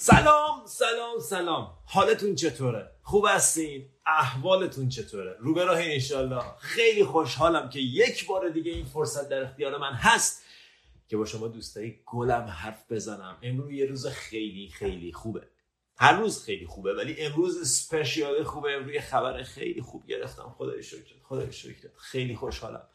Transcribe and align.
سلام 0.00 0.66
سلام 0.66 1.18
سلام. 1.20 1.78
حالتون 1.84 2.34
چطوره؟ 2.34 2.90
خوب 3.02 3.26
هستین؟ 3.28 3.88
احوالتون 4.06 4.88
چطوره؟ 4.88 5.36
رو 5.40 5.54
به 5.54 5.64
راه 5.64 5.78
انشالله 5.80 6.42
خیلی 6.58 7.04
خوشحالم 7.04 7.68
که 7.68 7.80
یک 7.80 8.26
بار 8.26 8.48
دیگه 8.48 8.72
این 8.72 8.84
فرصت 8.84 9.28
در 9.28 9.42
اختیار 9.42 9.78
من 9.78 9.92
هست 9.92 10.42
که 11.08 11.16
با 11.16 11.24
شما 11.24 11.48
دوستای 11.48 12.00
گلم 12.06 12.42
حرف 12.42 12.92
بزنم. 12.92 13.38
امروز 13.42 13.72
یه 13.72 13.86
روز 13.86 14.06
خیلی 14.06 14.68
خیلی 14.68 15.12
خوبه. 15.12 15.48
هر 15.96 16.12
روز 16.12 16.44
خیلی 16.44 16.66
خوبه 16.66 16.94
ولی 16.94 17.16
امروز 17.20 17.68
special 17.68 18.44
خوبه. 18.44 18.72
امروز 18.72 18.96
خبر 18.96 19.42
خیلی 19.42 19.80
خوب 19.80 20.06
گرفتم. 20.06 20.54
خدایا 20.58 20.82
شکر 20.82 21.14
خدایا 21.22 21.52
شکر 21.52 21.88
خیلی 21.96 22.36
خوشحالم. 22.36 22.88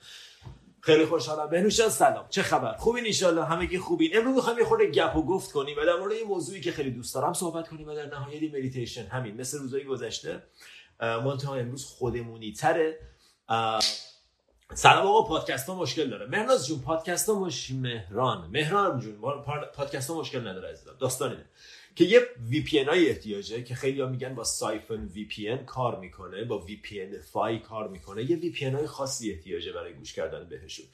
خیلی 0.85 1.05
خوشحالم. 1.05 1.49
بهنوش 1.49 1.87
سلام. 1.87 2.25
چه 2.29 2.41
خبر؟ 2.43 2.77
خوبین 2.77 3.05
ان 3.23 3.37
همگی 3.37 3.77
خوبین. 3.77 4.17
امروز 4.17 4.35
می‌خوایم 4.35 4.59
یه 4.59 4.65
خورده 4.65 4.85
گپ 4.91 5.15
و 5.15 5.25
گفت 5.25 5.51
کنیم 5.51 5.77
و 5.77 5.85
در 5.85 5.95
مورد 5.95 6.13
یه 6.13 6.23
موضوعی 6.23 6.61
که 6.61 6.71
خیلی 6.71 6.91
دوست 6.91 7.15
دارم 7.15 7.33
صحبت 7.33 7.67
کنیم 7.67 7.87
و 7.87 7.95
در 7.95 8.05
نهایت 8.05 8.53
مدیتیشن 8.53 9.03
همین 9.03 9.41
مثل 9.41 9.59
روزهای 9.59 9.83
گذشته. 9.83 10.43
منتها 10.99 11.55
امروز 11.55 11.85
خودمونی 11.85 12.51
تره. 12.51 12.99
سلام 14.73 15.07
آقا 15.07 15.21
پادکست 15.21 15.69
ها 15.69 15.75
مشکل 15.75 16.09
داره. 16.09 16.25
مهناز 16.25 16.67
جون 16.67 16.79
پادکست 16.79 17.29
ها 17.29 17.39
مش 17.39 17.71
مهران. 17.71 18.49
مهران 18.51 18.99
جون 18.99 19.21
پادکست 19.75 20.09
ها 20.09 20.19
مشکل 20.19 20.47
نداره 20.47 20.69
عزیزم. 20.71 20.95
داستان 20.99 21.37
که 21.95 22.03
یه 22.03 22.21
VPN 22.51 22.87
های 22.87 23.09
احتیاجه 23.09 23.63
که 23.63 23.75
خیلی 23.75 24.01
ها 24.01 24.07
میگن 24.07 24.35
با 24.35 24.43
سایفن 24.43 25.09
VPN 25.15 25.65
کار 25.65 25.99
می‌کنه 25.99 26.43
با 26.43 26.67
VPN 26.67 27.25
فای 27.31 27.59
کار 27.59 27.87
می‌کنه. 27.87 28.31
یه 28.31 28.51
VPN 28.51 28.73
های 28.73 28.87
خاصی 28.87 29.31
احتیاجه 29.31 29.71
برای 29.71 29.93
گوش 29.93 30.13
کردن 30.13 30.49
بهشون. 30.49 30.85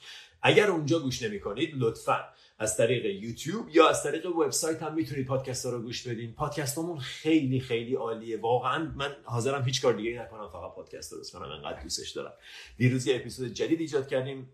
اگر 0.42 0.68
اونجا 0.68 1.00
گوش 1.00 1.22
نمی‌کنید 1.22 1.72
لطفا 1.76 2.24
از 2.60 2.78
طریق 2.78 3.06
یوتیوب 3.06 3.70
یا 3.70 3.90
از 3.90 4.04
طریق 4.04 4.26
وبسایت 4.26 4.84
هم 4.84 4.94
می‌تونید 4.94 5.26
پادکست 5.26 5.66
ها 5.66 5.72
رو 5.72 5.82
گوش 5.82 6.08
بدین. 6.08 6.34
پادکست 6.34 6.98
خیلی 6.98 7.60
خیلی 7.60 7.96
عالیه. 7.96 8.38
واقعا 8.38 8.92
من 8.96 9.16
حاضرم 9.24 9.64
هیچ 9.64 9.82
کار 9.82 9.94
دیگه 9.94 10.22
نکنم 10.22 10.50
فقط 10.50 10.76
پادکست 10.76 11.12
درست 11.12 11.34
کنم. 11.34 11.52
انقدر 11.52 11.84
دوستش 11.84 12.10
دارم. 12.10 12.34
دیروز 12.78 13.08
یه 13.08 13.16
اپیزود 13.16 13.54
جدید 13.54 13.80
ایجاد 13.80 14.08
کردیم. 14.08 14.50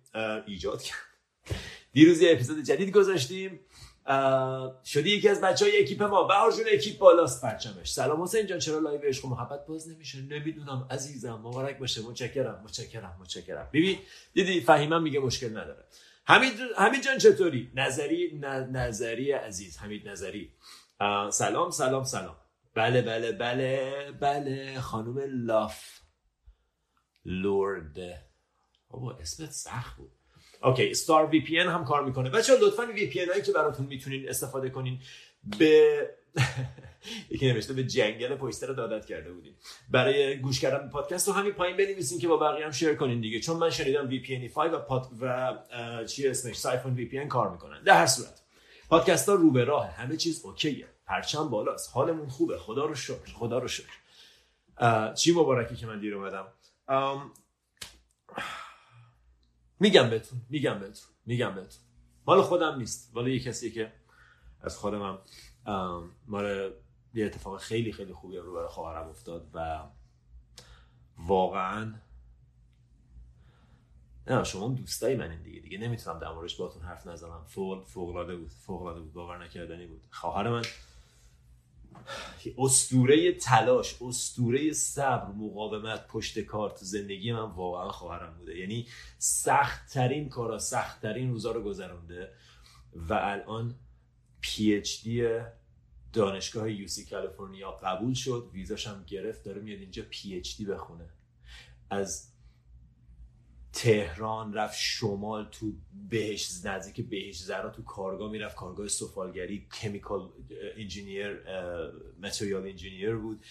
ایجاد 0.48 0.82
کردیم. 0.82 1.06
دیروز 1.94 2.22
یه 2.22 2.32
اپیزود 2.32 2.64
جدید 2.64 2.92
گذاشتیم. 2.92 3.60
شدی 4.86 5.10
یکی 5.10 5.30
از 5.30 5.42
بچه 5.42 5.66
های 5.66 5.84
اکیپ 5.84 6.04
ما. 6.04 6.24
بهار 6.24 6.52
جون 6.52 6.66
اکیپ 6.72 6.98
بالاست 6.98 7.42
پرچمش. 7.42 7.92
سلام 7.92 8.24
حسین 8.24 8.48
جان 8.48 8.60
چرا 8.60 8.80
لایو 8.80 9.02
عشق 9.02 9.26
و 9.26 9.30
محبت 9.30 9.66
باز 9.66 9.90
نمیشه؟ 9.90 10.22
نمی‌دونم 10.22 10.88
عزیزم 10.92 11.34
مبارک 11.34 11.78
باشه. 11.78 12.02
متشکرم 12.02 12.62
متشکرم 12.64 13.18
متشکرم. 13.22 13.70
ببین 13.74 13.98
دیدی 14.34 14.62
فهیمم 14.62 15.04
میگه 15.04 15.20
مشکل 15.20 15.50
نداره. 15.50 15.86
حمید 16.26 16.54
حمید 16.78 17.04
جان 17.04 17.18
چطوری؟ 17.18 17.72
نظری 17.76 18.40
نظری 18.72 19.32
عزیز 19.32 19.78
حمید 19.78 20.10
نظری. 20.10 20.52
سلام 21.30 21.72
سلام 21.72 22.04
سلام. 22.04 22.36
بله 22.74 23.02
بله 23.02 23.32
بله 23.32 24.12
بله 24.12 24.80
خانم 24.80 25.46
لاف. 25.46 26.00
لورد. 27.26 27.98
بابا 28.90 29.14
اسمت 29.14 29.52
سخت 29.52 29.98
بود. 29.98 30.15
اوکی 30.66 30.94
ستار 30.94 31.26
وی 31.26 31.42
پی 31.42 31.58
هم 31.60 31.86
کار 31.86 32.06
می‌کنه. 32.06 32.30
بچه 32.30 32.54
لطفا 32.62 32.84
وی 32.84 33.08
پی 33.08 33.26
هایی 33.26 33.42
که 33.42 33.52
براتون 33.52 33.86
می‌تونین 33.86 34.30
استفاده 34.30 34.70
کنین 34.70 35.00
به 35.60 36.10
یکی 37.32 37.48
نوشته 37.48 37.74
به 37.74 37.84
جنگل 37.84 38.36
پویستر 38.36 38.68
دادت 38.68 39.06
کرده 39.06 39.32
بودیم. 39.32 39.56
برای 39.90 40.38
گوش 40.38 40.60
کردن 40.60 40.90
پادکست 40.90 41.28
رو 41.28 41.34
همین 41.34 41.54
پایین 41.54 41.78
بنویسین 41.78 42.20
که 42.20 42.28
با 42.28 42.38
بقیه 42.38 42.66
هم 42.66 42.72
شیر 42.72 42.96
کنین 42.96 43.22
دیگه. 43.22 43.40
چون 43.40 43.58
من 43.58 43.70
شنیدم 43.70 44.10
VPN 44.10 44.54
5 44.54 44.74
و 44.74 44.80
پاد 44.80 45.08
و 45.22 45.54
چی 46.06 46.28
اسمش؟ 46.28 46.56
سایفون 46.56 46.98
VPN 46.98 47.28
کار 47.28 47.50
می‌کنن. 47.50 47.84
در 47.84 47.98
هر 47.98 48.06
صورت 48.06 48.42
پادکست 48.90 49.30
ها 49.30 49.36
رو 49.36 49.52
به 49.52 49.64
راه 49.64 49.90
همه 49.90 50.18
چیز 50.18 50.42
اوکیه. 50.46 50.88
پرچم 51.06 51.50
بالاست. 51.50 51.90
حالمون 51.94 52.28
خوبه. 52.28 52.58
خدا 52.58 52.86
رو 52.86 52.96
شکر. 52.96 53.34
خدا 53.34 53.60
رو 53.60 53.68
شکر. 53.68 55.14
چی 55.14 55.32
مبارکی 55.34 55.76
که 55.76 55.86
من 55.86 56.00
دیر 56.00 56.16
اومدم؟ 56.16 56.48
میگم 59.80 60.10
بهتون 60.10 60.42
میگم 60.50 60.80
بهتون 60.80 61.10
میگم 61.26 61.56
بهتون. 61.56 61.84
مال 62.28 62.42
خودم 62.42 62.78
نیست 62.78 63.12
مال 63.16 63.28
یه 63.28 63.40
کسی 63.40 63.72
که 63.72 63.94
از 64.62 64.78
خودم 64.78 65.20
مال 66.28 66.74
یه 67.14 67.26
اتفاق 67.26 67.60
خیلی 67.60 67.92
خیلی 67.92 68.14
خوبی 68.14 68.38
رو 68.38 68.54
برای 68.54 68.68
خواهرم 68.68 69.08
افتاد 69.10 69.50
و 69.54 69.84
واقعا 71.18 71.94
نه 74.28 74.44
شما 74.44 74.68
دوستای 74.68 75.16
من 75.16 75.32
این 75.32 75.42
دیگه 75.42 75.60
دیگه 75.60 75.78
نمی‌تونم 75.78 76.20
در 76.20 76.32
موردش 76.32 76.56
باهاتون 76.56 76.82
حرف 76.82 77.08
نزنم. 77.08 77.44
فوق 77.48 77.86
فوق 77.86 78.10
العاده 78.10 78.36
بود 78.36 78.50
فوق 78.50 78.82
العاده 78.82 79.02
بود 79.02 79.14
باور 79.14 79.44
نکردنی 79.44 79.86
بود. 79.86 80.02
خواهر 80.12 80.50
من 80.50 80.62
استوره 82.58 83.32
تلاش 83.32 83.96
استوره 84.02 84.74
صبر 84.74 85.32
مقاومت 85.32 86.08
پشت 86.08 86.40
کار 86.40 86.70
تو 86.70 86.86
زندگی 86.86 87.34
من 87.34 87.52
واقعا 87.52 87.90
خواهرم 87.90 88.38
بوده. 88.38 88.58
یعنی 88.58 88.88
سخت 89.18 89.94
ترین 89.94 90.30
کارا 90.30 90.60
سخت 90.60 91.02
ترین 91.02 91.32
روزا 91.32 91.52
رو 91.52 91.64
گذرونده 91.64 92.30
و 92.96 93.14
الان 93.14 93.76
PhD 94.42 95.40
دانشگاه 96.14 96.72
UC 96.72 97.06
کالیفرنیا 97.06 97.72
قبول 97.72 98.14
شد 98.14 98.50
ویزاش 98.54 98.88
هم 98.88 99.04
گرفت 99.08 99.44
داره 99.44 99.62
میاد 99.62 99.80
اینجا 99.80 100.04
PhD 100.10 100.66
بخونه. 100.66 101.10
از 101.90 102.35
تهران 103.76 104.54
رفت 104.54 104.78
شمال 104.80 105.48
تو 105.52 105.74
بهش 106.10 106.66
نزدیک 106.66 107.10
بهش 107.10 107.40
زرا 107.40 107.70
تو 107.70 107.84
کارگاه 107.84 108.32
می‌رفت. 108.32 108.56
کارگاه 108.56 108.88
سفالگری 108.88 109.68
chemical 109.82 110.30
engineer 110.78 111.40
material 112.22 112.68
engineer 112.68 113.16
بود. 113.16 113.46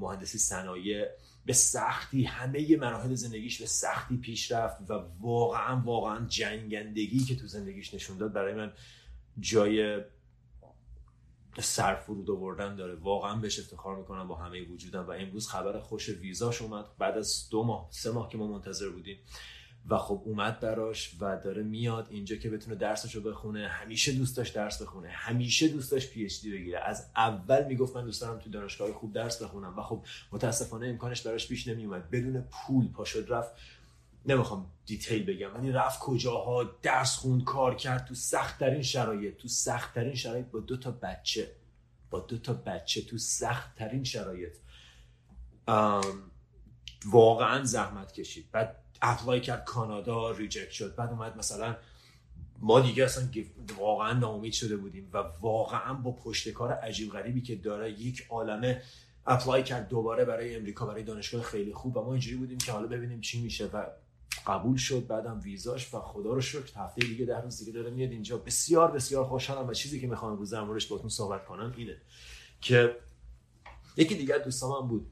مهندسی 0.00 0.38
صنایع. 0.38 1.06
به 1.46 1.52
سختی 1.52 2.24
همه 2.24 2.76
مراحل 2.76 3.14
زندگیش 3.14 3.60
به 3.60 3.66
سختی 3.66 4.16
پیش 4.16 4.52
رفت 4.52 4.90
و 4.90 5.04
واقعا 5.20 5.82
واقعا 5.84 6.26
جنگندگی 6.26 7.20
که 7.20 7.36
تو 7.36 7.46
زندگیش 7.46 7.94
نشون 7.94 8.18
داد 8.18 8.32
برای 8.32 8.54
من 8.54 8.72
جای 9.40 10.00
سر 11.60 11.94
فرود 11.94 12.30
آوردن 12.30 12.76
داره. 12.76 12.94
واقعا 12.94 13.36
بهش 13.36 13.58
افتخار 13.58 13.96
می‌کنم 13.96 14.28
با 14.28 14.34
همه 14.34 14.62
وجودم. 14.62 15.06
و 15.06 15.10
امروز 15.10 15.48
خبر 15.48 15.80
خوش 15.80 16.08
ویزاش 16.08 16.62
اومد. 16.62 16.84
بعد 16.98 17.18
از 17.18 17.48
دو 17.50 17.62
ماه 17.62 17.88
سه 17.90 18.10
ماه 18.10 18.28
که 18.28 18.38
ما 18.38 18.46
منتظر 18.46 18.88
بودیم. 18.88 19.18
و 19.88 19.98
خب 19.98 20.22
اومد 20.24 20.60
براش 20.60 21.16
و 21.20 21.40
داره 21.44 21.62
میاد 21.62 22.06
اینجا 22.10 22.36
که 22.36 22.50
بتونه 22.50 22.76
درسشو 22.76 23.20
بخونه. 23.20 23.68
همیشه 23.68 24.12
دوست 24.12 24.36
داشت 24.36 24.54
درس 24.54 24.82
بخونه. 24.82 25.08
همیشه 25.08 25.68
دوست 25.68 25.92
داشت 25.92 26.10
پی 26.10 26.24
اچ 26.24 26.40
دی 26.40 26.52
بگیره. 26.52 26.78
از 26.78 27.10
اول 27.16 27.64
می‌گفت 27.66 27.96
من 27.96 28.04
دوست 28.04 28.20
دارم 28.20 28.38
تو 28.38 28.50
دانشگاه 28.50 28.92
خوب 28.92 29.12
درس 29.12 29.42
بخونم. 29.42 29.78
و 29.78 29.82
خب 29.82 30.04
متاسفانه 30.32 30.86
امکانش 30.86 31.22
براش 31.22 31.48
پیش 31.48 31.68
نمیومد 31.68 32.10
بدون 32.10 32.40
پول 32.40 32.88
پاشد 32.88 33.32
رفت. 33.32 33.52
نمی‌خوام 34.26 34.66
detail 34.86 35.24
بگم. 35.24 35.54
ولی 35.54 35.72
رفت 35.72 36.00
کجاها 36.00 36.64
درس 36.82 37.16
خوند 37.16 37.44
کار 37.44 37.74
کرد 37.74 38.04
تو 38.04 38.14
سخت 38.14 38.58
ترین 38.58 38.82
شرایط 38.82 39.36
تو 39.36 39.48
سخت 39.48 39.94
ترین 39.94 40.14
شرایط 40.14 40.46
با 40.46 40.60
دو 40.60 40.76
تا 40.76 40.90
بچه 40.90 41.52
با 42.10 42.20
دو 42.20 42.38
تا 42.38 42.52
بچه 42.52 43.02
تو 43.02 43.18
سخت 43.18 43.74
ترین 43.76 44.04
شرایط 44.04 44.56
واقعا 47.06 47.64
زحمت 47.64 48.12
کشید. 48.12 48.50
بعد 48.52 48.76
apply 49.02 49.40
کرد 49.40 49.64
کانادا 49.64 50.30
reject 50.30 50.70
شد. 50.70 50.94
بعد 50.96 51.10
اومد 51.10 51.36
مثلا 51.36 51.76
ما 52.58 52.80
دیگه 52.80 53.04
اصلا 53.04 53.28
واقعا 53.78 54.12
ناامید 54.12 54.52
شده 54.52 54.76
بودیم 54.76 55.10
و 55.12 55.18
واقعا 55.40 55.94
با 55.94 56.12
پشتکار 56.12 56.72
عجیب 56.72 57.12
غریبی 57.12 57.42
که 57.42 57.56
داره 57.56 57.90
یک 57.90 58.26
عالمه 58.30 58.82
اپلای 59.26 59.62
کرد 59.62 59.88
دوباره 59.88 60.24
برای 60.24 60.56
امریکا 60.56 60.86
برای 60.86 61.02
دانشگاه 61.02 61.42
خیلی 61.42 61.72
خوب. 61.72 61.96
و 61.96 62.04
ما 62.04 62.12
اینجوری 62.12 62.36
بودیم 62.36 62.58
که 62.58 62.72
حالا 62.72 62.86
ببینیم 62.86 63.20
چی 63.20 63.42
میشه 63.42 63.66
و 63.66 63.86
قبول 64.46 64.76
شد 64.76 65.06
بعدم 65.06 65.40
ویزاش 65.40 65.94
و 65.94 66.00
خدا 66.00 66.32
رو 66.32 66.40
شکر 66.40 66.72
هفته 66.76 67.00
دیگه 67.00 67.24
در 67.24 67.42
روز 67.42 67.58
دیگه 67.58 67.72
داره 67.72 67.90
میاد 67.90 68.10
اینجا. 68.10 68.38
بسیار 68.38 68.90
بسیار 68.90 69.24
خوشحالم 69.24 69.68
و 69.68 69.72
چیزی 69.72 70.00
که 70.00 70.06
می‌خوام 70.06 70.36
روز 70.36 70.52
امروز 70.52 70.88
باهاتون 70.88 71.10
صحبت 71.10 71.44
کنم 71.44 71.74
اینه 71.76 71.96
که 72.60 72.96
یکی 73.96 74.14
دیگر 74.14 74.38
دوستام 74.38 74.88
بود 74.88 75.06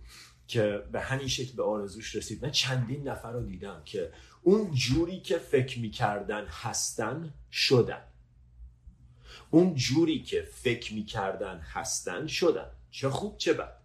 که 0.49 0.83
به 0.93 1.01
همین 1.01 1.29
شکل 1.29 1.57
به 1.57 1.63
آرزوش 1.63 2.15
رسید. 2.15 2.45
من 2.45 2.51
چندین 2.51 3.09
نفر 3.09 3.33
رو 3.33 3.43
دیدم 3.43 3.83
که 3.85 4.13
اون 4.43 4.71
جوری 4.75 5.21
که 5.21 5.39
فکر 5.39 5.79
می‌کردن 5.79 6.47
هستن 6.47 7.35
شدن. 7.53 8.03
اون 9.51 9.75
جوری 9.75 10.23
که 10.23 10.49
فکر 10.53 10.95
می‌کردن 10.95 11.59
هستن 11.59 12.27
شدن. 12.27 12.71
چه 12.91 13.09
خوب 13.09 13.39
چه 13.39 13.53
بد. 13.53 13.77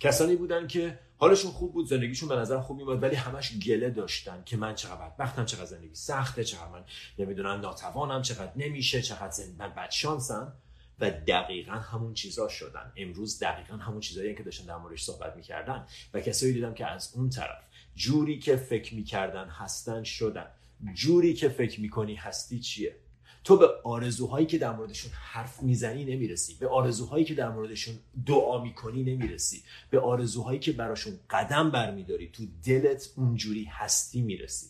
کسانی 0.00 0.36
بودن 0.36 0.66
که 0.66 0.98
حالشون 1.22 1.50
خوب 1.50 1.72
بود 1.72 1.86
زندگیشون 1.86 2.28
به 2.28 2.36
نظر 2.36 2.60
خوب 2.60 2.76
میاد 2.76 3.02
ولی 3.02 3.14
همش 3.16 3.58
گله 3.58 3.90
داشتن 3.90 4.42
که 4.46 4.56
من 4.56 4.74
چقدر 4.74 5.10
وقتم 5.18 5.44
چقدر 5.44 5.64
زندگی 5.64 5.94
سخته 5.94 6.44
چقدر 6.44 6.68
من 6.68 6.84
نمی‌دونم 7.18 7.60
ناتوانم 7.60 8.22
چقدر 8.22 8.52
نمیشه 8.56 9.02
چقدر 9.02 9.30
زند... 9.30 9.56
من 9.58 9.68
بد 9.68 9.90
شانسم. 9.90 10.52
و 11.00 11.10
دقیقا 11.10 11.72
همون 11.72 12.14
چیزا 12.14 12.48
شدن. 12.48 12.92
امروز 12.96 13.38
دقیقا 13.38 13.76
همون 13.76 14.00
چیزایی 14.00 14.34
که 14.34 14.42
داشتن 14.42 14.66
در 14.66 14.76
موردش 14.76 15.02
صحبت 15.02 15.36
می‌کردن 15.36 15.86
و 16.14 16.20
کسایی 16.20 16.52
دیدم 16.52 16.74
که 16.74 16.86
از 16.86 17.12
اون 17.14 17.30
طرف 17.30 17.64
جوری 17.94 18.38
که 18.38 18.56
فکر 18.56 18.94
می‌کردن 18.94 19.48
هستن 19.48 20.02
شدن. 20.02 20.46
جوری 20.94 21.34
که 21.34 21.48
فکر 21.48 21.80
می‌کنی 21.80 22.14
هستی 22.14 22.60
چیه؟ 22.60 22.96
تو 23.44 23.56
به 23.56 23.68
آرزوهایی 23.84 24.46
که 24.46 24.58
در 24.58 24.76
موردشون 24.76 25.12
حرف 25.14 25.62
می‌زنی 25.62 26.04
نمی‌رسی. 26.04 26.56
به 26.60 26.68
آرزوهایی 26.68 27.24
که 27.24 27.34
در 27.34 27.50
موردشون 27.50 27.94
دعا 28.26 28.62
می‌کنی 28.62 29.02
نمی‌رسی. 29.02 29.62
به 29.90 30.00
آرزوهایی 30.00 30.58
که 30.58 30.72
براشون 30.72 31.18
قدم 31.30 31.70
برمیداری 31.70 32.30
تو 32.32 32.42
دلت 32.64 33.12
اونجوری 33.16 33.64
هستی 33.64 34.22
می‌رسی. 34.22 34.66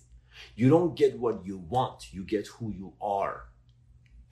You 0.56 0.62
don't 0.62 0.98
get 1.00 1.12
what 1.20 1.46
you 1.46 1.58
want. 1.74 2.14
You 2.14 2.24
get 2.26 2.46
who 2.46 2.66
you 2.80 2.90
are. 3.00 3.51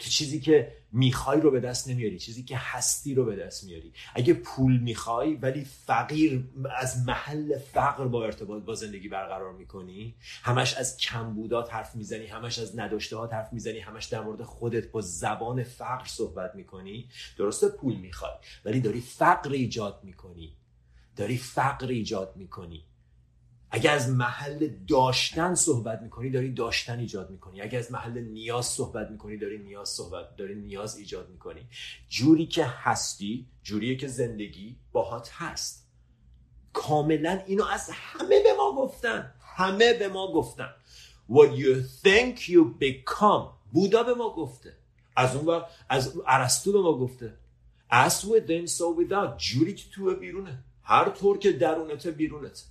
تو 0.00 0.10
چیزی 0.10 0.40
که 0.40 0.72
می‌خوای 0.92 1.40
رو 1.40 1.50
به 1.50 1.60
دست 1.60 1.88
نمیاری 1.88 2.18
چیزی 2.18 2.42
که 2.42 2.56
هستی 2.56 3.14
رو 3.14 3.24
به 3.24 3.36
دست 3.36 3.64
میاری. 3.64 3.92
اگه 4.14 4.34
پول 4.34 4.78
می‌خوای 4.78 5.34
ولی 5.34 5.64
فقیر 5.64 6.44
از 6.76 7.06
محل 7.06 7.58
فقر 7.58 8.06
با 8.06 8.24
ارتباط 8.24 8.62
با 8.62 8.74
زندگی 8.74 9.08
برقرار 9.08 9.52
می‌کنی 9.52 10.14
همش 10.42 10.74
از 10.74 10.96
کمبودات 10.96 11.74
حرف 11.74 11.96
می‌زنی 11.96 12.26
همش 12.26 12.58
از 12.58 12.78
نداشته 12.78 13.16
ها 13.16 13.26
حرف 13.26 13.52
می‌زنی 13.52 13.78
همش 13.78 14.04
در 14.04 14.20
مورد 14.20 14.42
خودت 14.42 14.90
با 14.90 15.00
زبان 15.00 15.62
فقر 15.62 16.06
صحبت 16.06 16.54
می‌کنی 16.54 17.08
درسته 17.38 17.68
پول 17.68 17.96
می‌خوای 17.96 18.32
ولی 18.64 18.80
داری 18.80 19.00
فقر 19.00 19.50
ایجاد 19.52 20.00
می‌کنی. 20.04 20.56
داری 21.16 21.36
فقر 21.36 21.88
ایجاد 21.88 22.32
می‌کنی. 22.36 22.84
اگر 23.70 23.94
از 23.94 24.10
محل 24.10 24.68
داشتن 24.88 25.54
صحبت 25.54 26.02
می‌کنی 26.02 26.30
داری 26.30 26.52
داشتن 26.52 26.98
ایجاد 26.98 27.30
می‌کنی. 27.30 27.60
اگر 27.60 27.78
از 27.78 27.92
محل 27.92 28.18
نیاز 28.18 28.66
صحبت 28.66 29.10
می‌کنی 29.10 29.36
داری 29.36 29.58
نیاز 29.58 29.88
صحبت 29.88 30.36
داری 30.36 30.54
نیاز 30.54 30.96
ایجاد 30.96 31.28
می‌کنی. 31.30 31.66
جوری 32.08 32.46
که 32.46 32.64
هستی 32.64 33.46
جوریه 33.62 33.96
که 33.96 34.08
زندگی 34.08 34.76
باهات 34.92 35.30
هست. 35.32 35.86
کاملا 36.72 37.42
اینو 37.46 37.64
از 37.64 37.90
همه 37.92 38.42
به 38.42 38.52
ما 38.58 38.74
گفتن. 38.76 39.34
همه 39.56 39.94
به 39.94 40.08
ما 40.08 40.32
گفتن. 40.32 40.70
What 41.30 41.48
you 41.48 41.76
think 42.04 42.38
you 42.38 42.64
become. 42.80 43.48
بودا 43.72 44.02
به 44.02 44.14
ما 44.14 44.34
گفته. 44.34 44.76
از 45.16 45.36
اون 45.36 45.62
از 45.88 46.20
ارسطو 46.26 46.72
به 46.72 46.80
ما 46.80 46.98
گفته. 46.98 47.34
As 47.92 48.12
within 48.12 48.70
so 48.70 48.84
without 49.00 49.36
جوری 49.36 49.74
که 49.74 49.90
تو 49.90 50.14
بیرونه. 50.14 50.64
هر 50.82 51.10
طور 51.10 51.38
که 51.38 51.52
درونت 51.52 52.06
بیرونت. 52.06 52.64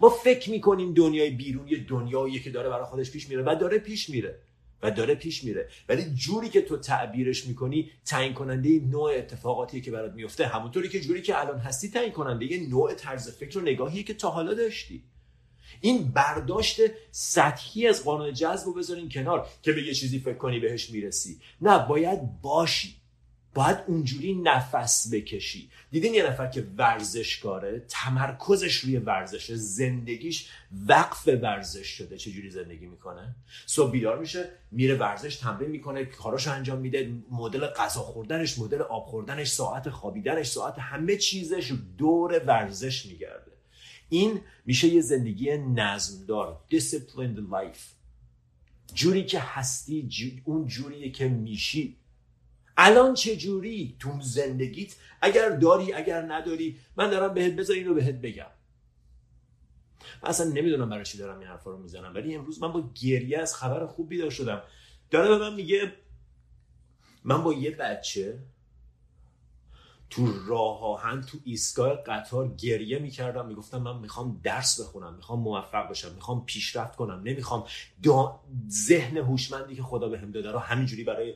ما 0.00 0.08
فکر 0.08 0.50
می‌کنیم 0.50 0.94
دنیای 0.94 1.30
بیرون 1.30 1.68
یه 1.68 1.84
دنیاییه 1.84 2.40
که 2.40 2.50
داره 2.50 2.68
برای 2.68 2.84
خودش 2.84 3.10
پیش 3.10 3.28
میره 3.28 3.42
و 3.42 3.56
داره 3.60 3.78
پیش 3.78 4.10
میره 4.10 4.38
و 4.82 4.90
داره 4.90 5.14
پیش 5.14 5.44
میره. 5.44 5.68
ولی 5.88 6.04
جوری 6.14 6.48
که 6.48 6.62
تو 6.62 6.76
تعبیرش 6.76 7.46
می‌کنی 7.46 7.90
تعیین 8.04 8.34
کننده 8.34 8.80
نوع 8.80 9.10
اتفاقاتی 9.10 9.80
که 9.80 9.90
برات 9.90 10.12
میفته 10.12 10.46
همونطوری 10.46 10.88
که 10.88 11.00
جوری 11.00 11.22
که 11.22 11.40
الان 11.40 11.58
هستی 11.58 11.90
تعیین 11.90 12.12
کننده 12.12 12.46
یه 12.46 12.68
نوع 12.68 12.94
طرز 12.94 13.30
فکر 13.30 13.58
و 13.58 13.60
نگاهی 13.60 14.02
که 14.02 14.14
تا 14.14 14.30
حالا 14.30 14.54
داشتی. 14.54 15.02
این 15.80 16.12
برداشت 16.12 16.80
سطحی 17.10 17.86
از 17.86 18.04
قانون 18.04 18.32
جذب 18.32 18.66
رو 18.66 18.74
بذارین 18.74 19.08
کنار 19.08 19.48
که 19.62 19.72
به 19.72 19.82
یه 19.82 19.94
چیزی 19.94 20.18
فکر 20.18 20.34
کنی 20.34 20.60
بهش 20.60 20.90
می‌رسی. 20.90 21.40
نه 21.60 21.86
باید 21.88 22.40
باشی. 22.42 23.01
باید 23.54 23.78
اونجوری 23.86 24.34
نفس 24.34 25.14
بکشی. 25.14 25.70
دیدین 25.90 26.14
یه 26.14 26.26
نفر 26.26 26.46
که 26.46 26.66
ورزشکاره 26.76 27.84
تمرکزش 27.88 28.76
روی 28.76 28.96
ورزشه 28.96 29.56
زندگیش 29.56 30.48
وقف 30.86 31.28
ورزش 31.28 31.86
شده. 31.86 32.16
چجوری 32.16 32.50
زندگی 32.50 32.86
می‌کنه؟ 32.86 33.36
صبح 33.66 33.90
بیدار 33.90 34.18
میشه 34.18 34.48
میره 34.70 34.94
ورزش 34.94 35.36
تمرین 35.36 35.70
می‌کنه 35.70 36.04
کاراشو 36.04 36.52
انجام 36.52 36.78
میده 36.78 37.12
مدل 37.30 37.66
غذا 37.66 38.00
خوردنش 38.00 38.58
مدل 38.58 38.82
آب 38.82 39.06
خوردنش 39.06 39.48
ساعت 39.48 39.90
خوابیدنش 39.90 40.46
ساعت 40.46 40.78
همه 40.78 41.16
چیزش 41.16 41.72
دور 41.98 42.42
ورزش 42.46 43.06
میگرده. 43.06 43.52
این 44.08 44.40
میشه 44.66 44.88
یه 44.88 45.00
زندگی 45.00 45.56
نظمدار 45.56 46.60
disciplined 46.70 47.52
life. 47.52 47.82
جوری 48.94 49.24
که 49.24 49.40
هستی 49.40 50.42
اون 50.44 50.66
جوریه 50.66 51.10
که 51.10 51.28
میشی. 51.28 51.96
الان 52.76 53.14
چه 53.14 53.36
جوری 53.36 53.96
تو 53.98 54.20
زندگیت؟ 54.20 54.96
اگر 55.20 55.50
داری 55.50 55.92
اگر 55.92 56.22
نداری 56.22 56.78
من 56.96 57.10
دارم 57.10 57.34
بهت 57.34 57.52
بذار 57.52 57.76
اینو 57.76 57.94
بهت 57.94 58.14
بگم. 58.14 58.46
من 60.22 60.28
اصلا 60.28 60.50
نمی‌دونم 60.50 60.90
برای 60.90 61.04
چی 61.04 61.18
دارم 61.18 61.38
این 61.38 61.48
حرفا 61.48 61.70
رو 61.70 61.78
می‌زنم. 61.78 62.14
ولی 62.14 62.34
امروز 62.34 62.62
من 62.62 62.72
با 62.72 62.90
گریه 63.02 63.38
از 63.38 63.54
خبر 63.54 63.86
خوب 63.86 64.08
بیدار 64.08 64.30
شدم. 64.30 64.62
داره 65.10 65.28
به 65.28 65.38
من 65.38 65.54
میگه 65.54 65.92
من 67.24 67.42
با 67.42 67.52
یه 67.52 67.70
بچه 67.70 68.38
تو 70.10 70.46
راه 70.46 70.82
آهن 70.82 71.20
تو 71.20 71.38
ایستگاه 71.44 71.94
قطار 71.94 72.48
گریه 72.48 72.98
می‌کردم. 72.98 73.46
می‌گفتم 73.46 73.78
من 73.78 73.98
می‌خوام 73.98 74.40
درس 74.44 74.80
بخونم 74.80 75.14
می‌خوام 75.14 75.40
موفق 75.40 75.90
بشم 75.90 76.14
می‌خوام 76.14 76.44
پیشرفت 76.44 76.96
کنم. 76.96 77.22
نمی‌خوام 77.24 77.64
ذهن 78.68 79.16
هوشمندی 79.16 79.74
که 79.74 79.82
خدا 79.82 80.08
بهم 80.08 80.30
داده 80.30 80.50
رو 80.50 80.58
همینجوری 80.58 81.04
برای 81.04 81.34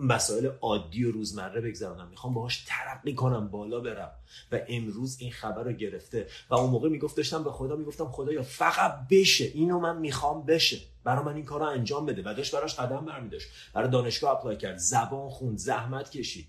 مسائل 0.00 0.46
عادی 0.60 1.04
و 1.04 1.12
روزمره 1.12 1.60
بگذرونم. 1.60 2.08
می‌خوام 2.08 2.34
باهاش 2.34 2.64
ترقی 2.66 3.14
کنم 3.14 3.48
بالا 3.48 3.80
برم. 3.80 4.10
و 4.52 4.60
امروز 4.68 5.16
این 5.20 5.32
خبر 5.32 5.62
رو 5.62 5.72
گرفته. 5.72 6.26
و 6.50 6.54
اون 6.54 6.70
موقع 6.70 6.88
می‌گفت 6.88 7.16
داشتم 7.16 7.44
به 7.44 7.50
خدا 7.50 7.76
می‌گفتم 7.76 8.08
خدایا 8.08 8.42
فقط 8.42 9.08
بشه. 9.10 9.44
اینو 9.44 9.80
من 9.80 9.98
می‌خوام 9.98 10.46
بشه. 10.46 10.78
برای 11.04 11.24
من 11.24 11.34
این 11.34 11.44
کار 11.44 11.62
انجام 11.62 12.06
بده. 12.06 12.22
و 12.22 12.34
داشت 12.34 12.54
براش 12.54 12.74
قدم 12.74 13.04
برمیداشت. 13.04 13.48
برای 13.74 13.90
دانشگاه 13.90 14.30
اپلای 14.30 14.56
کرد. 14.56 14.76
زبان 14.76 15.30
خوند 15.30 15.58
زحمت 15.58 16.10
کشید. 16.10 16.46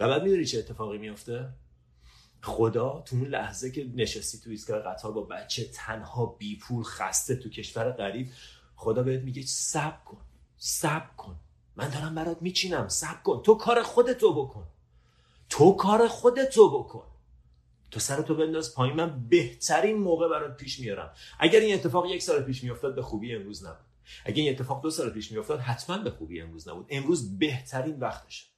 و 0.00 0.08
بعد 0.08 0.22
می‌دونی 0.22 0.44
چه 0.44 0.58
اتفاقی 0.58 0.98
میافته؟ 0.98 1.48
خدا 2.42 3.02
تو 3.06 3.16
اون 3.16 3.26
لحظه 3.26 3.70
که 3.70 3.90
نشستی 3.94 4.38
تو 4.38 4.50
ایستگاه 4.50 4.78
قطار 4.78 5.12
با 5.12 5.22
بچه 5.22 5.64
تنها 5.64 6.26
بی 6.26 6.58
پول 6.58 6.82
خسته 6.84 7.36
تو 7.36 7.48
کشور 7.48 7.90
غریب 7.90 8.28
خدا 8.76 9.02
بهت 9.02 9.22
میگه 9.22 9.42
صبر 9.42 10.04
کن. 10.04 10.20
صبر 10.56 11.16
کن. 11.16 11.40
من 11.76 11.88
دارم 11.88 12.14
برات 12.14 12.42
میچینم. 12.42 12.88
سب 12.88 13.22
کن. 13.22 13.42
تو 13.42 13.54
کار 13.54 13.82
خودتو 13.82 14.44
بکن. 14.44 14.64
تو 15.48 15.72
کار 15.72 16.08
خودتو 16.08 16.78
بکن. 16.78 17.06
تو 17.90 18.00
سرتو 18.00 18.34
بنداز 18.34 18.74
پایین. 18.74 18.96
من 18.96 19.28
بهترین 19.28 19.96
موقع 19.96 20.28
برات 20.28 20.56
پیش 20.56 20.80
میارم. 20.80 21.12
اگر 21.40 21.60
این 21.60 21.74
اتفاق 21.74 22.06
یک 22.06 22.22
سال 22.22 22.42
پیش 22.42 22.64
میافتاد 22.64 22.94
به 22.94 23.02
خوبی 23.02 23.34
امروز 23.34 23.64
نبود. 23.64 23.86
اگر 24.24 24.42
این 24.42 24.52
اتفاق 24.52 24.82
دو 24.82 24.90
سال 24.90 25.10
پیش 25.10 25.32
میافتاد 25.32 25.60
حتما 25.60 25.98
به 25.98 26.10
خوبی 26.10 26.40
امروز 26.40 26.68
نبود. 26.68 26.86
امروز 26.90 27.38
بهترین 27.38 28.00
وقتشه. 28.00 28.53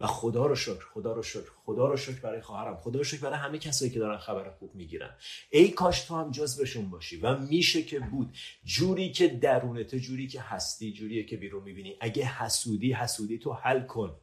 و 0.00 0.06
خدا 0.06 0.46
رو 0.46 0.54
شکر 0.54 0.84
خدا 0.94 1.12
رو 1.12 1.22
شکر 1.22 1.50
خدا 1.64 1.88
رو 1.88 1.96
شکر 1.96 2.20
برای 2.20 2.40
خواهرم. 2.40 2.76
خدا 2.76 2.98
رو 2.98 3.04
شکر 3.04 3.20
برای 3.20 3.38
همه 3.38 3.58
کسایی 3.58 3.90
که 3.90 3.98
دارن 3.98 4.18
خبر 4.18 4.50
خوب 4.50 4.74
می‌گیرن. 4.74 5.16
ای 5.50 5.68
کاش 5.68 6.00
تو 6.00 6.16
هم 6.16 6.30
جزبشون 6.30 6.90
باشی 6.90 7.16
و 7.16 7.38
میشه 7.38 7.82
که 7.82 8.00
بود. 8.00 8.36
جوری 8.64 9.12
که 9.12 9.28
درونت 9.28 9.94
جوری 9.94 10.26
که 10.26 10.40
هستی 10.40 10.92
جوریه 10.92 11.24
که 11.24 11.36
بیرون 11.36 11.62
می‌بینی. 11.62 11.96
اگه 12.00 12.24
حسودی 12.24 12.92
حسودی 12.92 13.38
تو 13.38 13.52
حل 13.52 13.86
کن. 13.86 14.16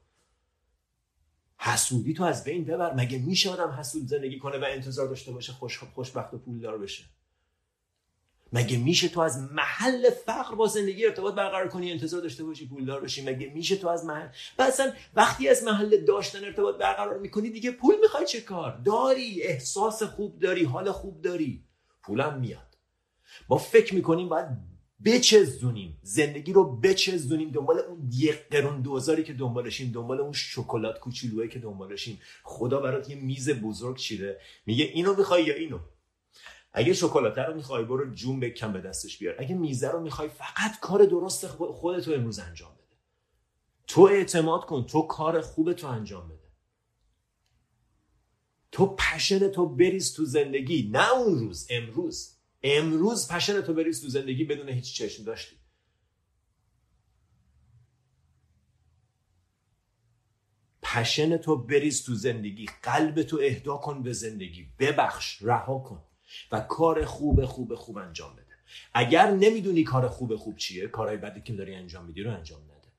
حسودی 1.58 2.14
تو 2.14 2.24
از 2.24 2.44
بین 2.44 2.66
ببر. 2.66 2.94
مگه 2.94 3.18
میشه 3.18 3.50
آدم 3.50 3.70
حسود 3.70 4.08
زندگی 4.08 4.40
کنه 4.40 4.58
و 4.58 4.66
انتظار 4.68 5.08
داشته 5.08 5.32
باشه 5.32 5.54
خوش 5.54 5.80
خوشبخت 5.80 6.34
و 6.34 6.38
پولدار 6.38 6.78
بشه؟ 6.78 7.04
مگه 8.56 8.78
میشه 8.78 9.08
تو 9.08 9.22
از 9.22 9.52
محل 9.52 10.10
فقر 10.10 10.56
با 10.56 10.68
زندگی 10.68 11.06
ارتباط 11.06 11.36
برقرار 11.36 11.68
کنی؟ 11.68 11.92
انتظار 11.92 12.22
داشته 12.22 12.44
باشی 12.44 12.68
پولدار 12.68 13.02
بشی. 13.02 13.24
مگه 13.24 13.52
میشه 13.54 13.76
تو 13.76 13.88
از 13.88 14.06
محل 14.06 14.28
و 14.60 14.72
وقتی 15.16 15.50
از 15.50 15.64
محل 15.64 15.98
داشتن 15.98 16.44
ارتباط 16.44 16.78
برقرار 16.78 17.18
می‌کنی 17.18 17.50
دیگه 17.50 17.72
پول 17.72 17.96
می‌خوای 18.02 18.26
چه 18.26 18.42
کار؟ 18.42 18.82
داری 18.86 19.44
احساس 19.44 20.04
خوب 20.04 20.40
داری 20.40 20.64
حال 20.64 20.92
خوب 20.92 21.22
داری. 21.22 21.64
پولم 22.04 22.40
میاد. 22.40 22.78
ما 23.50 23.58
فکر 23.58 23.96
می‌کنیم 23.96 24.30
باید 24.30 24.48
بچزدونیم 25.06 25.98
زندگی 26.02 26.54
رو 26.54 26.76
بچزدونیم 26.78 27.52
دنبال 27.52 27.80
اون 27.80 28.10
یک 28.14 28.50
قرون 28.52 28.82
دوزاری 28.82 29.24
که 29.24 29.34
دنبالشیم 29.34 29.92
دنبال 29.92 30.20
اون 30.20 30.34
شکلات 30.34 31.00
کوچولویی 31.00 31.50
که 31.50 31.60
دنبالشیم 31.60 32.22
خدا 32.44 32.80
برات 32.80 33.10
یه 33.10 33.16
میز 33.16 33.50
بزرگ 33.50 33.98
چیده 33.98 34.40
میگه 34.66 34.86
اینو 34.86 35.16
می‌خوای 35.16 35.44
یا 35.44 35.54
اینو؟ 35.54 35.80
اگه 36.78 36.94
شکلات 36.94 37.38
رو 37.38 37.54
می‌خوای 37.56 37.84
برو 37.84 38.14
جون 38.14 38.40
بکن 38.40 38.74
به 38.74 38.82
دستش 38.82 39.18
بیار. 39.18 39.36
اگه 39.40 39.56
میزه 39.56 39.90
رو 39.92 40.00
می‌خوای 40.00 40.30
فقط 40.30 40.80
کار 40.82 41.06
درست 41.06 41.48
خودتو 41.48 42.12
امروز 42.12 42.40
انجام 42.40 42.74
بده. 42.74 42.98
تو 43.88 44.02
اعتماد 44.02 44.66
کن 44.66 44.86
تو 44.86 45.02
کار 45.02 45.42
خوب 45.42 45.74
تو 45.74 45.88
انجام 45.88 46.28
بده. 46.28 46.52
تو 48.72 48.96
پشن 48.96 49.48
تو 49.48 49.70
بریز 49.70 50.14
تو 50.14 50.26
زندگی 50.26 50.90
نه 50.94 51.14
اون 51.14 51.40
روز 51.40 51.68
امروز. 51.70 52.38
امروز 52.64 53.28
پشن 53.28 53.62
تو 53.62 53.74
بریز 53.74 54.02
تو 54.02 54.10
زندگی 54.10 54.44
بدون 54.44 54.70
هیچ 54.70 54.96
چشم 54.96 55.24
داشتی. 55.24 55.56
پشن 60.82 61.38
تو 61.38 61.58
بریز 61.58 62.06
تو 62.06 62.14
زندگی 62.16 62.66
قلب 62.84 63.24
تو 63.24 63.40
اهدا 63.42 63.78
کن 63.78 64.04
به 64.04 64.14
زندگی. 64.14 64.68
ببخش 64.80 65.42
رها 65.42 65.80
کن. 65.80 66.04
و 66.52 66.60
کار 66.60 67.06
خوب 67.06 67.46
خوب 67.46 67.76
خوب 67.76 67.98
انجام 67.98 68.34
بده. 68.34 68.56
اگر 68.94 69.32
نمی‌دونی 69.32 69.84
کار 69.84 70.08
خوب 70.08 70.36
خوب 70.36 70.58
چیه 70.58 70.88
کارهای 70.88 71.18
بدی 71.18 71.42
که 71.42 71.54
داری 71.54 71.76
انجام 71.76 72.06
میدی 72.06 72.24
رو 72.24 72.32
انجام 72.32 72.62
نده. 72.64 72.94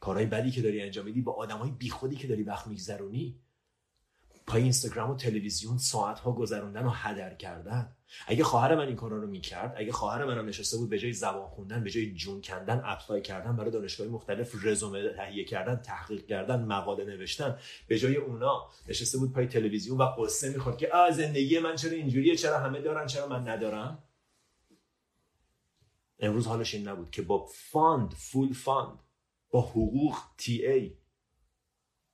کارهای 0.00 0.26
بدی 0.26 0.50
که 0.50 0.62
داری 0.62 0.82
انجام 0.82 1.04
میدی 1.04 1.20
با 1.20 1.32
آدمای 1.32 1.70
بیخودی 1.70 2.16
که 2.16 2.26
داری 2.26 2.42
وقت 2.42 2.66
میگذرونی 2.66 3.40
پای 4.46 4.62
اینستاگرام 4.62 5.10
و 5.10 5.16
تلویزیون 5.16 5.78
ساعت 5.78 6.18
ها 6.18 6.32
گذروندن 6.32 6.86
و 6.86 6.90
هدر 6.90 7.34
کردن. 7.34 7.96
اگه 8.26 8.44
خواهر 8.44 8.74
من 8.74 8.86
این 8.86 8.96
کارا 8.96 9.16
رو 9.16 9.26
می‌کرد 9.26 9.74
اگه 9.76 9.92
خواهر 9.92 10.24
منم 10.24 10.46
نشسته 10.46 10.76
بود 10.76 10.90
به 10.90 10.98
جای 10.98 11.12
زبان 11.12 11.48
خوندن 11.48 11.84
به 11.84 11.90
جای 11.90 12.14
جون 12.14 12.40
کندن 12.40 12.82
اپلای 12.84 13.22
کردن 13.22 13.56
برای 13.56 13.70
دانشگاه 13.70 14.06
مختلف 14.06 14.64
رزومه 14.64 15.12
تهیه 15.12 15.44
کردن 15.44 15.76
تحقیق 15.76 16.26
کردن 16.26 16.64
مقاله 16.64 17.04
نوشتن 17.04 17.58
به 17.88 17.98
جای 17.98 18.16
اونا 18.16 18.68
نشسته 18.88 19.18
بود 19.18 19.32
پای 19.32 19.46
تلویزیون 19.46 19.98
و 19.98 20.02
غصه 20.02 20.50
می‌خورد 20.50 20.78
که 20.78 20.88
آ 20.92 21.10
زندگی 21.10 21.58
من 21.58 21.76
چرا 21.76 21.92
اینجوریه؟ 21.92 22.36
چرا 22.36 22.58
همه 22.58 22.80
دارن؟ 22.80 23.06
چرا 23.06 23.26
من 23.26 23.48
ندارم؟ 23.48 24.02
امروز 26.18 26.46
حالش 26.46 26.74
این 26.74 26.88
نبود 26.88 27.10
که 27.10 27.22
با 27.22 27.46
fund 27.46 28.12
full 28.12 28.52
fund 28.52 28.98
با 29.50 29.60
حقوق 29.60 30.18
TA 30.38 30.96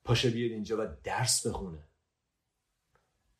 پاشه 0.05 0.31
بیاد 0.31 0.53
اینجا 0.53 0.85
و 0.85 0.89
درس 1.05 1.47
بخونه. 1.47 1.90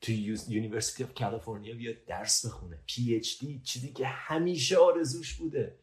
تو 0.01 0.13
University 0.13 1.05
of 1.05 1.15
California 1.15 1.75
بیاد 1.75 2.05
درس 2.05 2.47
بخونه. 2.47 2.79
PhD 2.87 3.61
چیزی 3.65 3.93
که 3.93 4.07
همیشه 4.07 4.77
آرزوش 4.77 5.35
بوده. 5.35 5.79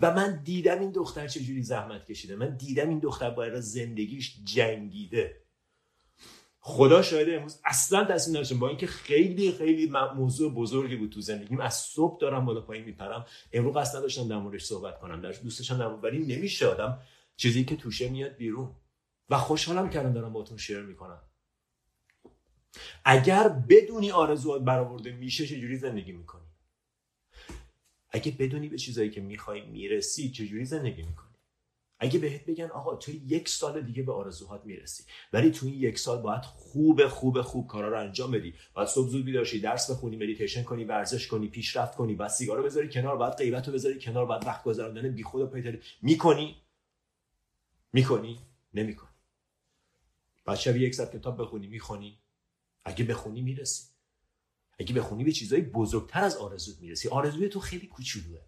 و 0.00 0.14
من 0.14 0.42
دیدم 0.44 0.80
این 0.80 0.90
دختر 0.90 1.28
چجوری 1.28 1.62
زحمت 1.62 2.06
کشیده. 2.06 2.36
من 2.36 2.56
دیدم 2.56 2.88
این 2.88 2.98
دختر 2.98 3.30
برای 3.30 3.60
زندگیش 3.60 4.36
جنگیده. 4.44 5.42
خدا 6.60 7.02
شاید 7.02 7.30
امروز 7.30 7.60
اصلا 7.64 8.04
تصمیم 8.04 8.36
نداشتم. 8.36 8.58
با 8.58 8.68
اینکه 8.68 8.86
خیلی 8.86 9.52
خیلی 9.52 9.92
موضوع 10.16 10.54
بزرگی 10.54 10.96
بود 10.96 11.10
تو 11.10 11.20
زندگیم. 11.20 11.60
از 11.60 11.74
صبح 11.74 12.20
دارم 12.20 12.44
بالا 12.44 12.60
پایین 12.60 12.84
میپرم. 12.84 13.26
امروز 13.52 13.76
قصد 13.76 13.96
نداشتم 13.96 14.28
در 14.28 14.38
موردش 14.38 14.64
صحبت 14.64 15.00
کنم. 15.00 15.20
در 15.20 15.32
دوستشم 15.32 15.78
در 15.78 15.86
ولی 15.86 16.36
نمیشه 16.36 16.66
آدم 16.66 16.98
چیزی 17.36 17.64
که 17.64 17.76
توشه 17.76 18.08
میاد 18.08 18.36
بیرون. 18.36 18.76
و 19.30 19.38
خوشحالم 19.38 19.90
کردم 19.90 20.12
دارم 20.12 20.32
باتون 20.32 20.56
شیر 20.58 20.80
می‌کنم. 20.80 21.20
اگر 23.04 23.48
بدونی 23.48 24.10
آرزوات 24.10 24.62
برآورده 24.62 25.12
میشه 25.12 25.46
چجوری 25.46 25.76
زندگی 25.76 26.12
می‌کنی؟ 26.12 26.46
اگه 28.10 28.32
بدونی 28.38 28.68
به 28.68 28.78
چیزایی 28.78 29.10
که 29.10 29.20
می‌خوای 29.20 29.66
می‌رسی 29.66 30.30
چجوری 30.30 30.64
زندگی 30.64 31.02
می‌کنی؟ 31.02 31.26
اگه 31.98 32.18
بهت 32.18 32.46
بگن 32.46 32.64
آقا 32.64 32.96
تو 32.96 33.12
یک 33.12 33.48
سال 33.48 33.82
دیگه 33.82 34.02
به 34.02 34.12
آرزوهات 34.12 34.64
می‌رسی 34.64 35.04
ولی 35.32 35.50
تو 35.50 35.66
این 35.66 35.74
یک 35.74 35.98
سال 35.98 36.22
باید 36.22 36.42
خوب 36.42 37.06
خوب 37.06 37.42
خوب 37.42 37.66
کارا 37.66 37.88
رو 37.88 38.00
انجام 38.00 38.30
بدی 38.30 38.54
باید 38.74 38.88
صبح 38.88 39.08
زود 39.08 39.24
بیدار 39.24 39.46
درس 39.62 39.90
بخونی 39.90 40.16
مدیتیشن 40.16 40.62
کنی 40.62 40.84
ورزش 40.84 41.26
کنی 41.26 41.48
پیشرفت 41.48 41.96
کنی 41.96 42.14
بعد 42.14 42.30
سیگارو 42.30 42.62
بذاری 42.62 42.88
کنار 42.88 43.16
بعد 43.16 43.36
غیبت 43.36 43.68
رو 43.68 43.74
بذاری 43.74 43.98
کنار 43.98 44.26
بعد 44.26 44.46
وقت 44.46 44.62
گذروندن 44.62 45.08
بیخود 45.08 45.42
و 45.42 45.46
پیتری 45.46 45.80
می‌کنی؟ 46.02 46.56
می‌کنی؟ 47.92 48.38
نمی‌کنی. 48.74 49.08
بعد 50.44 50.56
شب 50.56 50.76
یک 50.76 50.94
ساعت 50.94 51.16
کتاب 51.16 51.42
بخونی 51.42 51.66
می‌خونی. 51.66 52.18
اگه 52.86 53.04
بخونی 53.04 53.42
می‌رسی. 53.42 53.84
اگه 54.78 54.94
بخونی 54.94 55.24
به 55.24 55.32
چیزهای 55.32 55.62
بزرگتر 55.62 56.24
از 56.24 56.36
آرزوت 56.36 56.80
می‌رسی. 56.80 57.08
آرزوی 57.08 57.48
تو 57.48 57.60
خیلی 57.60 57.86
کوچولوه. 57.86 58.40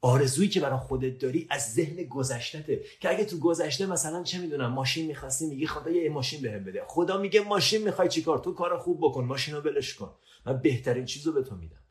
آرزویی 0.00 0.48
که 0.48 0.60
برای 0.60 0.78
خودت 0.78 1.18
داری 1.18 1.46
از 1.50 1.74
ذهن 1.74 2.04
گذشتته 2.04 2.84
که 3.00 3.10
اگه 3.10 3.24
تو 3.24 3.38
گذشته 3.38 3.86
مثلا 3.86 4.22
چه 4.22 4.38
می‌دونم 4.38 4.72
ماشین 4.72 5.06
می‌خواستی 5.06 5.46
میگی 5.46 5.66
خدا 5.66 5.90
یه 5.90 6.10
ماشین 6.10 6.42
بهم 6.42 6.64
بده. 6.64 6.84
خدا 6.86 7.18
میگه 7.18 7.40
ماشین 7.40 7.82
می‌خوای 7.82 8.08
چیکار؟ 8.08 8.38
تو 8.38 8.52
کار 8.52 8.78
خوب 8.78 8.98
بکن 9.02 9.24
ماشین 9.24 9.54
رو 9.54 9.60
بلش 9.60 9.94
کن. 9.94 10.14
من 10.46 10.58
بهترین 10.58 11.04
چیزو 11.04 11.32
به 11.32 11.42
تو 11.42 11.56
میدم. 11.56 11.82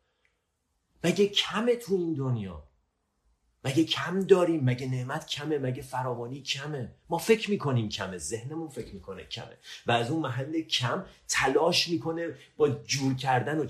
مگه 1.03 1.27
کمه 1.27 1.75
تو 1.75 1.93
این 1.93 2.13
دنیا؟ 2.13 2.70
مگه 3.63 3.83
کم 3.83 4.19
داریم؟ 4.19 4.63
مگه 4.63 4.87
نعمت 4.87 5.27
کمه؟ 5.27 5.57
مگه 5.57 5.81
فراوانی 5.81 6.41
کمه؟ 6.41 6.91
ما 7.09 7.17
فکر 7.17 7.49
می‌کنیم 7.49 7.89
کمه. 7.89 8.17
ذهنمون 8.17 8.69
فکر 8.69 8.93
می‌کنه 8.93 9.23
کمه. 9.23 9.57
و 9.87 9.91
از 9.91 10.11
اون 10.11 10.21
محل 10.21 10.61
کم 10.61 11.05
تلاش 11.27 11.87
می‌کنه 11.87 12.35
با 12.57 12.69
جور 12.69 13.15
کردن 13.15 13.59
و 13.59 13.65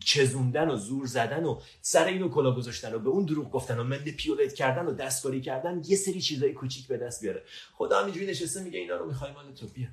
چزوندن 0.00 0.70
و 0.70 0.76
زور 0.76 1.06
زدن 1.06 1.44
و 1.44 1.60
سر 1.80 2.04
اینو 2.04 2.28
کلا 2.28 2.54
گذاشتن 2.54 2.94
و 2.94 2.98
به 2.98 3.10
اون 3.10 3.24
دروغ 3.24 3.50
گفتن 3.50 3.78
و 3.78 3.84
مل 3.84 4.10
پیولت 4.10 4.54
کردن 4.54 4.86
و 4.86 4.92
دستکاری 4.94 5.40
کردن 5.40 5.82
یه 5.86 5.96
سری 5.96 6.20
چیزای 6.20 6.52
کوچیک 6.52 6.86
به 6.86 6.96
دست 6.96 7.20
بیاره. 7.20 7.42
خدا 7.74 8.00
همینجوری 8.00 8.26
نشسته 8.26 8.62
میگه 8.62 8.78
اینا 8.78 8.96
رو 8.96 9.06
می‌خوای 9.06 9.32
مال 9.32 9.54
تو 9.54 9.66
بیا. 9.66 9.88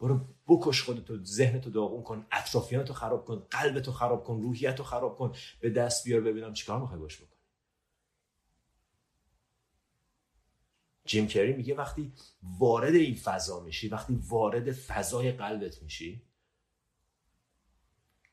برو 0.00 0.20
بکش 0.48 0.82
خودتو 0.82 1.24
ذهنتو 1.24 1.70
داغون 1.70 2.02
کن 2.02 2.26
اطرافیانتو 2.32 2.92
خراب 2.92 3.24
کن 3.24 3.46
قلبتو 3.50 3.92
خراب 3.92 4.24
کن 4.24 4.40
روحیتو 4.40 4.84
خراب 4.84 5.18
کن 5.18 5.32
به 5.60 5.70
دست 5.70 6.04
بیار 6.04 6.20
ببینم 6.20 6.52
چیکار 6.52 6.80
می‌خوای 6.80 7.00
باش 7.00 7.16
بکن. 7.16 7.37
جیم 11.08 11.26
کری 11.26 11.52
میگه 11.52 11.74
وقتی 11.74 12.12
وارد 12.58 12.94
این 12.94 13.14
فضا 13.14 13.60
میشی 13.60 13.88
وقتی 13.88 14.18
وارد 14.28 14.72
فضای 14.72 15.32
قلبت 15.32 15.82
میشی 15.82 16.22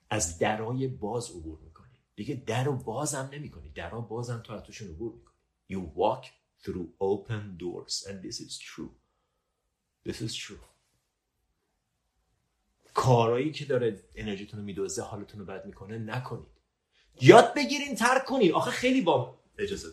از 0.10 0.40
درای 0.40 0.88
باز 0.88 1.32
عبور 1.32 1.60
می‌کنی. 1.60 1.98
دیگه 2.16 2.36
در 2.36 2.70
و 2.70 2.74
بازم 2.74 3.30
نمی‌کنی. 3.34 3.70
درا 3.70 4.02
بازم 4.02 4.42
تو 4.44 4.54
از 4.54 4.64
توشون 4.64 4.88
عبور 4.90 5.14
می‌کنی. 5.14 5.36
You 5.72 5.98
walk 5.98 6.26
through 6.64 6.88
open 7.00 7.62
doors 7.62 8.08
and 8.08 8.28
this 8.28 8.40
is 8.40 8.60
true. 8.60 8.92
This 10.08 10.22
is 10.22 10.34
true. 10.34 10.66
کارایی 12.94 13.52
که 13.52 13.66
داره 13.66 14.04
انرژیتون 14.16 14.60
رو 14.60 14.66
میدوزه 14.66 15.02
حالتون 15.02 15.40
رو 15.40 15.46
بد 15.46 15.66
می‌کنه 15.66 15.98
نکنید. 15.98 16.48
یاد 17.22 17.54
بگیرین 17.54 17.96
ترک 17.96 18.26
کنید. 18.26 18.52
آخه 18.52 18.72
خیلی 18.72 19.02
با 19.02 19.40
اجازه 19.58 19.88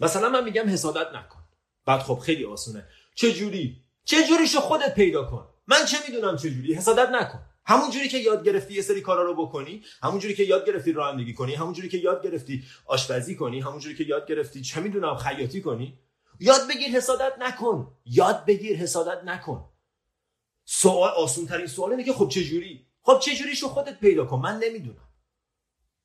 مثلا 0.00 0.28
من 0.28 0.44
میگم 0.44 0.68
حسادت 0.68 1.14
نکن. 1.14 1.40
بعد 1.86 2.00
خب 2.00 2.18
خیلی 2.18 2.44
آسونه. 2.44 2.88
چه 3.14 3.32
جوری 3.32 3.84
چه 4.04 4.24
جوریشو 4.28 4.60
خودت 4.60 4.94
پیدا 4.94 5.24
کن. 5.24 5.48
من 5.66 5.84
چه 5.84 5.96
می‌دونم 6.08 6.36
چه 6.36 6.50
جوری 6.50 6.74
حسادت 6.74 7.08
نکن. 7.08 7.46
همون 7.66 7.90
جوری 7.90 8.08
که 8.08 8.18
یاد 8.18 8.44
گرفتی 8.44 8.74
یه 8.74 8.82
سری 8.82 9.00
کارا 9.00 9.22
رو 9.22 9.46
بکنی 9.46 9.82
همون 10.02 10.18
جوری 10.18 10.34
که 10.34 10.42
یاد 10.42 10.66
گرفتی 10.66 10.92
رانندگی 10.92 11.34
کنی 11.34 11.54
همون 11.54 11.72
جوری 11.72 11.88
که 11.88 11.98
یاد 11.98 12.22
گرفتی 12.22 12.64
آشپزی 12.86 13.36
کنی 13.36 13.60
همون 13.60 13.78
جوری 13.78 13.94
که 13.94 14.04
یاد 14.04 14.26
گرفتی 14.26 14.62
چه 14.62 14.80
می‌دونم 14.80 15.16
خیاطی 15.16 15.60
کنی. 15.60 15.98
یاد 16.40 16.68
بگیر 16.68 16.88
حسادت 16.88 17.32
نکن. 17.38 17.96
یاد 18.04 18.44
بگیر 18.44 18.76
حسادت 18.76 19.24
نکن. 19.24 19.68
سوال 20.64 21.10
آسون 21.10 21.46
ترین 21.46 21.66
سوال 21.66 21.90
اینه 21.90 22.04
که 22.04 22.12
خب 22.12 22.28
چه 22.28 22.44
جوری 22.44 22.86
خب 23.02 23.18
چه 23.18 23.34
جوریشو 23.34 23.68
خودت 23.68 24.00
پیدا 24.00 24.24
کن. 24.24 24.38
من 24.38 24.58
نمی‌دونم. 24.58 25.08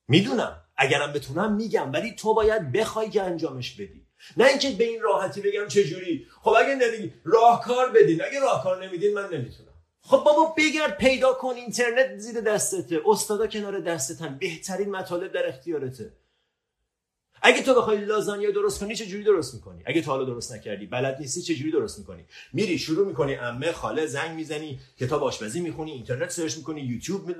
می‌دونم. 0.07 0.64
اگرم 0.77 1.13
بتونم 1.13 1.55
میگم 1.55 1.93
ولی 1.93 2.15
تو 2.15 2.33
باید 2.33 2.71
بخوای 2.71 3.09
که 3.09 3.21
انجامش 3.21 3.73
بدی. 3.73 4.05
نه 4.37 4.45
اینکه 4.45 4.71
به 4.71 4.83
این 4.83 5.01
راحتی 5.01 5.41
بگم 5.41 5.67
چه 5.67 5.83
جوری 5.83 6.27
خب 6.41 6.53
اگه 6.57 6.75
نمیگی 6.75 7.13
راهکار 7.23 7.89
بدین. 7.89 8.21
اگه 8.23 8.39
راهکار 8.39 8.85
نمیدین 8.85 9.13
من 9.13 9.29
نمی‌تونم. 9.33 9.69
خب 10.01 10.17
بابا 10.17 10.53
بگرد 10.57 10.97
پیدا 10.97 11.33
کن 11.33 11.53
اینترنت 11.55 12.17
زیر 12.17 12.41
دستته. 12.41 13.01
استادا 13.05 13.47
کنار 13.47 13.79
دستتن 13.79 14.37
بهترین 14.37 14.91
مطالب 14.91 15.31
در 15.31 15.47
اختیارته. 15.47 16.13
اگه 17.41 17.63
تو 17.63 17.73
بخوای 17.73 18.05
لازانیا 18.05 18.51
درست 18.51 18.79
کنی 18.79 18.95
چه 18.95 19.05
جوری 19.05 19.23
درست 19.23 19.53
می‌کنی؟ 19.53 19.83
اگه 19.85 20.01
تو 20.01 20.11
حالا 20.11 20.25
درست 20.25 20.53
نکردی 20.53 20.85
بلد 20.85 21.17
نیستی 21.19 21.41
چه 21.41 21.55
جوری 21.55 21.71
درست 21.71 21.99
می‌کنی؟ 21.99 22.25
میری 22.53 22.77
شروع 22.77 23.07
می‌کنی. 23.07 23.33
عمه 23.33 23.71
خاله 23.71 24.05
زنگ 24.05 24.35
می‌زنی 24.35 24.79
کتاب 24.99 25.23
آشپزی 25.23 25.61
می‌خونی 25.61 25.91
اینترنت 25.91 26.29
سرچ 26.29 26.57
می‌کنی 26.57 26.81
یوتیوب 26.81 27.35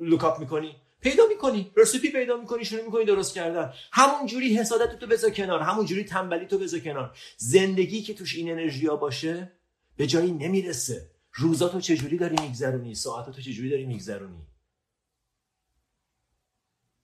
look 0.00 0.25
up 0.25 0.38
می‌کنی. 0.38 0.76
پیدا 1.00 1.22
می‌کنی 1.28 1.72
recipe 1.76 2.10
پیدا 2.10 2.36
می‌کنی 2.36 2.64
شروع 2.64 2.84
می‌کنی 2.84 3.04
درست 3.04 3.34
کردن. 3.34 3.72
همون 3.92 4.26
جوری 4.26 4.56
حسادت 4.56 4.98
تو 4.98 5.06
بذار 5.06 5.30
کنار 5.30 5.60
همون 5.60 5.86
جوری 5.86 6.04
تنبلی 6.04 6.46
تو 6.46 6.58
بذار 6.58 6.80
کنار. 6.80 7.16
زندگی 7.36 8.02
که 8.02 8.14
توش 8.14 8.36
این 8.36 8.50
انرژی 8.50 8.86
ها 8.86 8.96
باشه 8.96 9.52
به 9.96 10.06
جایی 10.06 10.32
نمی‌رسه. 10.32 11.10
روزاتو 11.32 11.80
چجوری 11.80 12.16
داری 12.16 12.36
میگذرونی؟ 12.42 12.94
ساعتاتو 12.94 13.42
چجوری 13.42 13.70
داری 13.70 13.86
میگذرونی؟ 13.86 14.46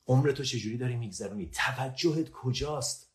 عمرتو 0.06 0.44
چجوری 0.44 0.76
داری 0.76 0.96
میگذرونی؟ 0.96 1.50
توجهت 1.52 2.30
کجاست؟ 2.30 3.10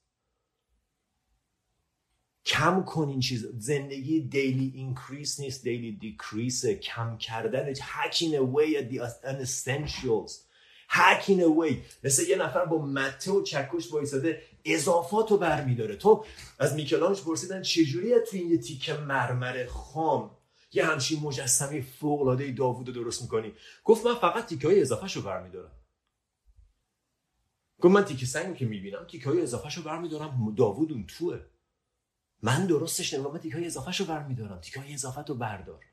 کم 2.45 2.83
کن 2.83 3.09
این 3.09 3.19
چیز. 3.19 3.45
زندگی 3.57 4.19
daily 4.19 4.71
increase 4.75 5.39
نیست 5.39 5.63
daily 5.63 5.91
decrease 5.91 6.65
کم 6.65 7.17
کردن 7.17 7.73
hacking 7.73 8.33
away 8.33 8.75
at 8.79 8.93
the 8.93 8.99
unessentials 9.23 10.48
hacking 10.89 11.39
away 11.39 11.73
مثل 12.03 12.29
یه 12.29 12.35
نفر 12.35 12.65
با 12.65 12.85
مته 12.85 13.31
و 13.31 13.43
چکش 13.43 13.91
وایساده 13.91 14.41
اضافات 14.65 15.31
رو 15.31 15.37
برمیداره. 15.37 15.95
تو 15.95 16.25
از 16.59 16.73
میکلانج 16.73 17.21
پرسیدن 17.21 17.61
چجوری 17.61 18.13
تو 18.19 18.37
این 18.37 18.51
یه 18.51 18.57
تیکه 18.57 18.93
مرمر 18.93 19.65
خام؟ 19.65 20.31
یه 20.71 20.85
همچین 20.85 21.19
مجسمه 21.19 21.81
فوق 21.81 22.21
العاده 22.21 22.51
داوود 22.51 22.87
رو 22.87 22.93
درست 22.93 23.21
می‌کنی. 23.21 23.53
گفت 23.83 24.05
من 24.05 24.15
فقط 24.15 24.45
تیکه 24.45 24.67
های 24.67 24.81
اضافه 24.81 25.13
رو 25.13 25.21
برمیدارم. 25.21 25.71
گفت 27.79 27.95
من 27.95 28.05
تیکه 28.05 28.25
سنگ 28.25 28.55
که 28.55 28.65
می‌بینم 28.65 29.05
تیکه 29.11 29.29
های 29.29 29.41
اضافه 29.41 29.75
رو 29.75 29.83
برمیدارم. 29.83 30.55
داوود 30.57 30.91
اون 30.91 31.05
توه. 31.07 31.39
من 32.41 32.65
درستش 32.67 33.13
نمی‌دونم 33.13 33.33
من 33.33 33.41
تیکه 33.41 33.55
های 33.55 33.65
اضافه 33.65 33.97
رو 33.97 34.05
برمیدارم. 34.05 34.59
تیکه 34.59 34.79
های 34.79 34.93
اضافه 34.93 35.21
رو 35.21 35.35
بردار. 35.35 35.85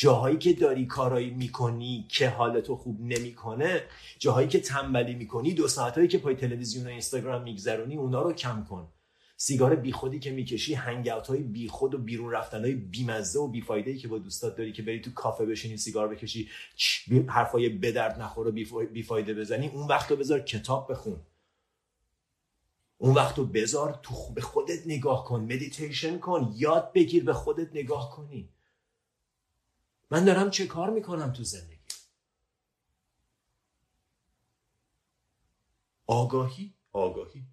جاهایی 0.00 0.38
که 0.38 0.52
داری 0.52 0.86
کارایی 0.86 1.30
می‌کنی 1.30 2.06
که 2.08 2.28
حالتو 2.28 2.76
خوب 2.76 3.00
نمی‌کنه 3.00 3.82
جاهایی 4.18 4.48
که 4.48 4.60
تنبلی 4.60 5.14
می‌کنی 5.14 5.54
دو 5.54 5.68
ساعتهایی 5.68 6.08
که 6.08 6.18
پای 6.18 6.34
تلویزیون 6.34 6.86
و 6.86 6.88
اینستاگرام 6.88 7.42
میگذرونی 7.42 7.96
اونا 7.96 8.22
رو 8.22 8.32
کم 8.32 8.64
کن. 8.64 8.88
سیگار 9.36 9.76
بیخودی 9.76 10.18
که 10.18 10.30
می‌کشی 10.30 10.74
هنگوت 10.74 11.26
های 11.26 11.42
بیخود 11.42 11.94
و 11.94 11.98
بیرون 11.98 12.32
رفتن 12.32 12.60
های 12.60 12.74
بیمزه 12.74 13.38
و 13.38 13.48
بیفایده 13.48 13.96
که 13.96 14.08
با 14.08 14.18
دوستات 14.18 14.56
داری 14.56 14.72
که 14.72 14.82
بری 14.82 15.00
تو 15.00 15.12
کافه 15.12 15.46
بشینی 15.46 15.76
سیگار 15.76 16.08
بکشی 16.08 16.48
حرفای 17.26 17.68
درد 17.68 18.22
نخور 18.22 18.48
و 18.48 18.52
بیفایده 18.92 19.34
بزنی 19.34 19.68
اون 19.68 19.86
وقت 19.86 20.12
بذار 20.12 20.40
کتاب 20.40 20.92
بخون. 20.92 21.20
اون 22.98 23.14
وقت 23.14 23.40
بذار 23.40 24.00
تو 24.02 24.14
به 24.34 24.40
خودت 24.40 24.86
نگاه 24.86 25.24
کن 25.24 25.40
مدیتیشن 25.40 26.18
کن 26.18 26.54
یاد 26.56 26.92
بگیر 26.92 27.24
به 27.24 27.32
خودت 27.32 27.68
نگاه 27.74 28.10
کنی. 28.16 28.48
من 30.10 30.24
دارم 30.24 30.50
چه 30.50 30.66
کار 30.66 30.90
می‌کنم 30.90 31.32
تو 31.32 31.44
زندگی؟ 31.44 31.78
آگاهی 36.06 36.74
آگاهی. 36.92 37.46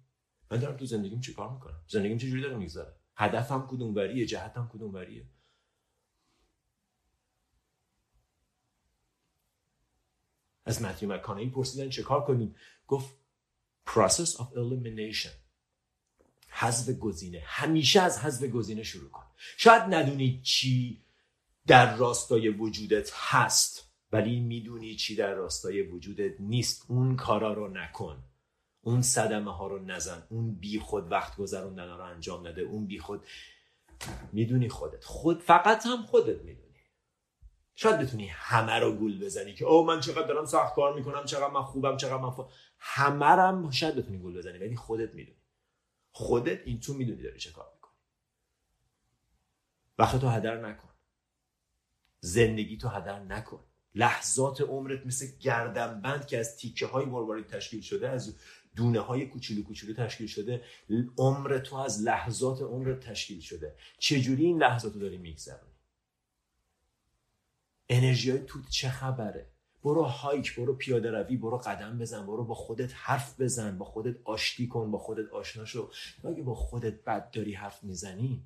من 0.50 0.58
دارم 0.58 0.76
تو 0.76 0.86
زندگیم 0.86 1.20
چی 1.20 1.34
کار 1.34 1.52
می‌کنم؟ 1.52 1.80
زندگیم 1.88 2.18
چجوری 2.18 2.42
داره 2.42 2.56
میگذره؟ 2.56 2.96
هدفم 3.16 3.66
کدوم 3.70 3.94
وریه 3.94 4.26
جهتم 4.26 4.70
کدوم 4.72 4.94
وریه 4.94 5.26
از 10.64 10.82
متیو 10.82 11.12
مکانهی 11.12 11.50
پرسیدن 11.50 11.90
چه 11.90 12.02
کار 12.02 12.24
کنیم؟ 12.24 12.56
گفت 12.86 13.14
process 13.86 14.30
of 14.36 14.46
elimination. 14.54 15.32
حذف 16.48 16.90
گزینه. 16.90 17.42
همیشه 17.46 18.00
از 18.00 18.18
حذف 18.18 18.44
گزینه 18.44 18.82
شروع 18.82 19.10
کن. 19.10 19.26
شاید 19.56 19.82
ندونی 19.82 20.40
چی 20.42 21.05
در 21.66 21.96
راستای 21.96 22.48
وجودت 22.48 23.12
هست 23.14 23.92
ولی 24.12 24.40
می‌دونی 24.40 24.96
چی 24.96 25.16
در 25.16 25.34
راستای 25.34 25.82
وجودت 25.82 26.40
نیست. 26.40 26.84
اون 26.88 27.16
کارا 27.16 27.52
رو 27.52 27.68
نکن. 27.68 28.24
اون 28.80 29.02
صدمه 29.02 29.56
ها 29.56 29.66
رو 29.66 29.78
نزن. 29.78 30.26
اون 30.30 30.54
بی 30.54 30.78
خود 30.78 31.12
وقت 31.12 31.36
گذروندن 31.36 31.88
رو 31.88 32.04
انجام 32.04 32.46
نده. 32.46 32.62
اون 32.62 32.86
بی 32.86 32.98
خود 32.98 33.26
می‌دونی 34.32 34.68
خودت. 34.68 35.04
خود 35.04 35.40
فقط 35.40 35.86
هم 35.86 36.02
خودت 36.02 36.42
می‌دونی. 36.42 36.66
شاید 37.74 37.98
بتونی 37.98 38.26
همه 38.26 38.72
رو 38.72 38.92
گول 38.92 39.24
بزنی 39.24 39.54
که 39.54 39.64
او 39.64 39.86
من 39.86 40.00
چقدر 40.00 40.26
دارم 40.26 40.44
سخت 40.44 40.74
کار 40.74 40.94
می‌کنم 40.94 41.24
چقدر 41.24 41.50
من 41.50 41.62
خوبم 41.62 41.96
چقدر 41.96 42.16
من 42.16 42.30
ف... 42.30 42.40
همه 42.78 43.26
هم 43.26 43.70
شاید 43.70 43.96
بتونی 43.96 44.18
گول 44.18 44.38
بزنی 44.38 44.58
ولی 44.58 44.76
خودت 44.76 45.14
می‌دونی. 45.14 45.42
خودت 46.10 46.60
این 46.66 46.80
تو 46.80 46.94
می‌دونی 46.94 47.22
داری 47.22 47.38
چه 47.38 47.52
کار 47.52 47.70
می‌کنی. 47.74 47.92
وقت 49.98 50.20
تو 50.20 50.28
هدر 50.28 50.60
نکن. 50.60 50.88
زندگی 52.26 52.76
تو 52.76 52.88
هدر 52.88 53.22
نکن. 53.22 53.60
لحظات 53.94 54.60
عمرت 54.60 55.06
مثل 55.06 55.26
گردنبند 55.40 56.26
که 56.26 56.38
از 56.38 56.56
تیکه 56.56 56.86
های 56.86 57.04
مروارید 57.04 57.46
تشکیل 57.46 57.80
شده 57.80 58.08
از 58.08 58.36
دونه 58.76 59.00
های 59.00 59.26
کوچولو 59.26 59.62
کوچولو 59.62 59.94
تشکیل 59.94 60.26
شده 60.26 60.62
عمر 61.18 61.58
تو 61.58 61.76
از 61.76 62.02
لحظات 62.02 62.62
عمرت 62.62 63.00
تشکیل 63.00 63.40
شده. 63.40 63.74
چجوری 63.98 64.44
این 64.44 64.58
لحظات 64.58 64.94
رو 64.94 65.00
داری 65.00 65.18
میگذرونی؟ 65.18 65.72
انرژی 67.88 68.30
های 68.30 68.40
تو 68.46 68.62
چه 68.70 68.88
خبره؟ 68.88 69.50
برو 69.82 70.02
هایک 70.02 70.56
برو 70.56 70.74
پیاده 70.74 71.10
روی 71.10 71.36
برو 71.36 71.58
قدم 71.58 71.98
بزن 71.98 72.26
برو 72.26 72.44
با 72.44 72.54
خودت 72.54 72.90
حرف 72.94 73.40
بزن 73.40 73.78
با 73.78 73.84
خودت 73.84 74.16
آشتی 74.24 74.66
کن 74.66 74.90
با 74.90 74.98
خودت 74.98 75.30
آشنا 75.30 75.64
شو. 75.64 75.90
اگه 76.24 76.42
با 76.42 76.54
خودت 76.54 77.04
بد 77.04 77.30
داری 77.30 77.54
حرف 77.54 77.84
می‌زنی 77.84 78.44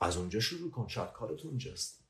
از 0.00 0.16
اونجا 0.16 0.40
شروع 0.40 0.70
کن 0.70 0.88
شاید 0.88 1.12
کارت 1.12 1.44
اونجاست. 1.44 2.04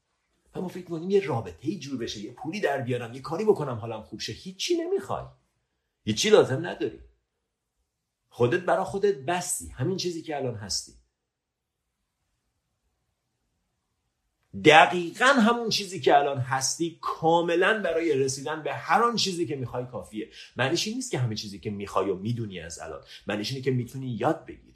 اما 0.55 0.69
فکر 0.69 0.85
کنیم 0.85 1.11
یه 1.11 1.27
رابطه 1.27 1.69
ای 1.69 1.79
جور 1.79 1.99
بشه 1.99 2.21
یه 2.21 2.33
پولی 2.33 2.61
در 2.61 2.81
بیارم 2.81 3.15
یه 3.15 3.21
کاری 3.21 3.45
بکنم 3.45 3.75
حالم 3.75 4.03
خوب 4.03 4.21
شه. 4.21 4.33
هیچی 4.33 4.77
نمی‌خوای. 4.77 5.25
هیچی 6.05 6.31
لازم 6.31 6.67
نداری. 6.67 7.01
خودت 8.29 8.61
برا 8.61 8.85
خودت 8.85 9.15
بستی 9.15 9.69
همین 9.69 9.97
چیزی 9.97 10.23
که 10.23 10.37
الان 10.37 10.55
هستی. 10.55 10.93
دقیقا 14.65 15.25
همون 15.25 15.69
چیزی 15.69 16.01
که 16.01 16.19
الان 16.19 16.39
هستی 16.39 16.99
کاملا 17.01 17.83
برای 17.83 18.15
رسیدن 18.15 18.63
به 18.63 18.75
هر 18.75 19.03
آن 19.03 19.17
چیزی 19.17 19.47
که 19.47 19.57
می‌خوای 19.57 19.87
کافیه. 19.87 20.31
معنیش 20.57 20.87
این 20.87 20.97
نیست 20.97 21.11
که 21.11 21.19
همه 21.19 21.35
چیزی 21.35 21.59
که 21.59 21.71
می‌خوای 21.71 22.11
و 22.11 22.15
می‌دونی 22.15 22.61
از 22.61 22.79
الان. 22.79 23.05
معنیش 23.27 23.51
اینه 23.51 23.63
که 23.63 23.71
می‌تونی 23.71 24.17
یاد 24.21 24.47
بگیری. 24.47 24.68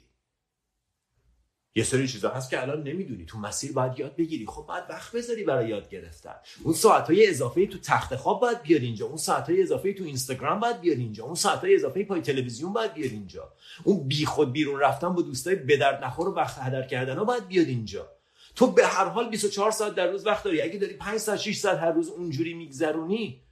یه 1.75 1.83
سری 1.83 2.07
چیزا 2.07 2.29
هست 2.29 2.49
که 2.49 2.61
الان 2.61 2.83
نمی‌دونی. 2.83 3.25
تو 3.25 3.37
مسیر 3.37 3.71
باید 3.71 3.99
یاد 3.99 4.15
بگیری. 4.15 4.45
خب 4.45 4.65
باید 4.67 4.83
وقت 4.89 5.15
بذاری 5.15 5.43
برای 5.43 5.69
یاد 5.69 5.89
گرفتن. 5.89 6.35
اون 6.63 6.73
ساعت 6.73 7.07
های 7.07 7.27
اضافه 7.27 7.67
تو 7.67 7.79
تخت 7.79 8.15
خواب 8.15 8.41
باید 8.41 8.61
بیاد 8.61 8.81
اینجا. 8.81 9.05
اون 9.05 9.17
ساعت 9.17 9.49
های 9.49 9.61
اضافه 9.61 9.93
تو 9.93 10.03
اینستاگرام 10.03 10.59
باید 10.59 10.81
بیاد 10.81 10.97
اینجا. 10.97 11.25
اون 11.25 11.35
ساعت 11.35 11.59
های 11.59 11.75
اضافه 11.75 12.03
پای 12.03 12.21
تلویزیون 12.21 12.73
باید 12.73 12.93
بیاد 12.93 13.11
اینجا. 13.11 13.53
اون 13.83 14.07
بیخود 14.07 14.51
بیرون 14.51 14.79
رفتن 14.79 15.13
با 15.13 15.21
دوستای 15.21 15.55
به 15.55 15.77
درد 15.77 16.03
نخور 16.03 16.27
و 16.27 16.31
وقت 16.31 16.57
هدر 16.57 16.87
کردن 16.87 17.17
ها 17.17 17.23
باید 17.23 17.47
بیاد 17.47 17.67
اینجا. 17.67 18.09
تو 18.55 18.71
به 18.71 18.87
هر 18.87 19.05
حال 19.05 19.29
24 19.29 19.71
ساعت 19.71 19.95
در 19.95 20.07
روز 20.07 20.25
وقت 20.25 20.43
داری. 20.43 20.61
اگه 20.61 20.79
داری 20.79 20.93
5 20.93 21.17
ساعت 21.17 21.39
6 21.39 21.57
ساعت 21.57 21.77
هر 21.77 21.91
روز 21.91 22.09
اونجوری 22.09 22.53
میگذرونی 22.53 23.43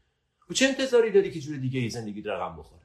و 0.50 0.54
چه 0.54 0.66
انتظاری 0.66 1.12
داری 1.12 1.32
که 1.32 1.40
جور 1.40 1.58
دیگه 1.58 1.80
ای 1.80 1.90
زندگی 1.90 2.22
رقم 2.22 2.58
بخوره؟ 2.58 2.82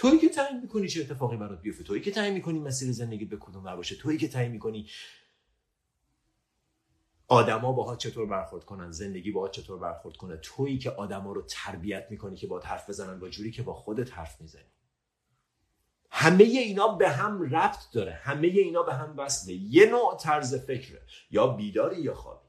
تویی 0.00 0.18
که 0.18 0.28
تعیین 0.28 0.60
می‌کنی 0.60 0.88
چه 0.88 1.00
اتفاقی 1.00 1.36
برات 1.36 1.62
بیفته؟ 1.62 1.84
تویی 1.84 2.02
که 2.02 2.10
تعیین 2.10 2.34
می‌کنی 2.34 2.58
مسیر 2.58 2.92
زندگی 2.92 3.24
به 3.24 3.36
کدوم 3.36 3.76
باشه 3.76 3.96
تویی 3.96 4.18
که 4.18 4.28
تعیین 4.28 4.52
می‌کنی 4.52 4.86
آدما 7.28 7.72
باها 7.72 7.96
چطور 7.96 8.26
برخورد 8.26 8.64
کنن؟ 8.64 8.90
زندگی 8.90 9.30
باها 9.30 9.48
چطور 9.48 9.78
برخورد 9.78 10.16
کنه؟ 10.16 10.36
تویی 10.36 10.78
که 10.78 10.90
آدما 10.90 11.32
رو 11.32 11.42
تربیت 11.42 12.06
می‌کنی 12.10 12.36
که 12.36 12.46
با 12.46 12.60
حرف 12.60 12.88
بزنن 12.88 13.18
با 13.18 13.28
جوری 13.28 13.50
که 13.50 13.62
با 13.62 13.74
خودت 13.74 14.12
حرف 14.12 14.40
می‌زنی. 14.40 14.70
همه 16.10 16.44
اینا 16.44 16.88
به 16.88 17.08
هم 17.08 17.42
ربط 17.42 17.90
داره. 17.92 18.12
همه 18.12 18.46
اینا 18.46 18.82
به 18.82 18.94
هم 18.94 19.18
وصله. 19.18 19.54
یه 19.54 19.86
نوع 19.86 20.16
طرز 20.20 20.54
فکره. 20.54 21.02
یا 21.30 21.46
بیداری 21.46 22.00
یا 22.02 22.14
خوابی 22.14 22.39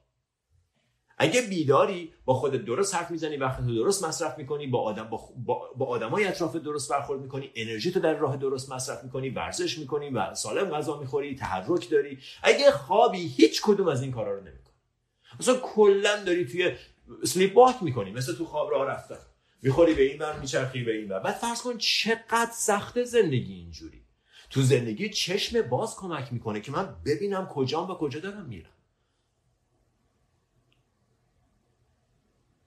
اگه 1.22 1.42
بیداری 1.42 2.14
با 2.26 2.34
خودت 2.34 2.66
درست 2.66 2.96
حرف 2.96 3.12
می‌زنی 3.12 3.38
وقت 3.38 3.58
تو 3.58 3.76
درست 3.76 4.06
مصرف 4.06 4.38
می‌کنی 4.38 4.68
با 4.68 4.82
آدم 4.82 5.04
با, 5.04 5.30
با, 5.46 5.70
با 5.78 5.86
آدمای 5.86 6.28
اطراف 6.28 6.56
درست 6.56 6.92
برخورد 6.92 7.22
می‌کنی 7.22 7.52
انرژی 7.56 7.92
تو 7.92 8.00
در 8.00 8.14
راه 8.14 8.38
درست 8.38 8.72
مصرف 8.72 9.04
می‌کنی 9.04 9.30
ورزش 9.30 9.78
می‌کنی 9.78 10.10
و 10.10 10.36
سالم 10.36 10.70
غذا 10.70 11.00
می‌خوری 11.00 11.36
تحرک 11.36 11.90
داری. 11.90 12.20
اگه 12.44 12.72
خوابی 12.72 13.28
هیچ 13.28 13.62
کدوم 13.62 13.88
از 13.88 14.02
این 14.02 14.12
کارا 14.12 14.34
رو 14.36 14.40
نمی‌کنی. 14.40 14.76
مثلا 15.40 15.58
کلا 15.58 16.24
داری 16.24 16.46
توی 16.46 16.72
سلیپ 17.24 17.58
واک 17.58 17.84
می‌کنی 17.84 18.12
مثل 18.12 18.36
تو 18.36 18.46
خواب 18.46 18.72
راه 18.72 18.88
رفتن 18.88 19.20
می‌خوری 19.62 19.94
به 19.94 20.04
این 20.04 20.22
ور 20.22 20.40
میچرخی 20.40 20.84
به 20.84 20.96
این 20.96 21.10
ور. 21.10 21.20
بعد 21.20 21.36
فرض 21.36 21.62
کن 21.62 21.78
چقدر 21.78 22.52
سخت 22.54 23.04
زندگی 23.04 23.54
اینجوری. 23.54 24.02
تو 24.50 24.62
زندگی 24.62 25.10
چشم 25.10 25.62
باز 25.62 25.96
کمک 25.96 26.34
می‌کنه 26.34 26.62
که 26.62 26.72
من 26.72 26.96
ببینم 27.06 27.48
کجام 27.48 27.92
و 27.92 27.96
کجا 27.96 28.20
دارم 28.20 28.46
میرم. 28.46 28.70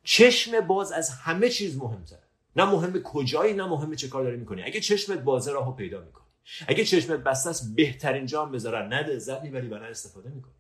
چشم 0.04 0.60
باز 0.60 0.92
از 0.92 1.10
همه 1.10 1.48
چیز 1.48 1.76
مهمتره. 1.76 2.22
نه 2.56 2.64
مهم 2.64 3.02
کجایی 3.02 3.54
نه 3.54 3.66
مهم 3.66 3.94
چه 3.94 4.08
کار 4.08 4.24
داری 4.24 4.36
می‌کنی. 4.36 4.62
اگه 4.62 4.80
چشمت 4.80 5.18
بازه 5.18 5.52
راهو 5.52 5.72
پیدا 5.72 6.00
می‌کنی. 6.00 6.24
اگه 6.68 6.84
چشمت 6.84 7.20
بسته 7.20 7.50
است 7.50 7.74
بهترین 7.74 8.26
جام 8.26 8.52
بذارن 8.52 8.88
نه 8.88 9.02
لذت 9.02 9.42
می‌بری 9.42 9.68
و 9.68 9.78
نه 9.78 9.84
استفاده 9.84 10.30
می‌کنی. 10.30 10.54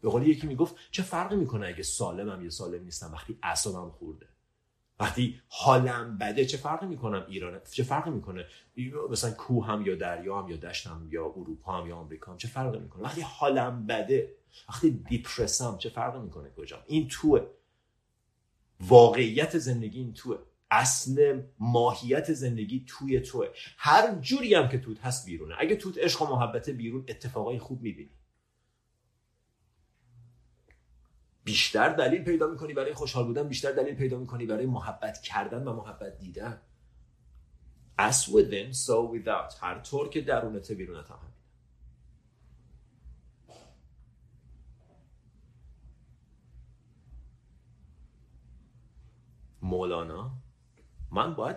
به 0.00 0.08
قول 0.10 0.26
یکی 0.26 0.46
می‌گفت 0.46 0.74
چه 0.90 1.02
فرقی 1.02 1.36
می‌کنه 1.36 1.66
اگه 1.66 1.82
سالمم 1.82 2.44
یا 2.44 2.50
سالم 2.50 2.84
نیستم 2.84 3.12
وقتی 3.12 3.38
اعصابم 3.42 3.90
خورده؟ 3.90 4.26
وقتی 5.00 5.40
حالم 5.48 6.18
بده 6.18 6.44
چه 6.46 6.56
فرقی 6.56 6.86
می‌کنم؟ 6.86 7.26
ایران 7.28 7.60
چه 7.70 7.82
فرقی 7.82 8.10
می‌کنه؟ 8.10 8.46
مثلا 9.10 9.30
کوه 9.30 9.66
هم 9.66 9.86
یا 9.86 9.94
دریا 9.94 10.42
هم 10.42 10.50
یا 10.50 10.56
دشتم 10.56 11.08
یا 11.10 11.24
اروپا 11.24 11.72
هم 11.72 11.88
یا 11.88 11.96
آمریکا 11.96 12.32
هم 12.32 12.38
چه 12.38 12.48
فرقی 12.48 12.78
می‌کنه؟ 12.78 13.02
وقتی 13.02 13.20
حالم 13.20 13.86
بده 13.86 14.34
وقتی 14.68 14.90
دیپرسم 14.90 15.78
چه 15.78 15.88
فرقی 15.88 16.18
می‌کنه 16.18 16.50
کجا 16.56 16.82
این 16.86 17.08
توه. 17.08 17.46
واقعیت 18.80 19.58
زندگی 19.58 19.98
این 20.00 20.12
توه. 20.12 20.38
اصل 20.70 21.42
ماهیت 21.58 22.32
زندگی 22.32 22.84
توی 22.88 23.20
توه. 23.20 23.48
هر 23.78 24.14
جوری 24.14 24.54
هم 24.54 24.68
که 24.68 24.78
توت 24.78 25.00
هست 25.00 25.26
بیرونه. 25.26 25.54
اگه 25.58 25.76
توت 25.76 25.98
عشق 25.98 26.22
و 26.22 26.26
محبت 26.26 26.70
بیرون 26.70 27.04
اتفاقای 27.08 27.58
خوب 27.58 27.82
می‌بینی. 27.82 28.10
بیشتر 31.44 31.88
دلیل 31.88 32.22
پیدا 32.22 32.46
می‌کنی 32.46 32.72
برای 32.74 32.94
خوشحال 32.94 33.24
بودن 33.24 33.48
بیشتر 33.48 33.72
دلیل 33.72 33.94
پیدا 33.94 34.18
می‌کنی 34.18 34.46
برای 34.46 34.66
محبت 34.66 35.22
کردن 35.22 35.64
و 35.64 35.72
محبت 35.72 36.18
دیدن. 36.18 36.60
As 38.00 38.14
within 38.14 38.72
so 38.86 39.14
without. 39.14 39.54
هر 39.60 39.78
طور 39.78 40.08
که 40.08 40.20
درونت 40.20 40.72
بیرونت 40.72 41.10
هم 41.10 41.18
مولانا. 49.68 50.30
من 51.10 51.34
باید 51.34 51.56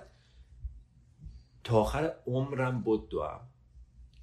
تا 1.63 1.82
آخر 1.82 2.13
عمرم 2.28 2.84
بدوم 2.84 3.39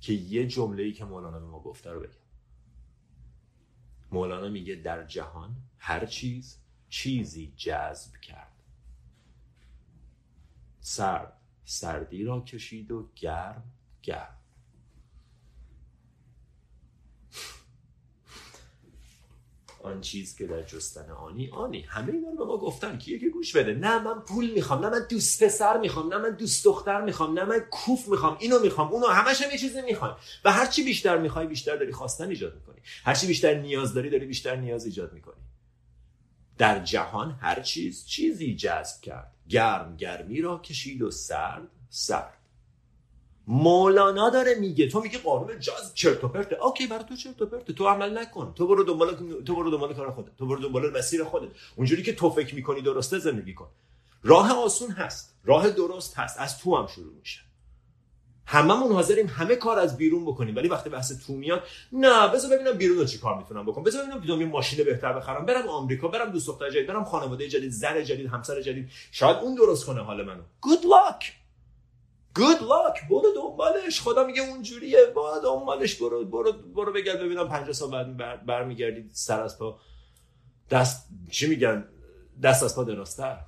که 0.01 0.13
یه 0.13 0.47
جمله 0.47 0.83
ای 0.83 0.93
که 0.93 1.05
مولانا 1.05 1.41
به 1.41 1.47
ما 1.47 1.61
گفته 1.61 1.91
رو 1.91 2.01
بگم. 2.01 2.13
مولانا 4.11 4.49
میگه 4.49 4.75
در 4.75 5.07
جهان 5.07 5.57
هر 5.79 6.07
چیز 6.07 6.59
چیزی 6.89 7.53
جذب 7.57 8.17
کرد. 8.21 8.63
سرد 10.81 11.33
سردی 11.65 12.25
را 12.25 12.41
کشید 12.41 12.91
و 12.91 13.09
گرم 13.17 13.73
گرم. 14.03 14.38
آن 19.89 20.01
چیز 20.01 20.37
که 20.37 20.47
در 20.47 20.63
جستن 20.63 21.11
آنی 21.11 21.51
آنی. 21.51 21.85
همه 21.89 22.13
اینا 22.13 22.31
رو 22.31 22.37
به 22.37 22.45
ما 22.45 22.57
گفتن. 22.57 22.99
که 22.99 23.13
یکی 23.13 23.29
گوش 23.31 23.57
بده؟ 23.57 23.75
نه 23.75 23.99
من 23.99 24.21
پول 24.21 24.51
می‌خوام 24.51 24.85
نه 24.87 24.91
من 24.91 25.07
دوست 25.09 25.45
پسر 25.45 25.79
می‌خوام 25.79 26.15
نه 26.15 26.19
من 26.19 26.31
دوست 26.31 26.65
دختر 26.65 27.01
می‌خوام 27.01 27.39
نه 27.39 27.45
من 27.45 27.59
کوف 27.71 28.09
می‌خوام 28.09 28.37
اینو 28.41 28.59
می‌خوام 28.59 28.93
اونو 28.93 29.07
همش 29.07 29.43
هم 29.43 29.51
یه 29.51 29.59
چیزی 29.59 29.83
می‌خوام 29.83 30.17
و 30.45 30.53
هر 30.53 30.67
چی 30.67 30.85
بیشتر 30.85 31.19
می‌خوای 31.19 31.47
بیشتر 31.47 31.77
داری 31.77 31.93
خواستن 31.93 32.29
ایجاد 32.29 32.55
می‌کنی. 32.55 32.77
هر 33.05 33.15
چی 33.15 33.27
بیشتر 33.27 33.55
نیاز 33.55 33.95
داری 33.95 34.11
داری 34.11 34.27
بیشتر 34.27 34.57
نیاز 34.57 34.85
ایجاد 34.85 35.13
می‌کنی. 35.13 35.43
در 36.59 36.85
جهان 36.85 37.39
هر 37.41 37.61
چیز 37.61 38.07
چیزی 38.07 38.57
جذب 38.57 39.01
کرد. 39.01 39.33
گرم 39.49 39.97
گرمی 39.97 40.41
را 40.41 40.59
کشید 40.59 41.03
و 41.03 41.11
سرد 41.11 41.69
سرد. 41.91 42.38
مولانا 43.51 44.31
داره 44.31 44.55
میگه. 44.55 44.89
تو 44.89 45.01
میگه 45.01 45.19
قانون 45.19 45.61
جاز 45.61 45.95
چرت 45.95 46.25
و 46.25 46.29
پرته. 46.29 46.65
اوکی 46.65 46.87
برای 46.87 47.05
تو 47.05 47.17
چرت 47.17 47.43
و 47.43 47.47
پرته. 47.47 47.73
تو 47.73 47.89
عمل 47.89 48.19
نکن. 48.19 48.53
تو 48.57 48.67
برو 48.67 48.85
دنبال 48.85 49.41
تو 49.47 49.55
برو 49.57 49.71
دنبال 49.71 49.95
کار 49.95 50.11
خودت. 50.11 50.37
تو 50.39 50.47
برو 50.47 50.63
دنبال 50.63 50.99
مسیر 50.99 51.25
خودت. 51.25 51.49
اونجوری 51.77 52.03
که 52.03 52.15
تو 52.15 52.31
فکر 52.31 52.55
می‌کنی 52.55 52.83
درسته 52.83 53.19
زندگی 53.19 53.55
کن. 53.55 53.69
راه 54.23 54.53
آسون 54.53 54.91
هست. 54.91 55.35
راه 55.45 55.71
درست 55.71 56.19
هست. 56.19 56.37
از 56.39 56.59
تو 56.59 56.77
هم 56.77 56.87
شروع 56.87 57.15
میشه. 57.21 57.41
هممون 58.47 58.93
حاضریم 58.93 59.27
همه 59.27 59.57
کار 59.57 59.79
از 59.79 59.97
بیرون 59.97 60.25
بکنیم. 60.25 60.57
ولی 60.57 60.69
وقتی 60.69 60.91
بحث 60.91 61.27
تو 61.27 61.33
میاد 61.33 61.63
نه 61.93 62.29
بذار 62.29 62.51
ببینم 62.51 62.73
بیرون 62.73 62.99
رو 62.99 63.05
چی 63.05 63.19
کار 63.19 63.39
می‌تونم 63.39 63.67
بکنم. 63.67 63.85
بذار 63.85 64.03
ببینم 64.03 64.21
بیرون 64.21 64.45
ماشین 64.45 64.85
بهتر 64.85 65.13
بخرم. 65.13 65.47
برم 65.47 65.69
آمریکا 65.69 66.09
برم 66.09 66.31
دوست 66.31 66.47
دختر 66.47 66.71
جدید 66.71 66.87
برم 66.87 67.05
خانواده 67.05 67.49
جدید 67.49 67.71
زن 67.71 68.05
جدید 68.05 68.27
همسر 68.27 68.63
جدید. 68.63 68.91
شاید 69.13 69.37
اون 69.37 69.55
درست 69.55 69.87
کنه 69.87 70.01
حال 70.01 70.25
منو. 70.25 70.43
Good 70.67 70.83
luck! 70.83 71.38
Good 72.39 72.61
luck. 72.61 73.09
برو 73.11 73.33
دنبالش. 73.37 74.01
خدا 74.01 74.25
میگه 74.27 74.43
اونجوریه. 74.43 74.99
با 75.15 75.39
دنبالش. 75.39 75.95
برو 75.95 76.25
برو 76.25 76.53
برو 76.53 76.93
بگرد. 76.93 77.21
ببینم 77.21 77.49
50 77.49 77.73
سال 77.73 78.13
بعد 78.13 78.47
برمیگردید 78.47 79.11
سر 79.13 79.43
از 79.43 79.59
پا. 79.59 79.81
دست 80.71 81.09
چی 81.31 81.47
میگن؟ 81.47 81.89
دست 82.43 82.63
از 82.63 82.77
پا 82.77 82.85
دراستر 82.85 83.41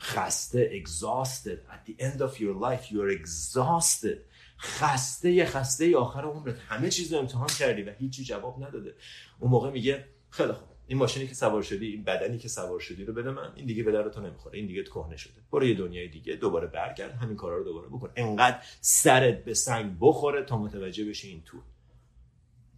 خسته 0.00 0.82
exhausted. 0.84 1.58
At 1.72 1.86
the 1.86 2.02
end 2.02 2.20
of 2.20 2.40
your 2.40 2.54
life 2.54 2.90
you're 2.90 3.10
exhausted. 3.20 4.18
خسته 4.58 5.44
خسته 5.44 5.96
آخر 5.96 6.24
عمرت. 6.24 6.58
همه 6.58 6.90
چیز 6.90 7.12
رو 7.12 7.18
امتحان 7.18 7.48
کردی 7.48 7.82
و 7.82 7.92
هیچی 7.98 8.24
جواب 8.24 8.64
نداده. 8.64 8.94
اون 9.38 9.50
موقع 9.50 9.70
میگه 9.70 10.08
خیلی 10.30 10.52
خوب. 10.52 10.73
این 10.86 10.98
ماشینی 10.98 11.26
که 11.26 11.34
سوار 11.34 11.62
شدی 11.62 11.86
این 11.86 12.04
بدنی 12.04 12.38
که 12.38 12.48
سوار 12.48 12.80
شدی 12.80 13.04
رو 13.04 13.12
بده 13.14 13.30
من. 13.30 13.52
این 13.56 13.66
دیگه 13.66 13.82
به 13.82 13.92
درتو 13.92 14.20
نمی‌خوره. 14.20 14.58
این 14.58 14.66
دیگه 14.66 14.82
کهنه 14.82 15.16
شده. 15.16 15.40
برو 15.52 15.66
یه 15.66 15.74
دنیای 15.74 16.08
دیگه 16.08 16.34
دوباره 16.34 16.66
برگرد. 16.66 17.14
همین 17.14 17.36
کارا 17.36 17.56
رو 17.56 17.64
دوباره 17.64 17.88
بکن. 17.88 18.10
انقدر 18.16 18.62
سرت 18.80 19.44
به 19.44 19.54
سنگ 19.54 19.96
بخوره 20.00 20.42
تا 20.42 20.58
متوجه 20.58 21.04
بشی 21.04 21.28
این 21.28 21.42
تو. 21.44 21.58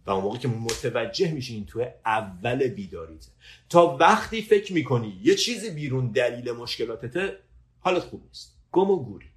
و 0.05 0.11
اون 0.11 0.23
موقع 0.23 0.37
که 0.37 0.47
متوجه 0.47 1.31
میشی 1.31 1.53
این 1.53 1.65
تو 1.65 1.85
اول 2.05 2.67
بیداریته. 2.67 3.27
تا 3.69 3.97
وقتی 3.99 4.41
فکر 4.41 4.73
می‌کنی 4.73 5.19
یه 5.23 5.35
چیزی 5.35 5.69
بیرون 5.69 6.11
دلیل 6.11 6.51
مشکلاتته 6.51 7.37
حالت 7.79 8.03
خوب 8.03 8.23
نیست. 8.27 8.57
گم 8.71 8.91
و 8.91 9.03
گوری. 9.03 9.29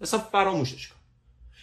مثلا 0.00 0.20
فراموشش 0.20 0.88
کن. 0.88 0.96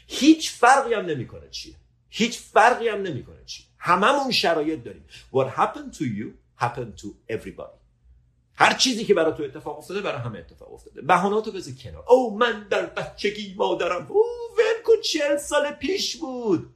هیچ 0.08 0.52
فرقی 0.52 0.93
هم 0.93 1.06
نمی‌کنه 1.06 1.49
چیه. 1.49 1.76
هیچ 2.10 2.39
فرقی 2.39 2.88
هم 2.88 3.02
نمی‌کنه 3.02 3.45
چیه. 3.45 3.65
هممون 3.78 4.32
شرایط 4.32 4.84
داریم. 4.84 5.06
What 5.34 5.47
happened 5.58 5.97
to 5.97 6.04
you 6.04 6.42
happened 6.60 7.02
to 7.02 7.08
everybody. 7.30 7.84
هر 8.56 8.74
چیزی 8.74 9.06
که 9.06 9.13
برای 9.13 9.34
تو 9.38 9.44
اتفاق 9.44 9.78
افتاده 9.78 10.02
برای 10.02 10.22
همه 10.22 10.39
اتفاق 10.39 10.74
افتاده. 10.74 11.02
بهاناتو 11.02 11.52
بذار 11.52 11.74
کنار. 11.74 12.06
او 12.10 12.38
من 12.38 12.68
در 12.68 12.86
بچگی 12.86 13.54
مادرم. 13.58 14.08
او 14.10 14.24
ول 14.58 14.84
کن 14.86 15.02
چهل 15.04 15.38
سال 15.38 15.72
پیش 15.72 16.18
بود. 16.18 16.76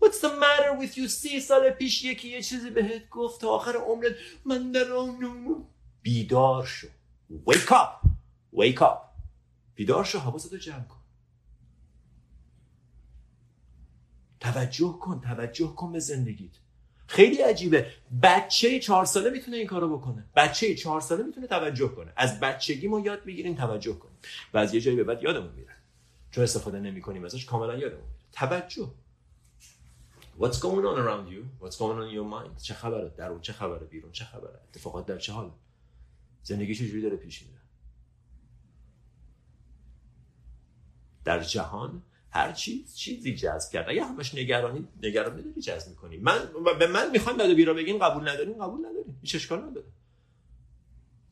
What's 0.00 0.20
the 0.20 0.28
matter 0.28 0.72
with 0.80 0.96
you? 0.96 1.06
سی 1.06 1.40
سال 1.40 1.70
پیش 1.70 2.04
یکی 2.04 2.28
یه 2.28 2.42
چیزی 2.42 2.70
بهت 2.70 3.08
گفت 3.08 3.40
تا 3.40 3.48
آخر 3.48 3.76
عمرت 3.76 4.12
من 4.44 4.72
در 4.72 4.92
آن 4.92 5.66
بیدار 6.02 6.66
شو. 6.66 6.88
Wake 7.46 7.70
up. 7.70 8.08
Wake 8.52 8.80
up. 8.80 8.98
بیدار 9.74 10.04
شو 10.04 10.18
حواستو 10.18 10.56
جمع 10.56 10.84
کن. 10.84 11.00
توجه 14.40 14.98
کن 15.00 15.20
توجه 15.20 15.74
کن 15.74 15.92
به 15.92 15.98
زندگیت. 15.98 16.52
خیلی 17.06 17.36
عجیبه. 17.36 17.92
بچه 18.22 18.78
چهار 18.78 19.04
ساله 19.04 19.30
می‌تونه 19.30 19.56
این 19.56 19.66
کارو 19.66 19.98
بکنه. 19.98 20.24
بچه 20.36 20.74
چهار 20.74 21.00
ساله 21.00 21.22
می‌تونه 21.22 21.46
توجه 21.46 21.88
کنه. 21.88 22.12
از 22.16 22.40
بچگی 22.40 22.88
ما 22.88 23.00
یاد 23.00 23.24
بگیریم 23.24 23.54
توجه 23.54 23.92
کنیم. 23.92 24.16
و 24.54 24.58
از 24.58 24.74
یه 24.74 24.80
جایی 24.80 24.96
به 24.96 25.04
بعد 25.04 25.22
یادمون 25.22 25.52
میره. 25.52 25.76
چون 26.30 26.44
استفاده 26.44 26.80
نمی‌کنیم 26.80 27.24
ازش 27.24 27.44
کاملا 27.44 27.76
یادمون 27.76 28.04
میره. 28.04 28.26
توجه. 28.32 28.90
What's 30.40 30.58
going 30.58 30.84
on 30.90 30.96
around 31.02 31.26
you? 31.32 31.64
What's 31.64 31.76
going 31.76 31.96
on 32.00 32.06
in 32.10 32.14
your 32.14 32.28
mind? 32.34 32.62
چه 32.62 32.74
خبره؟ 32.74 33.08
درون 33.16 33.40
چه 33.40 33.52
خبره؟ 33.52 33.86
بیرون 33.86 34.12
چه 34.12 34.24
خبره؟ 34.24 34.60
اتفاقات 34.68 35.06
در 35.06 35.18
چه 35.18 35.32
حال؟ 35.32 35.50
زندگی 36.42 36.74
چجوری 36.74 37.02
داره 37.02 37.16
پیش 37.16 37.42
میره؟ 37.42 37.60
در 41.24 41.40
جهان 41.42 42.02
هر 42.36 42.52
چیز 42.52 42.96
چیزی 42.96 43.34
جذب 43.34 43.72
کرد. 43.72 43.88
اگه 43.88 44.04
همش 44.04 44.34
نگرانی 44.34 44.88
نگرانی 45.02 45.42
داری 45.42 45.60
جذب 45.60 45.88
می‌کنی. 45.88 46.16
من 46.16 46.38
به 46.78 46.86
من 46.86 47.10
می‌خوایم 47.10 47.38
بعد 47.38 47.54
بیرا 47.54 47.74
بگین 47.74 47.98
قبول 47.98 48.28
نداریم 48.28 48.54
قبول 48.64 48.80
نداریم 48.86 49.18
هیچ 49.22 49.34
اشکال 49.34 49.58
نداره. 49.58 49.86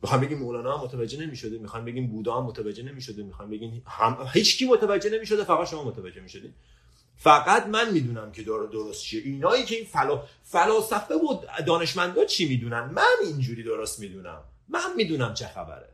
می‌خوام 0.03 0.21
بگیم 0.21 0.39
مولانا 0.39 0.79
هم 0.79 0.85
متوجه 0.85 1.21
نمی‌شده 1.21 1.59
می‌خوام 1.59 1.85
بگیم 1.85 2.07
بودا 2.07 2.41
هم 2.41 2.45
متوجه 2.45 2.83
نمی‌شده 2.83 3.23
می‌خوام 3.23 3.51
بگیم 3.51 3.83
هم 3.87 4.27
هیچ 4.33 4.59
کی 4.59 4.67
متوجه 4.67 5.11
نمی‌شده 5.11 5.45
فقط 5.45 5.69
شما 5.69 5.85
متوجه 5.85 6.21
می‌شدین. 6.21 6.55
فقط 7.17 7.67
من 7.67 7.93
می‌دونم 7.93 8.33
که 8.33 8.43
داره 8.43 8.67
درست 8.67 9.03
چیه. 9.03 9.23
اینایی 9.23 9.65
که 9.65 9.77
این 9.77 9.85
فلا 9.85 10.23
فلاسفه 10.43 11.15
و 11.15 11.45
دانشمندا 11.67 12.25
چی 12.25 12.49
می‌دونن؟ 12.49 12.85
من 12.85 13.17
اینجوری 13.25 13.63
درست 13.63 14.01
می‌دونم. 14.01 14.43
من 14.69 14.97
می‌دونم 14.97 15.35
چه 15.35 15.47
خبره. 15.47 15.89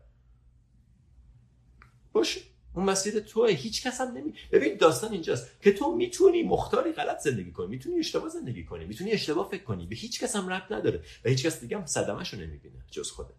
باشه. 2.13 2.41
اون 2.75 2.85
مسیر 2.85 3.21
توه. 3.21 3.51
هیچ 3.51 3.87
کس 3.87 4.01
هم 4.01 4.09
نمی 4.09 4.35
ببین 4.53 4.77
داستان 4.77 5.13
اینجاست 5.13 5.61
که 5.61 5.73
تو 5.73 5.97
می‌تونی 5.97 6.43
مختاری 6.43 6.93
غلط 6.93 7.19
زندگی 7.19 7.53
کنی 7.53 7.67
می‌تونی 7.67 7.99
اشتباه 7.99 8.29
زندگی 8.29 8.65
کنی 8.65 8.85
می‌تونی 8.85 9.13
اشتباه 9.13 9.49
فکر 9.51 9.63
کنی. 9.63 9.87
به 9.87 9.97
هیچ 9.97 10.21
کس 10.21 10.37
هم 10.37 10.49
ربط 10.49 10.73
نداره 10.73 11.03
و 11.25 11.29
هیچ 11.29 11.47
کس 11.47 11.61
دیگه 11.61 11.79
هم 11.79 11.87
صدمه‌شو 11.87 12.37
نمی‌بینه 12.37 12.85
جز 12.91 13.11
خودت. 13.11 13.35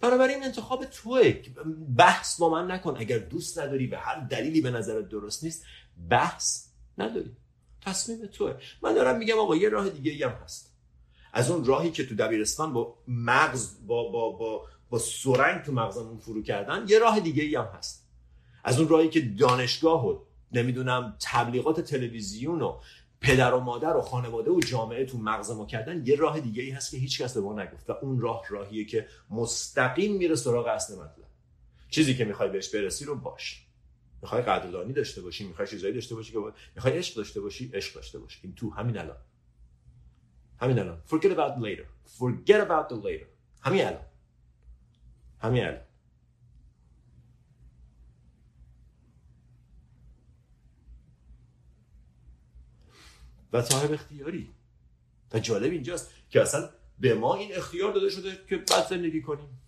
بنابراین 0.00 0.44
انتخاب 0.44 0.84
توه. 0.84 1.32
بحث 1.96 2.40
با 2.40 2.48
من 2.48 2.70
نکن. 2.70 2.96
اگر 2.98 3.18
دوست 3.18 3.58
نداری 3.58 3.86
به 3.86 3.98
هر 3.98 4.20
دلیلی 4.20 4.60
به 4.60 4.70
نظرت 4.70 5.08
درست 5.08 5.44
نیست 5.44 5.64
بحث 6.10 6.66
نداری. 6.98 7.36
تصمیم 7.80 8.26
توه. 8.26 8.54
من 8.82 8.94
دارم 8.94 9.18
میگم 9.18 9.38
آقا 9.38 9.56
یه 9.56 9.68
راه 9.68 9.88
دیگه 9.88 10.28
هم 10.28 10.34
هست. 10.44 10.76
از 11.32 11.50
اون 11.50 11.64
راهی 11.64 11.90
که 11.90 12.06
تو 12.06 12.14
دبیرستان 12.14 12.72
با 12.72 12.98
مغز 13.08 13.86
با 13.86 14.08
با 14.08 14.30
با 14.30 14.66
با 14.90 14.98
سرنگ 14.98 15.62
تو 15.62 15.72
مغزمون 15.72 16.18
فرو 16.18 16.42
کردن 16.42 16.84
یه 16.88 16.98
راه 16.98 17.20
دیگه 17.20 17.42
ای 17.42 17.54
هم 17.54 17.68
هست. 17.74 17.99
از 18.64 18.78
اون 18.78 18.88
راهی 18.88 19.08
که 19.08 19.20
دانشگاه 19.20 20.06
و 20.06 20.18
نمی‌دونم 20.52 21.16
تبلیغات 21.20 21.80
تلویزیون 21.80 22.62
و 22.62 22.80
پدر 23.20 23.54
و 23.54 23.60
مادر 23.60 23.96
و 23.96 24.00
خانواده 24.00 24.50
و 24.50 24.60
جامعه 24.60 25.04
تو 25.04 25.18
مغز 25.18 25.50
ما 25.50 25.66
کردن 25.66 26.06
یه 26.06 26.16
راه 26.16 26.40
دیگه 26.40 26.62
ای 26.62 26.70
هست 26.70 26.90
که 26.90 26.96
هیچ 26.96 27.22
کس 27.22 27.34
به 27.34 27.40
ما 27.40 27.62
نگفت 27.62 27.90
و 27.90 27.92
اون 28.02 28.20
راه 28.20 28.42
راهیه 28.48 28.84
که 28.84 29.06
مستقیم 29.30 30.16
میره 30.16 30.34
سراغ 30.34 30.66
اصل 30.66 30.94
مطلب. 30.94 31.26
چیزی 31.90 32.14
که 32.14 32.24
می‌خوای 32.24 32.48
بهش 32.48 32.74
برسی 32.74 33.04
رو 33.04 33.16
باش. 33.16 33.66
می‌خوای 34.22 34.42
قدردانی 34.42 34.92
داشته 34.92 35.22
باشی 35.22 35.44
می‌خوای 35.44 35.68
چیزایی 35.68 35.94
داشته 35.94 36.14
باشی 36.14 36.32
که 36.32 36.38
می‌خوای 36.74 36.98
عشق 36.98 37.16
داشته 37.16 37.40
باشی 37.40 37.70
عشق 37.74 37.94
داشته 37.94 38.18
باشی 38.18 38.40
این 38.42 38.54
تو 38.54 38.70
همین 38.70 38.98
الان. 38.98 39.16
همین 40.60 40.78
الان. 40.78 41.02
Forget 41.06 41.30
about 41.30 41.62
later. 41.62 41.86
Forget 42.18 42.60
about 42.68 42.88
the 42.88 42.96
later. 43.06 43.26
همین 43.62 43.84
الان. 43.84 44.04
همین 45.38 45.64
الان. 45.64 45.80
و 53.52 53.62
صاحب 53.62 53.92
اختیاری. 53.92 54.50
و 55.32 55.38
جالب 55.38 55.72
اینجاست 55.72 56.10
که 56.30 56.42
اصلا 56.42 56.70
به 56.98 57.14
ما 57.14 57.34
این 57.34 57.56
اختیار 57.56 57.92
داده 57.92 58.10
شده 58.10 58.38
که 58.48 58.56
بعد 58.56 58.86
زندگی 58.86 59.22
کنیم. 59.22 59.60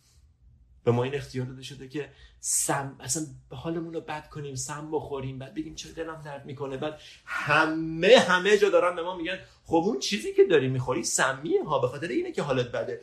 به 0.84 0.90
ما 0.90 1.04
این 1.04 1.14
اختیار 1.14 1.46
داده 1.46 1.62
شده 1.62 1.88
که 1.88 2.12
سم 2.40 2.96
اصلا 3.00 3.26
حالمون 3.50 3.94
رو 3.94 4.00
بد 4.00 4.28
کنیم 4.28 4.54
سم 4.54 4.90
بخوریم 4.90 5.38
بعد 5.38 5.54
بگیم 5.54 5.74
چرا 5.74 5.92
دلم 5.92 6.22
درد 6.24 6.46
می‌کنه. 6.46 6.76
بعد 6.76 7.00
همه 7.24 8.18
همه 8.18 8.58
جا 8.58 8.70
دارن 8.70 8.96
به 8.96 9.02
ما 9.02 9.16
میگن 9.16 9.38
خب 9.64 9.74
اون 9.74 9.98
چیزی 9.98 10.34
که 10.34 10.44
داری 10.44 10.68
می‌خوری 10.68 11.04
سمیه 11.04 11.64
ها 11.64 11.78
به 11.78 11.88
خاطر 11.88 12.08
اینه 12.08 12.32
که 12.32 12.42
حالت 12.42 12.72
بده. 12.72 13.00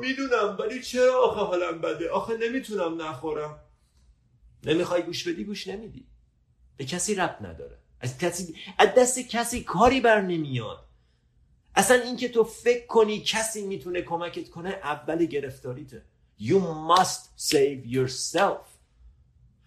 می‌دونم 0.00 0.56
ولی 0.60 0.82
چرا 0.82 1.24
آخه 1.24 1.40
حالم 1.40 1.80
بده؟ 1.80 2.10
آخه 2.10 2.36
نمی‌تونم 2.36 3.02
نخورم. 3.02 3.58
نمی‌خوای 4.64 5.02
گوش 5.02 5.28
بدی 5.28 5.44
گوش 5.44 5.66
نمیدی. 5.68 6.06
به 6.76 6.84
کسی 6.84 7.14
رب 7.14 7.38
نداره. 7.40 7.78
از 8.00 8.18
کسی 8.18 8.54
از 8.78 8.88
دست 8.98 9.18
کسی 9.18 9.62
کاری 9.62 10.00
بر 10.00 10.20
نمیاد. 10.20 10.84
اصلا 11.74 12.02
اینکه 12.02 12.28
تو 12.28 12.44
فکر 12.44 12.86
کنی 12.86 13.20
کسی 13.20 13.66
می‌تونه 13.66 14.02
کمکت 14.02 14.50
کنه 14.50 14.68
اول 14.68 15.24
گرفتاریته. 15.24 16.02
You 16.40 16.60
must 16.90 17.50
save 17.50 17.92
yourself. 17.92 18.66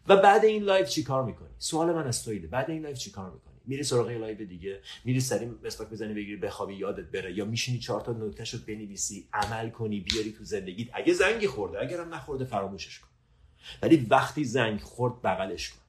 و 0.07 0.17
بعد 0.17 0.45
این 0.45 0.63
live 0.63 0.89
چی 0.89 1.03
کار 1.03 1.23
می‌کنی؟ 1.23 1.49
سوال 1.57 1.93
من 1.95 2.07
از 2.07 2.23
تو 2.23 2.33
اینه 2.33 2.47
بعد 2.47 2.69
این 2.69 2.81
live 2.81 2.97
چی 2.97 3.11
کار 3.11 3.31
می‌کنی؟ 3.31 3.53
میری 3.65 3.83
سراغ 3.83 4.09
live 4.09 4.41
دیگه. 4.41 4.79
میری 5.05 5.19
سریع 5.19 5.51
مسواک 5.63 5.89
بزنی 5.89 6.13
بگیری 6.13 6.35
بخوابی 6.35 6.75
یادت 6.75 7.05
بره. 7.05 7.33
یا 7.33 7.45
میشینی 7.45 7.79
چهار 7.79 8.01
تا 8.01 8.11
نکته 8.11 8.45
شو 8.45 8.65
بنویسی 8.65 9.27
عمل 9.33 9.69
کنی 9.69 9.99
بیاری 9.99 10.31
تو 10.31 10.43
زندگیت. 10.43 10.87
اگه 10.93 11.13
زنگی 11.13 11.47
خورده 11.47 11.81
اگرم 11.81 12.13
نخورده 12.13 12.45
فراموشش 12.45 12.99
کن. 12.99 13.07
ولی 13.81 14.07
وقتی 14.09 14.43
زنگ 14.43 14.81
خورد 14.81 15.21
بغلش 15.21 15.69
کن. 15.69 15.79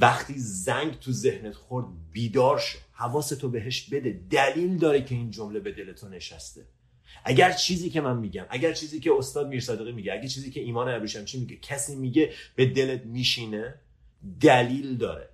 وقتی 0.00 0.34
زنگ 0.36 0.98
تو 0.98 1.12
ذهنت 1.12 1.54
خورد 1.54 1.86
بیدار 2.12 2.58
شو 2.58 2.78
حواستو 2.92 3.48
بهش 3.48 3.88
بده. 3.88 4.20
دلیل 4.30 4.78
داره 4.78 5.04
که 5.04 5.14
این 5.14 5.30
جمله 5.30 5.60
به 5.60 5.72
دل 5.72 5.92
تو 5.92 6.08
نشسته. 6.08 6.66
اگر 7.24 7.52
چیزی 7.52 7.90
که 7.90 8.00
من 8.00 8.18
میگم 8.18 8.46
اگر 8.50 8.72
چیزی 8.72 9.00
که 9.00 9.12
استاد 9.12 9.48
میرصادقی 9.48 9.92
میگه 9.92 10.12
اگر 10.12 10.26
چیزی 10.26 10.50
که 10.50 10.60
ایمان 10.60 10.88
ابریشمچی 10.88 11.40
میگه 11.40 11.56
کسی 11.56 11.96
میگه 11.96 12.32
به 12.56 12.66
دلت 12.66 13.06
میشینه 13.06 13.74
دلیل 14.40 14.96
داره. 14.96 15.28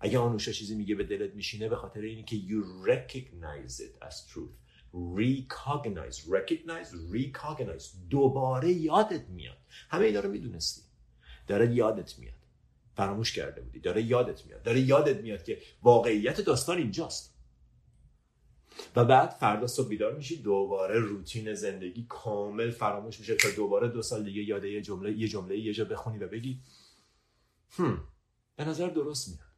اگر 0.00 0.18
آنوشا 0.18 0.52
چیزی 0.52 0.74
میگه 0.74 0.94
به 0.94 1.04
دلت 1.04 1.34
میشینه 1.34 1.68
به 1.68 1.76
خاطر 1.76 2.00
اینی 2.00 2.22
که 2.22 2.36
you 2.36 2.88
recognize 2.88 3.80
it 3.80 4.08
as 4.08 4.14
truth. 4.32 4.54
Recognize 5.16 6.16
recognize 6.16 6.90
recognize. 7.12 7.84
دوباره 8.10 8.72
یادت 8.72 9.28
میاد. 9.28 9.56
همه 9.88 10.04
اینا 10.04 10.20
رو 10.20 10.30
می‌دونستی. 10.30 10.82
داره 11.46 11.74
یادت 11.74 12.18
میاد. 12.18 12.43
فراموش 12.96 13.32
کرده 13.32 13.60
بودی. 13.60 13.80
داره 13.80 14.02
یادت 14.02 14.46
میاد. 14.46 14.62
داره 14.62 14.80
یادت 14.80 15.20
میاد 15.20 15.44
که 15.44 15.62
واقعیت 15.82 16.40
داستان 16.40 16.78
اینجاست. 16.78 17.34
و 18.96 19.04
بعد 19.04 19.30
فردا 19.30 19.66
صبح 19.66 19.88
بیدار 19.88 20.14
میشی 20.14 20.42
دوباره 20.42 20.98
روتین 20.98 21.54
زندگی 21.54 22.06
کامل 22.08 22.70
فراموش 22.70 23.20
میشه 23.20 23.34
تا 23.34 23.48
دوباره 23.50 23.88
دو 23.88 24.02
سال 24.02 24.24
دیگه 24.24 24.42
یاده 24.42 24.70
یه 24.70 24.82
جمله 24.82 25.12
یه 25.12 25.28
جمله 25.28 25.58
یه 25.58 25.72
جا 25.72 25.84
بخونی 25.84 26.18
و 26.18 26.28
بگی 26.28 26.60
هم 27.70 28.08
به 28.56 28.64
نظر 28.64 28.88
درست 28.88 29.28
میاد. 29.28 29.54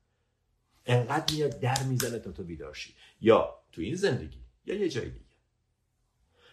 انقدر 0.87 1.35
میاد 1.35 1.61
در 1.61 1.83
می‌زنه 1.83 2.19
تا 2.19 2.33
تو 2.33 2.45
بیدار 2.45 2.75
شی. 2.75 2.95
یا 3.21 3.63
تو 3.73 3.81
این 3.81 3.95
زندگی 3.95 4.41
یا 4.65 4.75
یه 4.75 4.89
جای 4.89 5.11
دیگه. 5.11 5.27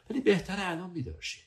ولی 0.10 0.22
بهتره 0.22 0.72
الان 0.72 0.93
بیدار 0.93 1.22
شی. 1.22 1.41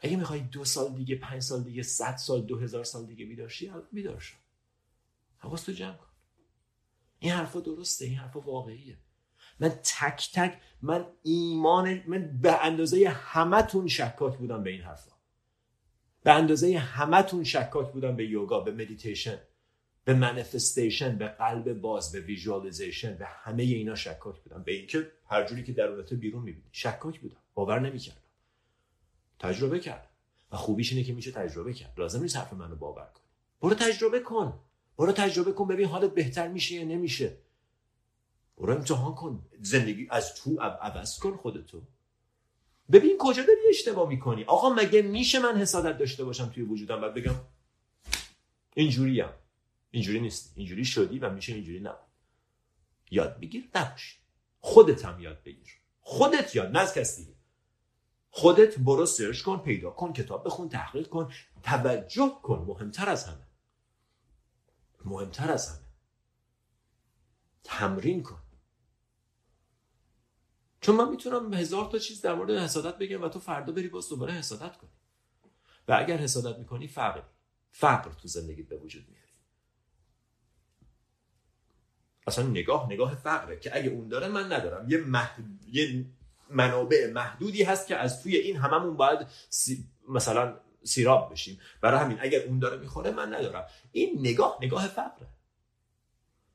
اگه 0.00 0.16
می‌خوای 0.16 0.40
دو 0.40 0.64
سال 0.64 0.94
دیگه 0.94 1.16
پنج 1.16 1.42
سال 1.42 1.62
دیگه 1.62 1.82
صد 1.82 2.16
سال 2.16 2.42
دو 2.42 2.58
هزار 2.58 2.84
سال 2.84 3.06
دیگه 3.06 3.24
بیدار 3.24 3.48
شی 3.48 3.68
الان 3.68 3.88
بیدار 3.92 4.20
شو. 4.20 4.36
حواستو 5.38 5.72
جمع 5.72 5.96
کن. 5.96 6.06
این 7.18 7.32
حرفا 7.32 7.60
درسته 7.60 8.04
این 8.04 8.14
حرفا 8.14 8.40
واقعیه. 8.40 8.98
من 9.60 9.68
تک 9.68 10.30
تک 10.34 10.60
من 10.82 11.06
ایمان 11.22 12.02
من 12.06 12.38
به 12.42 12.64
اندازه 12.64 13.08
همتون 13.08 13.88
شکاک 13.88 14.38
بودم 14.38 14.62
به 14.62 14.70
این 14.70 14.82
حرفا. 14.82 15.12
به 16.22 16.32
اندازه 16.32 16.78
همتون 16.78 17.44
شکاک 17.44 17.92
بودم 17.92 18.16
به 18.16 18.26
یوگا 18.26 18.60
به 18.60 18.72
مدیتیشن 18.72 19.38
به 20.04 20.14
manifestation 20.14 21.18
به 21.18 21.28
قلب 21.28 21.72
باز 21.72 22.12
به 22.12 22.20
visualization 22.20 23.14
به 23.14 23.26
همه 23.26 23.62
اینا 23.62 23.94
شکاک 23.94 24.40
بودم. 24.40 24.62
به 24.62 24.72
اینکه 24.72 25.12
هر 25.26 25.46
جوری 25.46 25.64
که 25.64 25.72
درونت 25.72 26.14
بیرون 26.14 26.42
می‌بینی 26.42 26.68
شکاک 26.72 27.20
بودم. 27.20 27.36
باور 27.54 27.80
نمی‌کردم. 27.80 28.20
تجربه 29.38 29.80
کردم 29.80 30.08
و 30.52 30.56
خوبیش 30.56 30.92
اینه 30.92 31.04
که 31.04 31.12
میشه 31.12 31.32
تجربه 31.32 31.72
کرد. 31.72 31.94
لازم 31.96 32.22
نیست 32.22 32.36
حرف 32.36 32.52
منو 32.52 32.76
باور 32.76 33.04
کنی. 33.14 33.24
برو 33.60 33.74
تجربه 33.74 34.20
کن. 34.20 34.60
برو 34.98 35.12
تجربه 35.12 35.52
کن. 35.52 35.68
ببین 35.68 35.86
حالت 35.86 36.14
بهتر 36.14 36.48
میشه 36.48 36.74
یا 36.74 36.84
نمیشه. 36.84 37.38
برو 38.58 38.74
امتحان 38.74 39.14
کن. 39.14 39.46
زندگی 39.60 40.06
از 40.10 40.34
تو 40.34 40.60
عوض 40.60 41.18
کن 41.18 41.36
خودتو. 41.36 41.82
ببین 42.92 43.16
کجا 43.18 43.42
داری 43.42 43.60
اشتباه 43.68 44.08
می‌کنی. 44.08 44.44
آقا 44.44 44.70
مگه 44.70 45.02
میشه 45.02 45.38
من 45.38 45.56
حسادت 45.56 45.98
داشته 45.98 46.24
باشم 46.24 46.46
توی 46.48 46.62
وجودم؟ 46.62 47.02
و 47.02 47.08
بگم 47.08 47.34
اینجوریم. 48.74 49.28
اینجوری 49.90 50.20
نیست. 50.20 50.52
اینجوری 50.56 50.84
شدی 50.84 51.18
و 51.18 51.30
میشه 51.30 51.54
اینجوری 51.54 51.80
نه 51.80 51.94
یاد 53.10 53.40
بگیر. 53.40 53.68
نباش. 53.74 54.18
خودت 54.60 55.04
هم 55.04 55.20
یاد 55.20 55.42
بگیر. 55.42 55.80
خودت 56.00 56.56
یاد. 56.56 56.70
نه 56.70 56.78
از 56.78 56.94
کسی. 56.94 57.37
خودت 58.38 58.78
برو 58.78 59.06
سرچ 59.06 59.42
کن 59.42 59.58
پیدا 59.58 59.90
کن 59.90 60.12
کتاب 60.12 60.46
بخون 60.46 60.68
تحقیق 60.68 61.08
کن 61.08 61.32
توجه 61.62 62.40
کن. 62.42 62.58
مهمتر 62.58 63.08
از 63.08 63.24
همه. 63.24 63.46
مهمتر 65.04 65.52
از 65.52 65.68
همه. 65.68 65.86
تمرین 67.64 68.22
کن. 68.22 68.42
چون 70.80 70.96
من 70.96 71.10
می‌تونم 71.10 71.54
هزار 71.54 71.90
تا 71.90 71.98
چیز 71.98 72.20
در 72.20 72.34
مورد 72.34 72.50
حسادت 72.50 72.98
بگم 72.98 73.22
و 73.22 73.28
تو 73.28 73.38
فردا 73.38 73.72
بری 73.72 73.88
باز 73.88 74.08
دوباره 74.08 74.32
حسادت 74.32 74.76
کنی. 74.76 74.90
و 75.88 75.96
اگر 75.98 76.16
حسادت 76.16 76.58
می‌کنی 76.58 76.88
فقر. 76.88 77.22
فقر 77.70 78.12
تو 78.12 78.28
زندگیت 78.28 78.68
به 78.68 78.76
وجود 78.76 79.08
میاری 79.08 79.32
اصلا 82.26 82.46
نگاه 82.46 82.92
نگاه 82.92 83.14
فقره 83.14 83.58
که 83.58 83.76
اگه 83.76 83.90
اون 83.90 84.08
داره 84.08 84.28
من 84.28 84.52
ندارم. 84.52 84.90
یه, 84.90 85.04
یه 85.66 86.06
منابع 86.50 87.10
محدودی 87.12 87.62
هست 87.62 87.86
که 87.86 87.96
از 87.96 88.22
توی 88.22 88.36
این 88.36 88.56
هممون 88.56 88.96
باید 88.96 89.26
مثلا 90.08 90.60
سیراب 90.84 91.32
بشیم. 91.32 91.60
برای 91.80 92.00
همین 92.00 92.18
اگر 92.20 92.42
اون 92.42 92.58
داره 92.58 92.76
می‌خوره 92.76 93.10
من 93.10 93.34
ندارم. 93.34 93.66
این 93.92 94.20
نگاه 94.20 94.58
نگاه 94.62 94.88
فقره. 94.88 95.28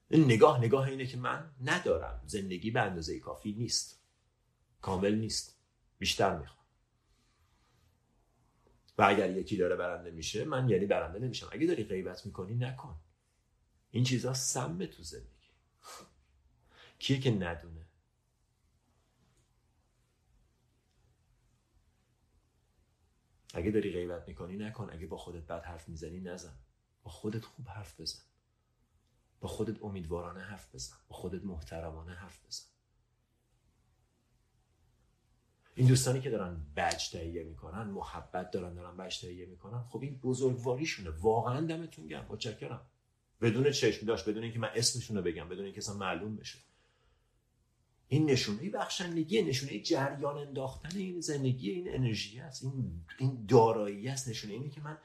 این 0.10 0.26
نگاه 0.26 0.60
نگاه 0.60 0.88
اینه 0.88 1.06
که 1.06 1.18
من 1.18 1.52
ندارم. 1.64 2.24
زندگی 2.26 2.72
به 2.72 2.82
اندازه 2.82 3.20
کافی 3.20 3.52
نیست. 3.52 4.04
کامل 4.82 5.16
نیست. 5.16 5.58
بیشتر 6.00 6.38
می‌خوام. 6.38 6.66
و 8.98 9.04
اگر 9.04 9.30
یکی 9.30 9.58
داره 9.58 9.76
برنده 9.76 10.12
میشه 10.12 10.46
من 10.46 10.70
یعنی 10.70 10.86
برنده 10.86 11.20
نمیشم. 11.20 11.50
اگه 11.52 11.68
داری 11.68 11.84
غیبت 11.84 12.26
می‌کنی 12.26 12.56
نکن. 12.56 12.96
این 13.92 14.04
چیزها 14.04 14.34
سمه 14.34 14.88
تو 14.88 15.04
زندگی. 15.04 15.28
کیه 17.00 17.20
که 17.20 17.32
ندونه؟ 17.32 17.73
اگه 23.54 23.72
داری 23.72 23.92
غیبت 23.92 24.28
می‌کنی 24.28 24.58
نکن. 24.58 24.90
اگه 24.92 25.08
با 25.08 25.18
خودت 25.18 25.48
بد 25.48 25.64
حرف 25.64 25.90
می‌زنی 25.90 26.20
نزن. 26.20 26.54
با 27.04 27.12
خودت 27.12 27.46
خوب 27.46 27.68
حرف 27.68 28.02
بزن. 28.02 28.24
با 29.42 29.48
خودت 29.50 29.84
امیدوارانه 29.84 30.40
حرف 30.40 30.76
بزن. 30.76 30.96
با 31.08 31.16
خودت 31.16 31.44
محترمانه 31.44 32.14
حرف 32.14 32.46
بزن. 32.46 32.66
این 35.76 35.88
دوستانی 35.88 36.22
که 36.22 36.30
دارن 36.30 36.66
بج 36.76 37.10
تهیه 37.10 37.44
می‌کنن 37.44 37.84
محبت 37.84 38.52
دارن 38.52 38.74
دارن 38.74 38.98
بج 38.98 39.22
تهیه 39.22 39.46
می‌کنن 39.46 39.84
خب 39.84 40.02
این 40.02 40.18
بزرگواریشونه. 40.18 41.10
واقعا 41.10 41.62
دمتون 41.62 42.08
گرم. 42.08 42.26
متشکرم. 42.30 42.82
بدون 43.42 43.72
چشم 43.72 44.06
داشت 44.06 44.30
بدون 44.30 44.44
اینکه 44.44 44.60
من 44.60 44.70
اسمشون 44.76 45.18
رو 45.18 45.24
بگم 45.24 45.50
بدون 45.50 45.66
اینکه 45.66 45.78
اصلا 45.78 45.96
معلوم 45.96 46.36
بشه. 46.36 46.60
این 48.14 48.30
نشونه 48.30 48.70
بخشندگی 48.70 49.42
نشونه 49.42 49.80
جریان 49.80 50.38
انداختن 50.38 50.98
این 50.98 51.22
زندگی 51.22 51.72
این 51.72 51.96
انرژی 51.96 52.40
است 52.40 52.64
این 52.64 53.06
این 53.18 53.46
دارایی 53.46 54.08
است 54.08 54.28
نشونه 54.28 54.54
اینه 54.54 54.70
که 54.70 54.82
من 54.82 54.98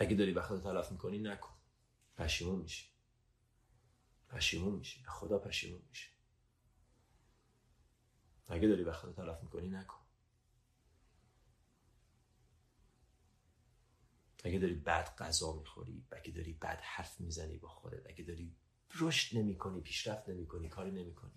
اگه 0.00 0.16
داری 0.16 0.32
وقت 0.32 0.62
تلف 0.62 0.92
می‌کنی 0.92 1.18
نکن. 1.18 1.54
پشیمون 2.16 2.60
میشی. 2.60 2.86
پشیمون 4.28 4.74
میشی. 4.74 5.04
خدا 5.04 5.38
پشیمون 5.38 5.82
میشی 5.88 6.08
اگه 8.48 8.68
داری 8.68 8.82
وقت 8.84 9.16
تلف 9.16 9.42
می‌کنی 9.42 9.68
نکن. 9.68 10.01
اگه 14.42 14.58
داری 14.58 14.74
بد 14.74 15.16
غذا 15.16 15.52
می‌خوری 15.52 16.04
اگه 16.10 16.32
داری 16.32 16.52
بد 16.52 16.80
حرف 16.82 17.20
می‌زنی 17.20 17.56
با 17.56 17.68
خودت 17.68 18.06
اگه 18.06 18.24
داری 18.24 18.56
رشد 18.94 19.38
نمی‌کنی 19.38 19.80
پیشرفت 19.80 20.28
نمی‌کنی 20.28 20.68
کاری 20.68 20.90
نمی‌کنی. 20.90 21.32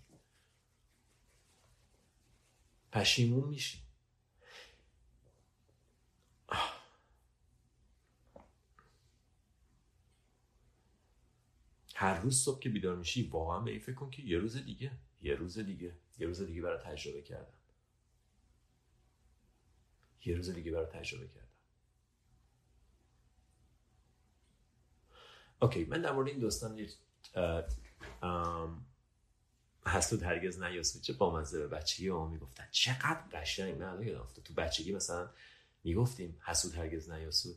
پشیمون 2.92 3.50
میشی. 3.50 3.82
هر 11.96 12.20
روز 12.20 12.44
صبح 12.44 12.60
که 12.60 12.70
بیدار 12.70 12.96
میشی 12.96 13.30
واقعا 13.30 13.60
به 13.60 13.72
این 13.72 13.80
فکر 13.80 13.96
کن 13.96 14.10
که 14.10 14.22
یه 14.22 14.38
روز 14.38 14.58
دیگه 14.58 14.92
یه 15.22 15.36
روز 15.36 15.60
دیگه 15.60 15.98
یه 16.20 16.28
روز 16.28 16.42
دیگه 16.42 16.62
برای 16.62 16.84
تجربه 16.84 17.22
کردم 17.22 17.58
یه 20.26 20.36
روز 20.36 20.50
دیگه 20.50 20.72
برای 20.72 20.86
تجربه 20.86 21.28
کردم 21.28 21.45
اوکی 25.62 25.86
من 25.86 26.02
در 26.02 26.12
مورد 26.12 26.28
این 26.28 26.40
دوستان 26.40 26.88
حسود 29.86 30.24
هرگز 30.24 30.62
نیاسود 30.62 31.02
چه 31.02 31.14
بامزه 31.14 31.60
به 31.60 31.68
بچگی 31.68 32.10
ما 32.10 32.28
می‌گفتن. 32.28 32.68
چقدر 32.72 33.24
قشنگ 33.34 33.76
من 33.76 33.86
الان 33.86 34.08
یادم 34.08 34.28
تو 34.44 34.54
بچگی 34.54 34.94
مثلا 34.94 35.30
می‌گفتیم 35.84 36.38
حسود 36.42 36.76
هرگز 36.76 37.10
نیاسود 37.10 37.56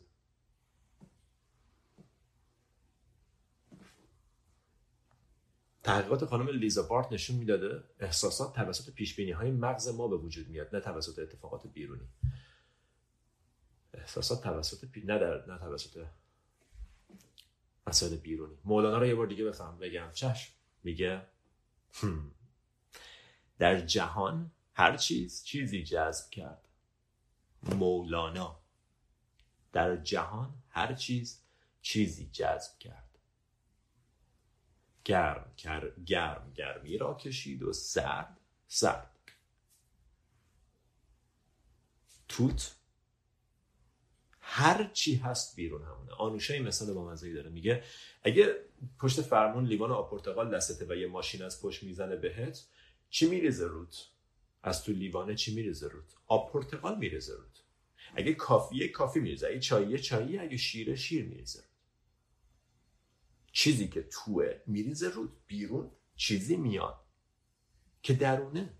تحقیقات 5.83 6.25
خانم 6.25 6.47
لیزا 6.47 6.83
بارت 6.83 7.11
نشون 7.11 7.35
می‌داده 7.35 7.83
احساسات 7.99 8.55
توسط 8.55 8.93
پیش 8.93 9.15
بینی 9.15 9.31
های 9.31 9.51
مغز 9.51 9.87
ما 9.87 10.07
به 10.07 10.15
وجود 10.17 10.49
میاد 10.49 10.75
نه 10.75 10.81
توسط 10.81 11.19
اتفاقات 11.19 11.67
بیرونی. 11.67 12.07
احساسات 13.93 14.43
توسط 14.43 14.85
پی... 14.85 15.01
نه 15.01 15.19
در 15.19 15.45
نه 15.47 15.57
توسط 15.57 16.05
مسائل 17.89 18.15
بیرونی. 18.15 18.57
مولانا 18.65 18.97
رو 18.97 19.05
یه 19.05 19.15
بار 19.15 19.27
دیگه 19.27 19.45
بفهم 19.45 19.77
بگم. 19.77 20.11
چشم. 20.13 20.53
میگه 20.83 21.21
در 23.57 23.79
جهان 23.79 24.51
هر 24.73 24.97
چیز 24.97 25.43
چیزی 25.43 25.83
جذب 25.83 26.29
کرد. 26.29 26.67
مولانا. 27.63 28.59
در 29.71 29.95
جهان 29.95 30.63
هر 30.69 30.93
چیز 30.93 31.41
چیزی 31.81 32.29
جذب 32.29 32.79
کرد. 32.79 33.19
گرم 35.05 35.51
گرم 36.05 36.53
گرمی 36.55 36.97
را 36.97 37.13
کشید 37.13 37.63
و 37.63 37.73
سرد 37.73 38.39
سرد. 38.67 39.15
توت 42.27 42.78
هر 44.51 44.89
چی 44.93 45.15
هست 45.15 45.55
بیرون 45.55 45.81
همونه. 45.81 46.11
آنوشه 46.11 46.53
این 46.53 46.67
مثال 46.67 46.93
با 46.93 47.11
مزهی 47.11 47.33
داره. 47.33 47.49
میگه 47.49 47.83
اگه 48.23 48.55
پشت 48.99 49.21
فرمون 49.21 49.65
لیوان 49.65 49.91
آب 49.91 50.11
پرتقال 50.11 50.55
دستته 50.55 50.85
و 50.89 50.95
یه 50.95 51.07
ماشین 51.07 51.43
از 51.43 51.61
پشت 51.61 51.83
می‌زنه 51.83 52.15
بهت 52.15 52.65
چی 53.09 53.29
میریزه 53.29 53.65
رود؟ 53.65 53.95
از 54.63 54.83
تو 54.83 54.91
لیوانه 54.91 55.35
چی 55.35 55.55
میریزه 55.55 55.87
رود؟ 55.87 56.11
آب 56.27 56.51
پرتقال 56.53 56.97
میریزه 56.97 57.33
رود. 57.33 57.59
اگه 58.15 58.33
کافیه 58.33 58.87
کافی 58.87 59.19
میریزه. 59.19 59.47
اگه 59.47 59.59
چاییه 59.59 59.97
چایی 59.97 60.37
اگه 60.37 60.57
شیره 60.57 60.95
شیر 60.95 61.25
میریزه 61.25 61.63
چیزی 63.51 63.87
که 63.87 64.03
توه 64.11 64.61
میریزه 64.67 65.09
رود. 65.09 65.31
بیرون 65.47 65.91
چیزی 66.15 66.57
میاد 66.57 66.99
که 68.03 68.13
درونه. 68.13 68.73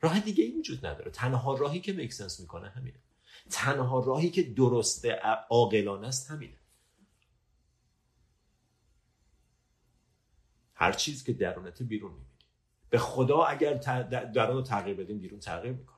راه 0.00 0.20
دیگه 0.20 0.44
ای 0.44 0.50
وجود 0.50 0.86
نداره. 0.86 1.10
تنها 1.10 1.54
راهی 1.54 1.80
که 1.80 1.92
مکسنس 1.92 2.40
می‌کنه 2.40 2.68
همینه. 2.68 2.98
تنها 3.50 4.00
راهی 4.00 4.30
که 4.30 4.42
درسته 4.42 5.12
عاقلانه 5.50 6.06
است 6.06 6.30
همینه. 6.30 6.56
هر 10.74 10.92
چیز 10.92 11.24
که 11.24 11.32
درونت 11.32 11.82
بیرون 11.82 12.10
می‌بینی. 12.10 12.28
به 12.90 12.98
خدا 12.98 13.42
اگر 13.42 13.74
درون 14.34 14.56
رو 14.56 14.62
تغییر 14.62 14.96
بدیم 14.96 15.18
بیرون 15.18 15.40
تغییر 15.40 15.72
می‌کنه. 15.72 15.94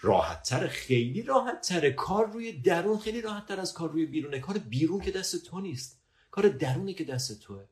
راحت 0.00 0.66
خیلی 0.66 1.22
راحت 1.22 1.86
کار 1.86 2.26
روی 2.32 2.52
درون 2.52 2.98
خیلی 2.98 3.20
راحت 3.20 3.46
تر 3.46 3.60
از 3.60 3.72
کار 3.74 3.90
روی 3.90 4.06
بیرونه. 4.06 4.40
کار 4.40 4.58
بیرون 4.58 5.00
که 5.00 5.10
دست 5.10 5.44
تو 5.44 5.60
نیست. 5.60 6.02
کار 6.30 6.48
درونه 6.48 6.94
که 6.94 7.04
دست 7.04 7.40
توه. 7.40 7.64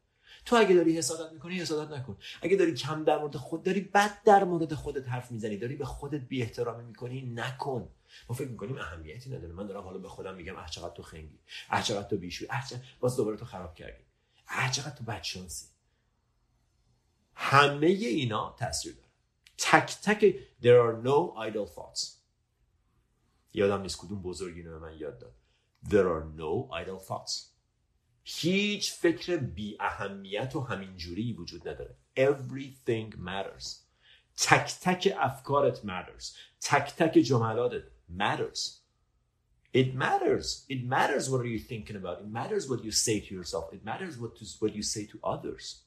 تو 0.44 0.56
اگه 0.56 0.74
داری 0.74 0.98
حسادت 0.98 1.32
می‌کنی 1.32 1.58
حسادت 1.58 1.90
نکن. 1.90 2.16
اگه 2.42 2.56
داری 2.56 2.74
کم 2.74 3.04
در 3.04 3.18
مورد 3.18 3.36
خود 3.36 3.62
داری 3.62 3.80
بد 3.80 4.22
در 4.24 4.44
مورد 4.44 4.74
خودت 4.74 5.08
حرف 5.08 5.32
می‌زنی 5.32 5.56
داری 5.56 5.76
به 5.76 5.84
خودت 5.84 6.20
بی 6.20 6.42
احترامی 6.42 6.84
می‌کنی 6.84 7.22
نکن. 7.22 7.88
ما 8.28 8.34
فکر 8.34 8.48
می‌کنیم 8.48 8.78
اهمیتی 8.78 9.30
نداره. 9.30 9.52
من 9.52 9.66
دارم 9.66 9.84
حالا 9.84 9.98
به 9.98 10.08
خودم 10.08 10.34
میگم 10.34 10.56
اه 10.56 10.70
چقدر 10.70 10.94
تو 10.94 11.02
خنگی. 11.02 11.38
اه 11.70 11.82
چقدر 11.82 12.08
تو 12.08 12.16
بیشوی. 12.16 12.46
اه 12.50 12.66
چقدر 12.68 12.82
باز 13.00 13.16
دوباره 13.16 13.36
تو 13.36 13.44
خراب 13.44 13.74
کردی. 13.74 14.04
اه 14.48 14.70
چقدر 14.70 14.94
تو 14.96 15.04
بدشانسی. 15.04 15.66
همه 17.34 17.86
اینا 17.86 18.56
تاثیر 18.58 18.94
داره. 18.94 19.08
تک 19.58 19.96
تک 20.02 20.34
there 20.62 20.80
are 20.86 21.06
no 21.06 21.48
idle 21.50 21.74
thoughts. 21.74 22.08
یادم 23.52 23.82
نیست 23.82 23.98
کدوم 23.98 24.22
بزرگی 24.22 24.62
به 24.62 24.78
من 24.78 24.98
یاد 24.98 25.18
داد. 25.18 25.34
There 25.84 26.08
are 26.16 26.38
no 26.38 26.84
idle 26.84 27.08
thoughts. 27.08 27.54
هیچ 28.24 28.92
فکر 28.92 29.36
بی 29.36 29.76
اهمیت 29.80 30.56
و 30.56 30.60
همینجوری 30.60 31.32
وجود 31.32 31.68
نداره. 31.68 31.96
Everything 32.16 33.16
matters. 33.16 33.66
تک 34.36 34.74
تک 34.82 35.14
افکارت 35.18 35.82
matters. 35.82 36.24
تک 36.60 36.94
تک 36.96 37.18
جملاتت. 37.18 37.93
Matters. 38.08 38.80
It 39.72 39.94
matters. 39.94 40.64
It 40.68 40.84
matters 40.84 41.28
what 41.28 41.40
are 41.40 41.52
you 41.54 41.58
thinking 41.58 41.96
about. 41.96 42.20
It 42.20 42.28
matters 42.28 42.68
what 42.70 42.84
you 42.84 42.92
say 42.92 43.20
to 43.20 43.34
yourself. 43.34 43.72
It 43.72 43.84
matters 43.84 44.16
what, 44.18 44.36
to, 44.36 44.44
what 44.60 44.74
you 44.74 44.82
say 44.82 45.04
to 45.06 45.18
others. 45.24 45.82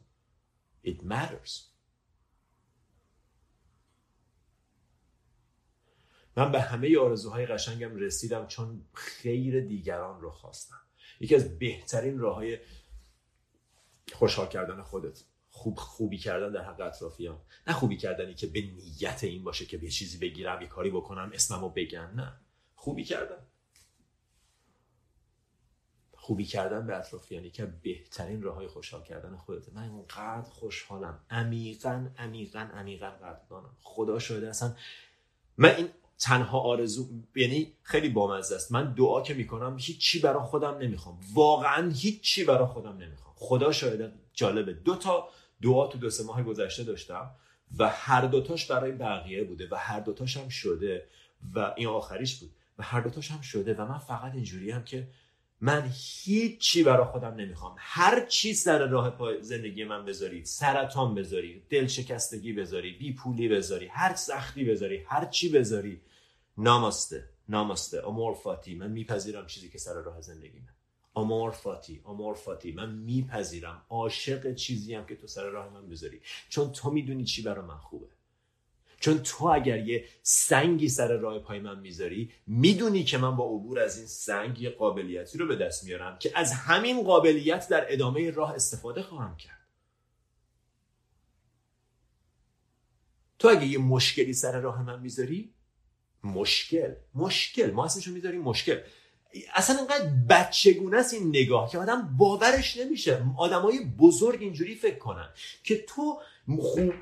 It 0.84 1.04
matters. 1.04 1.72
من 6.38 6.52
به 6.52 6.62
همه 6.62 7.00
آرزوهای 7.00 7.46
قشنگم 7.46 7.96
رسیدم 7.96 8.48
چون 8.48 8.86
خیر 8.94 9.62
دیگران 9.62 10.22
رو 10.22 10.32
خواستم 10.32 10.82
یکی 11.20 11.36
از 11.36 11.60
بهترین 11.60 12.20
راه 12.20 12.36
های 12.36 12.60
خوشحال 14.14 14.48
کردن 14.48 14.82
خودت 14.82 15.24
خوب 15.58 15.78
خوبی 15.78 16.18
کردن 16.18 16.52
در 16.52 16.64
حق 16.64 16.82
اطرافیان. 16.82 17.38
نه 17.68 17.74
خوبی 17.74 17.98
کردنی 17.98 18.34
که 18.34 18.48
به 18.48 18.62
نیت 18.62 19.24
این 19.24 19.44
باشه 19.44 19.66
که 19.66 19.80
یه 19.84 19.90
چیزی 19.90 20.18
بگیرم 20.18 20.62
یه 20.62 20.68
کاری 20.68 20.90
بکنم 20.90 21.32
اسممو 21.34 21.70
بگن 21.70 22.12
نه. 22.16 22.34
خوبی 22.76 23.04
کردن. 23.04 23.38
خوبی 26.14 26.46
کردن 26.46 26.88
به 26.88 26.98
اطرافیان 26.98 27.50
که 27.50 27.66
بهترین 27.66 28.42
راه 28.42 28.56
های 28.56 28.68
خوشحال 28.68 29.04
کردن 29.04 29.36
خودت 29.36 29.74
من 29.74 29.90
اونقدر 29.90 30.50
خوشحالم. 30.50 31.20
عمیقا 31.30 32.10
عمیقا 32.18 32.60
عمیقا 32.60 33.10
قدردانم. 33.10 33.78
خدا 33.82 34.20
شده 34.20 34.50
اصلا 34.50 34.76
من 35.58 35.76
این 35.76 35.90
تنها 36.20 36.60
آرزو 36.60 37.10
یعنی 37.36 37.74
خیلی 37.84 38.10
بامزه 38.10 38.56
است. 38.56 38.72
من 38.72 38.94
دعا 38.94 39.22
که 39.22 39.34
می‌کنم 39.34 39.78
هیچ 39.80 40.00
چی 40.00 40.20
برای 40.20 40.44
خودم 40.44 40.78
نمی‌خوام. 40.78 41.20
واقعا 41.34 41.90
هیچ 41.90 42.22
چی 42.22 42.46
برای 42.46 42.68
خودم 42.68 42.98
نمی‌خوام. 42.98 43.36
خدا 43.40 43.72
شاید 43.72 44.12
جالبه. 44.34 44.74
دو 44.74 44.96
تا 44.96 45.30
دعا 45.62 45.88
تو 45.88 45.98
دو 45.98 46.10
سه 46.10 46.24
ماه 46.24 46.44
گذشته 46.44 46.84
داشتم 46.84 47.32
و 47.78 47.90
هر 47.90 48.22
دوتاش 48.22 48.72
برای 48.72 48.92
بقیه 48.92 49.44
بوده 49.44 49.68
و 49.72 49.76
هر 49.76 50.00
دوتاش 50.00 50.38
هم 50.38 50.50
شده 50.50 51.08
و 51.54 51.74
این 51.78 51.88
آخریش 51.88 52.36
بود 52.36 52.52
و 52.80 52.84
هر 52.84 53.02
دوتاش 53.02 53.32
هم 53.32 53.42
شده 53.42 53.74
و 53.74 53.86
من 53.86 53.98
فقط 53.98 54.34
اینجوری 54.34 54.72
هم 54.72 54.84
که 54.84 55.08
من 55.62 55.92
هیچی 55.94 56.84
برای 56.84 57.06
خودم 57.06 57.34
نمی‌خوام. 57.34 57.76
هر 57.78 58.26
چی 58.26 58.54
سر 58.54 58.88
راه 58.88 59.10
پای 59.10 59.44
زندگی 59.44 59.84
من 59.84 60.06
بذاری 60.06 60.46
سرطان 60.46 61.16
بذاری 61.16 61.64
دل 61.70 61.88
شکستگی 61.88 62.54
بذاری 62.54 62.92
بی 62.92 63.14
پولی 63.14 63.48
بذاری 63.48 63.88
هر 63.88 64.16
سختی 64.16 64.64
بذاری 64.64 65.04
هر 65.08 65.26
چی 65.26 65.50
بذاری 65.50 66.02
ناماسته 66.58 67.30
ناماسته 67.50 68.08
امور 68.08 68.34
فاتی 68.34 68.76
من 68.76 68.92
میپذیرم 68.92 69.48
چیزی 69.48 69.70
که 69.70 69.78
سر 69.78 69.94
راه 69.94 70.22
زندگی 70.22 70.60
من. 70.60 70.77
آمار 71.18 71.52
فاتی 71.52 72.02
آمار 72.04 72.34
فاتی. 72.34 72.72
من 72.72 72.96
میپذیرم. 72.96 73.86
عاشق 73.90 74.56
چیزی 74.56 74.96
هم 74.96 75.06
که 75.06 75.16
تو 75.16 75.28
سر 75.28 75.44
راه 75.44 75.74
من 75.74 75.90
بذاری 75.90 76.22
چون 76.50 76.72
تو 76.72 76.92
می‌دونی 76.92 77.24
چی 77.26 77.42
برای 77.42 77.66
من 77.66 77.78
خوبه. 77.78 78.08
چون 79.00 79.18
تو 79.18 79.46
اگر 79.46 79.88
یه 79.88 80.06
سنگی 80.24 80.90
سر 80.90 81.18
راه 81.18 81.40
پای 81.40 81.60
من 81.60 81.80
می‌ذاری 81.80 82.32
می‌دونی 82.48 83.04
که 83.04 83.18
من 83.18 83.36
با 83.36 83.46
عبور 83.46 83.80
از 83.80 83.98
این 83.98 84.08
سنگ 84.08 84.62
یه 84.62 84.70
قابلیتی 84.70 85.38
رو 85.38 85.48
به 85.48 85.56
دست 85.56 85.84
میارم 85.84 86.20
که 86.20 86.32
از 86.36 86.54
همین 86.54 87.04
قابلیت 87.04 87.70
در 87.70 87.86
ادامه 87.94 88.32
راه 88.32 88.56
استفاده 88.56 89.02
خواهم 89.02 89.38
کرد. 89.38 89.68
تو 93.40 93.48
اگه 93.48 93.66
یه 93.66 93.78
مشکلی 93.78 94.34
سر 94.34 94.60
راه 94.60 94.84
من 94.84 95.00
می‌ذاری 95.00 95.54
مشکل 96.24 96.94
مشکل. 97.14 97.72
ما 97.72 97.86
اسمشو 97.86 98.12
می‌ذاریم 98.12 98.42
مشکل. 98.42 98.82
اصلا 99.56 99.78
انقدر 99.80 100.10
بچگونه 100.30 100.98
است 100.98 101.14
این 101.14 101.30
نگاه 101.30 101.72
که 101.72 101.78
آدم 101.78 102.16
باورش 102.18 102.78
نمیشه. 102.78 103.22
آدمای 103.38 103.80
بزرگ 104.00 104.42
اینجوری 104.42 104.76
فکر 104.76 104.98
کنن 104.98 105.30
که 105.64 105.86
تو 105.88 106.20
خوب 106.60 106.94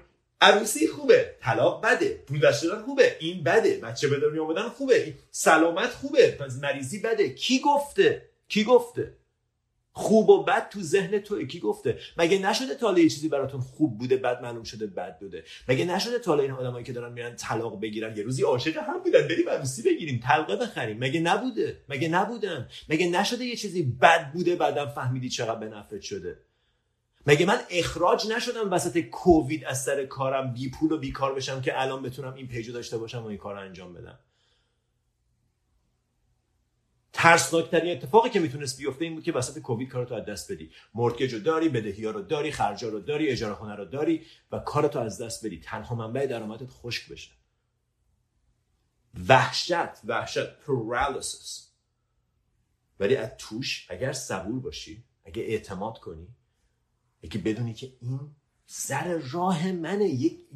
عروسی 0.42 0.88
خوبه 0.88 1.36
طلاق 1.42 1.86
بده 1.86 2.24
پول 2.28 2.40
داشتن 2.40 2.82
خوبه 2.82 3.16
این 3.20 3.44
بده 3.44 3.78
بچه 3.78 4.08
به 4.08 4.20
دنیا 4.20 4.44
آمدن 4.44 4.70
خوبه 4.70 5.14
سلامت 5.32 5.90
خوبه 5.90 6.32
پس 6.32 6.56
مریضی 6.56 7.00
بده. 7.00 7.30
کی 7.30 7.60
گفته؟ 7.60 8.30
کی 8.48 8.64
گفته؟ 8.64 9.14
خوب 9.98 10.30
و 10.30 10.44
بد 10.44 10.70
تو 10.70 10.82
ذهن 10.82 11.20
تو 11.20 11.46
کی 11.46 11.60
گفته؟ 11.60 12.00
مگه 12.18 12.40
نشده 12.40 12.76
تا 12.76 13.00
یه 13.00 13.10
چیزی 13.10 13.30
براتون 13.30 13.62
خوب 13.62 13.98
بوده 13.98 14.18
بد 14.18 14.42
معلوم 14.42 14.64
شده 14.64 14.88
بد 14.88 15.20
بوده؟ 15.20 15.44
مگه 15.68 15.86
نشده 15.86 16.20
تا 16.20 16.40
این 16.40 16.52
آدمایی 16.52 16.86
که 16.86 16.94
دارن 16.94 17.14
میرن 17.14 17.36
طلاق 17.36 17.82
بگیرن؟ 17.82 18.18
یه 18.18 18.24
روزی 18.24 18.44
عاشق 18.44 18.78
هم 18.78 19.00
بودن. 19.00 19.28
بریم 19.28 19.50
عروسی 19.50 19.82
بگیریم. 19.82 20.20
طلقه 20.24 20.56
بخریم. 20.56 20.98
مگه 21.00 21.20
نبوده؟ 21.20 21.78
مگه 21.90 22.08
نبودن؟ 22.08 22.70
مگه 22.90 23.10
نشده 23.10 23.46
یه 23.46 23.56
چیزی 23.56 23.84
بد 23.84 24.32
بوده 24.34 24.56
بعدم 24.56 24.86
فهمیدی 24.86 25.30
چقدر 25.30 25.60
به 25.60 25.66
نفعت 25.66 26.02
شده؟ 26.02 26.40
مگه 27.28 27.46
من 27.46 27.60
اخراج 27.70 28.28
نشدم 28.32 28.72
وسط 28.72 29.00
کووید 29.00 29.66
از 29.66 29.84
سر 29.84 30.06
کارم 30.06 30.54
بی 30.54 30.70
پول 30.70 30.92
و 30.92 30.98
بیکار 30.98 31.36
بشم 31.36 31.62
که 31.62 31.82
الان 31.82 32.02
بتونم 32.02 32.34
این 32.34 32.48
پیجو 32.48 32.74
داشته 32.74 32.98
باشم 32.98 33.24
و 33.24 33.26
این 33.26 33.38
کار 33.38 33.56
انجام 33.56 33.94
بدم؟ 33.94 34.20
ترسناکترین 37.16 37.92
اتفاقی 37.92 38.30
که 38.30 38.40
می‌تونست 38.40 38.78
بیفته 38.78 39.06
این 39.06 39.16
بود 39.16 39.24
که 39.24 39.32
وسط 39.32 39.60
کووید 39.60 39.90
کارتو 39.90 40.16
از 40.16 40.26
دست 40.26 40.52
بدی. 40.52 40.72
مورتگج 40.94 41.34
رو 41.34 41.40
داری 41.40 41.70
بدهی 41.70 42.06
رو 42.06 42.22
داری 42.22 42.52
خرجا 42.52 42.90
رو 42.90 43.00
داری 43.00 43.28
اجاره 43.28 43.54
خونه 43.54 43.76
رو 43.76 43.86
داری 43.86 44.26
و 44.52 44.60
کارتو 44.60 45.00
از 45.00 45.22
دست 45.22 45.46
بدی. 45.46 45.60
تنها 45.60 45.96
منبع 45.96 46.26
درآمدت 46.26 46.70
خشک 46.70 47.10
بشه. 47.10 47.32
وحشت 49.30 50.06
وحشت 50.06 50.60
پرالیسیس 50.60 51.72
ولی 53.00 53.16
از 53.16 53.30
توش 53.38 53.88
اگر 53.90 54.14
صبور 54.14 54.60
باشی 54.60 55.04
اگه 55.26 55.42
اعتماد 55.42 55.98
کنی 55.98 56.28
اگه 57.24 57.38
بدونی 57.38 57.74
که 57.74 57.94
این 58.02 58.36
سر 58.66 59.18
راه 59.18 59.72
منه 59.72 60.06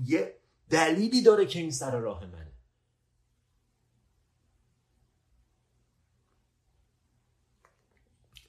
یه 0.05 0.36
دلیلی 0.70 1.22
داره 1.22 1.45
که 1.45 1.60
این 1.60 1.72
سر 1.72 1.99
راه 1.99 2.26
منه. 2.26 2.49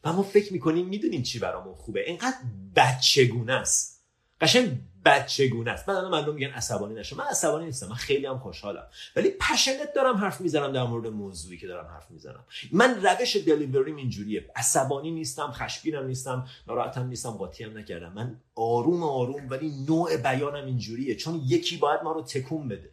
و 0.04 0.12
ما 0.12 0.22
فکر 0.22 0.52
می‌کنیم 0.52 0.86
می‌دونیم 0.86 1.22
چی 1.22 1.38
برامون 1.38 1.74
خوبه. 1.74 2.00
اینقدر 2.06 2.36
بچگونه 2.76 3.52
است. 3.52 4.00
قشنگ 4.40 4.78
بچگونه 5.04 5.70
است. 5.70 5.86
بعد 5.86 6.04
مردم 6.04 6.34
میگن 6.34 6.50
عصبانی 6.50 6.94
نشو 6.94 7.16
من 7.16 7.24
عصبانی 7.24 7.64
نیستم. 7.64 7.86
من 7.88 7.94
خیلی 7.94 8.26
هم 8.26 8.38
خوشحالم. 8.38 8.86
ولی 9.16 9.30
پشنت 9.30 9.94
دارم 9.94 10.16
حرف 10.16 10.40
می‌زنم 10.40 10.72
در 10.72 10.84
مورد 10.84 11.06
موضوعی 11.06 11.58
که 11.58 11.66
دارم 11.66 11.86
حرف 11.86 12.10
می‌زنم. 12.10 12.44
من 12.72 13.02
روش 13.02 13.36
دلیوریم 13.36 13.96
اینجوریه. 13.96 14.50
عصبانی 14.56 15.10
نیستم 15.10 15.50
خشمگینم 15.52 16.06
نیستم 16.06 16.48
ناراحتم 16.66 17.06
نیستم 17.06 17.30
قاطی 17.30 17.64
هم 17.64 17.78
نکردم. 17.78 18.12
من 18.12 18.40
آروم 18.54 19.02
آروم 19.02 19.50
ولی 19.50 19.70
نوع 19.88 20.16
بیانم 20.16 20.66
اینجوریه. 20.66 21.14
چون 21.14 21.42
یکی 21.44 21.76
باید 21.76 22.00
ما 22.02 22.12
رو 22.12 22.22
تکون 22.22 22.68
بده. 22.68 22.90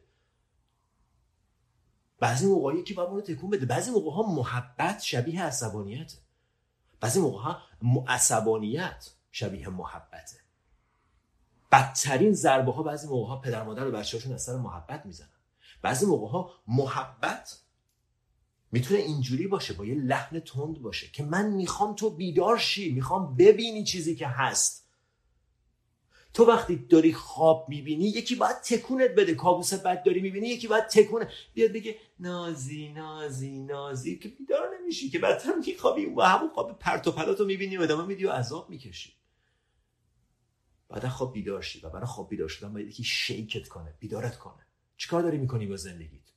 بعضی 2.20 2.46
موقع 2.46 2.76
یکی 2.76 2.94
باید 2.94 3.10
ما 3.10 3.16
رو 3.16 3.22
تکون 3.22 3.50
بده. 3.50 3.66
بعضی 3.66 3.92
موقع 3.92 4.12
ها 4.12 4.24
محبت 4.24 5.02
شبیه 5.02 5.44
عصبانیت 5.44 6.14
بعضی 7.00 7.20
موقع 7.20 7.42
ها 7.42 7.62
عصبانیت 8.08 9.10
شبیه 9.32 9.70
محبته. 9.70 10.38
بدترین 11.72 12.34
ضربه 12.34 12.72
ها 12.72 12.84
بعضی 12.84 13.08
موقع 13.08 13.30
ها 13.30 13.38
پدر 13.38 13.64
مادر 13.64 13.88
و 13.88 13.92
بچه‌هاشون 13.92 14.34
از 14.34 14.44
سر 14.44 14.56
محبت 14.56 15.06
می‌زنن. 15.06 15.30
بعضی 15.82 16.06
موقع 16.06 16.28
ها 16.28 16.52
محبت 16.68 17.60
می‌تونه 18.72 19.00
اینجوری 19.00 19.48
باشه 19.48 19.74
با 19.74 19.86
یه 19.86 19.96
لحن 19.96 20.40
تند 20.40 20.82
باشه 20.82 21.08
که 21.08 21.24
من 21.24 21.50
می‌خوام 21.50 21.96
تو 21.96 22.10
بیدار 22.10 22.58
شی 22.58 22.94
می‌خوام 22.94 23.36
ببینی 23.36 23.84
چیزی 23.84 24.16
که 24.16 24.28
هست. 24.28 24.87
تو 26.38 26.46
وقتی 26.46 26.76
داری 26.76 27.14
خواب 27.14 27.70
می‌بینی 27.70 28.06
یکی 28.06 28.36
باید 28.36 28.56
تکونت 28.56 29.12
بده. 29.12 29.36
کابوس 29.36 29.74
بد 29.74 30.04
داری 30.04 30.22
می‌بینی 30.22 30.48
یکی 30.48 30.68
باید 30.68 30.88
تکونه. 30.88 31.30
بیاد 31.54 31.72
بگه 31.72 31.96
نازی 32.20 32.90
نازی 32.90 33.60
نازی. 33.60 34.20
که 34.20 34.30
بیدار 34.30 34.70
نمیشی. 34.82 35.10
که 35.10 35.20
بدتر 35.20 35.54
میخوابی 35.68 36.06
و 36.06 36.22
همون 36.22 36.50
خواب 36.50 36.80
پرت 36.80 37.08
و 37.08 37.12
پلاتو 37.12 37.46
می‌بینی 37.46 37.78
و 37.78 37.82
ادامه 37.82 38.06
میدی 38.06 38.26
و 38.26 38.32
عذاب 38.32 38.70
می‌کشی. 38.70 39.14
بعد 40.90 41.08
خواب 41.08 41.34
بیدار 41.34 41.62
شی. 41.62 41.80
و 41.80 41.90
برای 41.90 42.06
خواب 42.06 42.30
بیدار 42.30 42.48
شدن 42.50 42.74
باید 42.74 42.88
یکی 42.88 43.04
شیکت 43.04 43.68
کنه 43.68 43.94
بیدارت 44.00 44.38
کنه. 44.38 44.66
چیکار 44.98 45.22
داری 45.22 45.38
می‌کنی 45.38 45.68
با 45.68 45.76
زندگیت؟ 45.76 46.32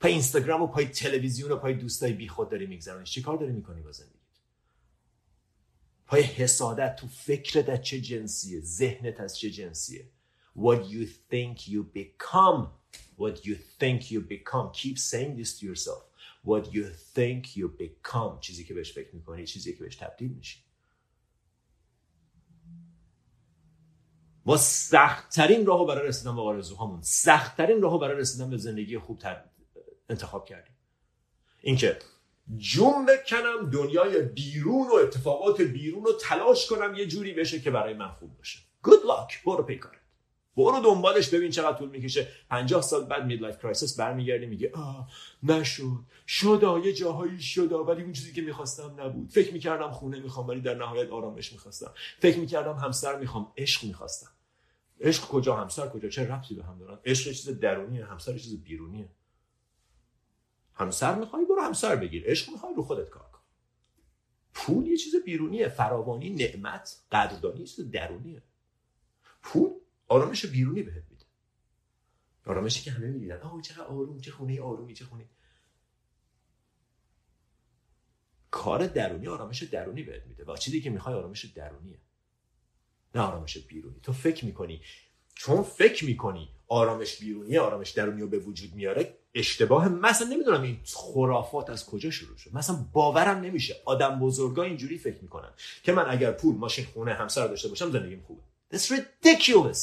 پای 0.00 0.12
اینستاگرام 0.12 0.62
و 0.62 0.66
پای 0.66 0.86
تلویزیون 0.86 1.52
و 1.52 1.56
پای 1.56 1.74
دوستای 1.74 2.12
بیخود 2.12 2.48
داری 2.48 2.66
میگذرونی. 2.66 3.04
چیکار 3.04 3.36
داری 3.36 3.52
می‌کنی 3.52 3.82
با 3.82 3.92
زندگیت 3.92 4.19
پای 6.10 6.22
حسادت 6.22 6.96
تو 6.96 7.06
فکرت 7.06 7.68
از 7.68 7.82
چه 7.82 8.00
جنسیه؟ 8.00 8.60
ذهنت 8.60 9.20
از 9.20 9.38
چه 9.38 9.50
جنسیه؟ 9.50 10.10
What 10.56 10.80
you 10.90 11.06
think 11.30 11.68
you 11.68 11.84
become. 11.94 12.66
What 13.18 13.46
you 13.46 13.54
think 13.80 14.10
you 14.10 14.20
become. 14.20 14.70
Keep 14.72 14.98
saying 14.98 15.36
this 15.36 15.58
to 15.58 15.66
yourself. 15.66 16.02
What 16.44 16.72
you 16.74 16.84
think 17.14 17.56
you 17.56 17.68
become. 17.68 18.40
چیزی 18.40 18.64
که 18.64 18.74
بهش 18.74 18.92
فکر 18.92 19.14
می‌کنی 19.14 19.46
چیزی 19.46 19.74
که 19.76 19.84
بهش 19.84 19.96
تبدیل 19.96 20.32
میشی. 20.32 20.58
ما 24.46 24.56
سختترین 24.56 25.66
راهو 25.66 25.86
برای 25.86 26.08
رسیدن 26.08 26.34
به 26.34 26.40
آرزوهامون 26.40 27.02
سختترین 27.02 27.82
راهو 27.82 27.98
برای 27.98 28.16
رسیدن 28.16 28.50
به 28.50 28.56
زندگی 28.56 28.98
خوب 28.98 29.22
انتخاب 30.08 30.46
کردیم. 30.46 30.74
اینکه 31.60 31.98
جون 32.56 33.06
بکنم 33.06 33.70
دنیای 33.70 34.22
بیرون 34.22 34.88
و 34.88 34.94
اتفاقات 34.94 35.60
بیرون 35.60 36.04
رو 36.04 36.12
تلاش 36.12 36.66
کنم 36.66 36.94
یه 36.94 37.06
جوری 37.06 37.34
بشه 37.34 37.60
که 37.60 37.70
برای 37.70 37.94
من 37.94 38.08
خوب 38.08 38.36
باشه. 38.36 38.58
Good 38.84 39.06
luck. 39.06 39.44
برو 39.46 39.62
پی 39.62 39.75
کارت 39.75 40.00
برو 40.56 40.80
دنبالش 40.84 41.28
ببین 41.28 41.50
چقدر 41.50 41.78
طول 41.78 41.88
می‌کشه. 41.88 42.28
50 42.50 42.82
سال 42.82 43.04
بعد 43.04 43.24
midlife 43.24 43.58
crisis 43.58 43.96
برمیگردی 44.00 44.46
میگه 44.46 44.70
آه 44.74 45.10
نشد. 45.42 45.98
شدا 46.26 46.78
یه 46.78 46.92
جاهایی 46.92 47.40
شدا 47.40 47.84
ولی 47.84 48.02
اون 48.02 48.12
چیزی 48.12 48.32
که 48.32 48.42
می‌خواستم 48.42 48.96
نبود. 49.00 49.30
فکر 49.30 49.52
می‌کردم 49.52 49.90
خونه 49.90 50.20
می‌خوام 50.20 50.48
ولی 50.48 50.60
در 50.60 50.74
نهایت 50.74 51.10
آرامش 51.10 51.52
می‌خواستم. 51.52 51.92
فکر 52.18 52.38
می‌کردم 52.38 52.74
همسر 52.74 53.18
می‌خوام. 53.18 53.52
عشق 53.56 53.84
می‌خواستم. 53.84 54.30
عشق 55.00 55.28
کجا؟ 55.28 55.56
همسر 55.56 55.88
کجا؟ 55.88 56.08
چه 56.08 56.28
ربطی 56.28 56.54
به 56.54 56.64
هم 56.64 56.78
دارن؟ 56.78 56.98
عشق 57.04 57.32
چیز 57.32 57.60
درونیه 57.60 58.04
همسر 58.04 58.38
چیز 58.38 58.62
بیرونیه. 58.62 59.08
همسر 60.80 61.14
می‌خوای 61.14 61.44
برو 61.44 61.60
همسر 61.62 61.96
بگیر. 61.96 62.24
عشق 62.26 62.52
می‌خوای 62.52 62.74
رو 62.74 62.82
خودت 62.82 63.08
کار 63.08 63.30
کن. 63.30 63.40
پول 64.54 64.86
یه 64.86 64.96
چیز 64.96 65.14
بیرونیه. 65.24 65.68
فراوانی 65.68 66.30
نعمت 66.30 67.02
قدردانی 67.12 67.64
چیز 67.64 67.90
درونیه. 67.90 68.42
پول 69.42 69.70
آرامش 70.08 70.46
بیرونی 70.46 70.82
بهت 70.82 71.04
میده. 71.10 71.24
آرامشی 72.46 72.82
که 72.82 72.90
همه 72.90 73.06
می‌دیدن. 73.06 73.40
آه 73.40 73.60
چقدر 73.60 73.84
آروم 73.84 74.20
چه 74.20 74.30
خونه 74.30 74.60
آرومی 74.60 74.94
چه 74.94 75.04
خونه 75.04 75.28
کار 78.50 78.86
درونی 78.86 79.28
آرامش 79.28 79.62
درونی 79.62 80.02
بهت 80.02 80.26
میده. 80.26 80.44
و 80.44 80.56
چیزی 80.56 80.80
که 80.80 80.90
می‌خوای 80.90 81.14
آرامش 81.14 81.44
درونیه. 81.44 82.00
نه 83.14 83.20
آرامش 83.20 83.58
بیرونی. 83.58 84.00
تو 84.00 84.12
فکر 84.12 84.44
می‌کنی 84.44 84.82
چون 85.42 85.62
فکر 85.62 86.04
می‌کنی 86.04 86.48
آرامش 86.68 87.16
بیرونی 87.16 87.58
آرامش 87.58 87.90
درونی 87.90 88.20
رو 88.20 88.28
به 88.28 88.38
وجود 88.38 88.74
میاره 88.74 89.14
اشتباه 89.34 89.88
مثلا 89.88 90.28
نمی‌دونم 90.28 90.62
این 90.62 90.78
خرافات 90.94 91.70
از 91.70 91.86
کجا 91.86 92.10
شروع 92.10 92.36
شد. 92.36 92.50
مثلا 92.54 92.76
باورم 92.92 93.40
نمیشه. 93.40 93.76
آدم 93.84 94.18
بزرگا 94.18 94.62
اینجوری 94.62 94.98
فکر 94.98 95.22
می‌کنن 95.22 95.50
که 95.82 95.92
من 95.92 96.04
اگر 96.08 96.32
پول 96.32 96.56
ماشین 96.56 96.84
خونه 96.84 97.14
همسر 97.14 97.46
داشته 97.46 97.68
باشم 97.68 97.90
زندگیم 97.90 98.24
خوبه. 98.26 98.40
That's 98.72 98.86
ridiculous. 98.86 99.78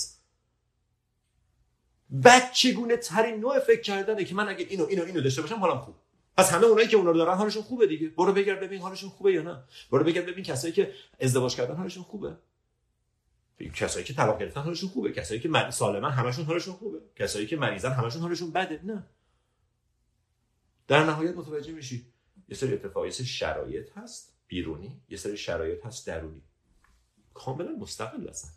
بچگونه 2.23 2.97
ترین 2.97 3.39
نوع 3.39 3.59
فکر 3.59 3.81
کردنه 3.81 4.25
که 4.25 4.35
من 4.35 4.49
اگه 4.49 4.65
اینو 4.69 4.85
اینو 4.85 5.03
اینو 5.03 5.21
داشته 5.21 5.41
باشم 5.41 5.55
حالم 5.55 5.79
خوب. 5.79 5.95
پس 6.37 6.53
همه 6.53 6.65
اونایی 6.65 6.87
که 6.87 6.97
اونا 6.97 7.11
رو 7.11 7.17
دارن 7.17 7.37
حالشون 7.37 7.63
خوبه 7.63 7.87
دیگه. 7.87 8.09
برو 8.09 8.33
بگرد 8.33 8.59
ببین 8.59 8.81
حالشون 8.81 9.09
خوبه 9.09 9.33
یا 9.33 9.41
نه. 9.41 9.63
برو 9.91 10.03
بگرد 10.03 10.25
ببین 10.25 10.43
کسایی 10.43 10.73
که 10.73 10.93
ازدواج 11.19 11.55
کردن 11.55 11.75
حالشون 11.75 12.03
خوبه. 12.03 12.37
کسایی 13.65 14.05
که 14.05 14.13
طلاق 14.13 14.39
گرفتن 14.39 14.61
حالشون 14.61 14.89
خوبه 14.89 15.11
کسایی 15.11 15.39
که 15.39 15.69
سالمن 15.69 16.11
همشون 16.11 16.45
حالشون 16.45 16.73
خوبه 16.73 16.99
کسایی 17.15 17.47
که 17.47 17.55
مریضن 17.55 17.91
همشون 17.91 18.21
حالشون 18.21 18.51
بده. 18.51 18.81
نه. 18.83 19.07
در 20.87 21.05
نهایت 21.05 21.35
متوجه 21.35 21.71
میشی 21.71 22.13
یه 22.47 22.55
سری 22.55 22.73
اتفاق 22.73 23.05
یه 23.05 23.11
سری 23.11 23.25
شرایط 23.25 23.97
هست 23.97 24.37
بیرونی 24.47 25.01
یه 25.09 25.17
سری 25.17 25.37
شرایط 25.37 25.85
هست 25.85 26.07
درونی. 26.07 26.41
کاملا 27.33 27.71
مستقل 27.71 28.29
هستن. 28.29 28.49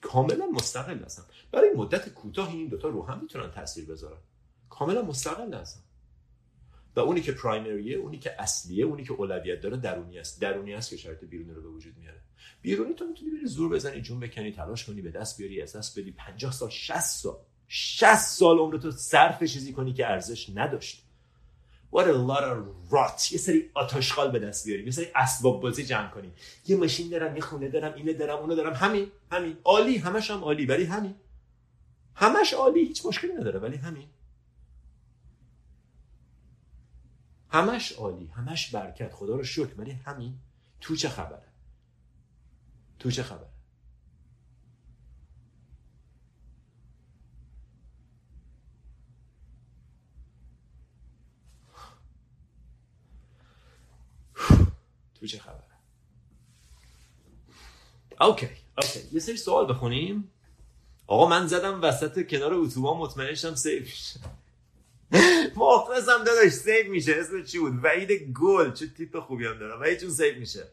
کاملا 0.00 0.46
مستقل 0.46 1.04
هستن. 1.04 1.22
برای 1.52 1.70
مدت 1.70 2.08
کوتاه 2.08 2.48
این 2.48 2.68
دوتا 2.68 2.88
رو 2.88 3.06
هم 3.06 3.20
می‌تونن 3.20 3.50
تاثیر 3.50 3.86
بذارن. 3.86 4.20
کاملا 4.70 5.02
مستقل 5.02 5.54
هستن. 5.54 5.80
و 6.98 7.00
اونی 7.00 7.20
که 7.20 7.32
پرایمریه 7.32 7.96
اونی 7.96 8.18
که 8.18 8.42
اصلیه 8.42 8.84
اونی 8.84 9.04
که 9.04 9.12
اولویت 9.12 9.60
داره 9.60 9.76
درونی 9.76 10.18
است. 10.18 10.40
درونی 10.40 10.74
است 10.74 10.90
که 10.90 10.96
شرایط 10.96 11.24
بیرونی 11.24 11.50
رو 11.50 11.62
به 11.62 11.68
وجود 11.68 11.96
میاره. 11.98 12.20
بیرونی 12.62 12.94
تو 12.94 13.06
می‌تونی 13.06 13.30
بری 13.30 13.46
زور 13.46 13.68
بزنی 13.70 14.00
جون 14.00 14.20
بکنی 14.20 14.52
تلاش 14.52 14.84
کنی 14.84 15.02
به 15.02 15.10
دست 15.10 15.38
بیاری 15.38 15.62
از 15.62 15.76
دست 15.76 15.98
بدی. 15.98 16.12
50 16.12 16.52
سال 16.52 16.68
60 16.70 17.00
سال 17.00 17.36
60 17.68 18.14
سال 18.14 18.58
عمر 18.58 18.76
تو 18.76 18.90
صرف 18.90 19.44
چیزی 19.44 19.72
کنی 19.72 19.92
که 19.92 20.06
ارزش 20.06 20.50
نداشت. 20.54 21.04
What 21.92 22.04
a 22.04 22.12
lot 22.30 22.42
of 22.42 22.92
rot. 22.92 23.32
یه 23.32 23.38
سری 23.38 23.70
آتاشخال 23.74 24.30
به 24.30 24.38
دست 24.38 24.66
بیاری. 24.66 24.84
یه 24.84 24.90
سری 24.90 25.06
اسباب 25.14 25.62
بازی 25.62 25.84
جمع 25.84 26.10
کنی. 26.10 26.32
یه 26.66 26.76
ماشین 26.76 27.08
دارم 27.08 27.36
یه 27.36 27.42
خونه 27.42 27.68
دارم 27.68 27.94
اینه 27.94 28.12
دارم 28.12 28.38
اونو 28.38 28.54
دارم. 28.54 28.72
همین 28.72 29.06
همین. 29.30 29.56
عالی. 29.64 29.96
همش 29.96 30.30
هم 30.30 30.44
عالی. 30.44 30.66
ولی 30.66 30.84
همین. 30.84 31.14
همش 32.14 32.52
عالی. 32.54 32.80
هیچ 32.80 33.06
مشکلی 33.06 33.32
نداره. 33.32 33.58
ولی 33.58 33.76
همین. 33.76 34.06
همش 37.50 37.92
عالی 37.92 38.26
همش 38.26 38.70
برکت 38.70 39.12
خدا 39.12 39.36
رو 39.36 39.44
شکر. 39.44 39.80
ولی 39.80 39.90
همین 39.90 40.38
تو 40.80 40.96
چه 40.96 41.08
خبره؟ 41.08 41.48
تو 42.98 43.10
چه 43.10 43.22
خبره؟ 43.22 43.50
تو 55.14 55.26
چه 55.26 55.38
خبره؟ 55.38 55.64
okay 58.20 58.48
okay. 58.76 59.00
یه 59.12 59.20
سری 59.20 59.36
سوال 59.36 59.72
بخونیم. 59.72 60.30
آقا 61.06 61.28
من 61.28 61.46
زدم 61.46 61.82
وسط 61.82 62.28
کنار 62.28 62.54
اتوبان 62.54 62.96
مطمئن 62.96 63.34
شدم 63.34 63.54
safe 63.54 63.94
مخلصم 65.56 66.24
داداش 66.24 66.52
save 66.52 66.90
میشه 66.90 67.14
اسم 67.16 67.42
چی 67.42 67.58
بود؟ 67.58 67.84
وحید 67.84 68.10
گل. 68.32 68.72
چه 68.72 68.86
تیپ 68.86 69.20
خوبی 69.20 69.46
هم 69.46 69.58
دارم. 69.58 69.80
وحید 69.80 70.00
چون 70.00 70.10
save 70.10 70.38
میشه. 70.38 70.68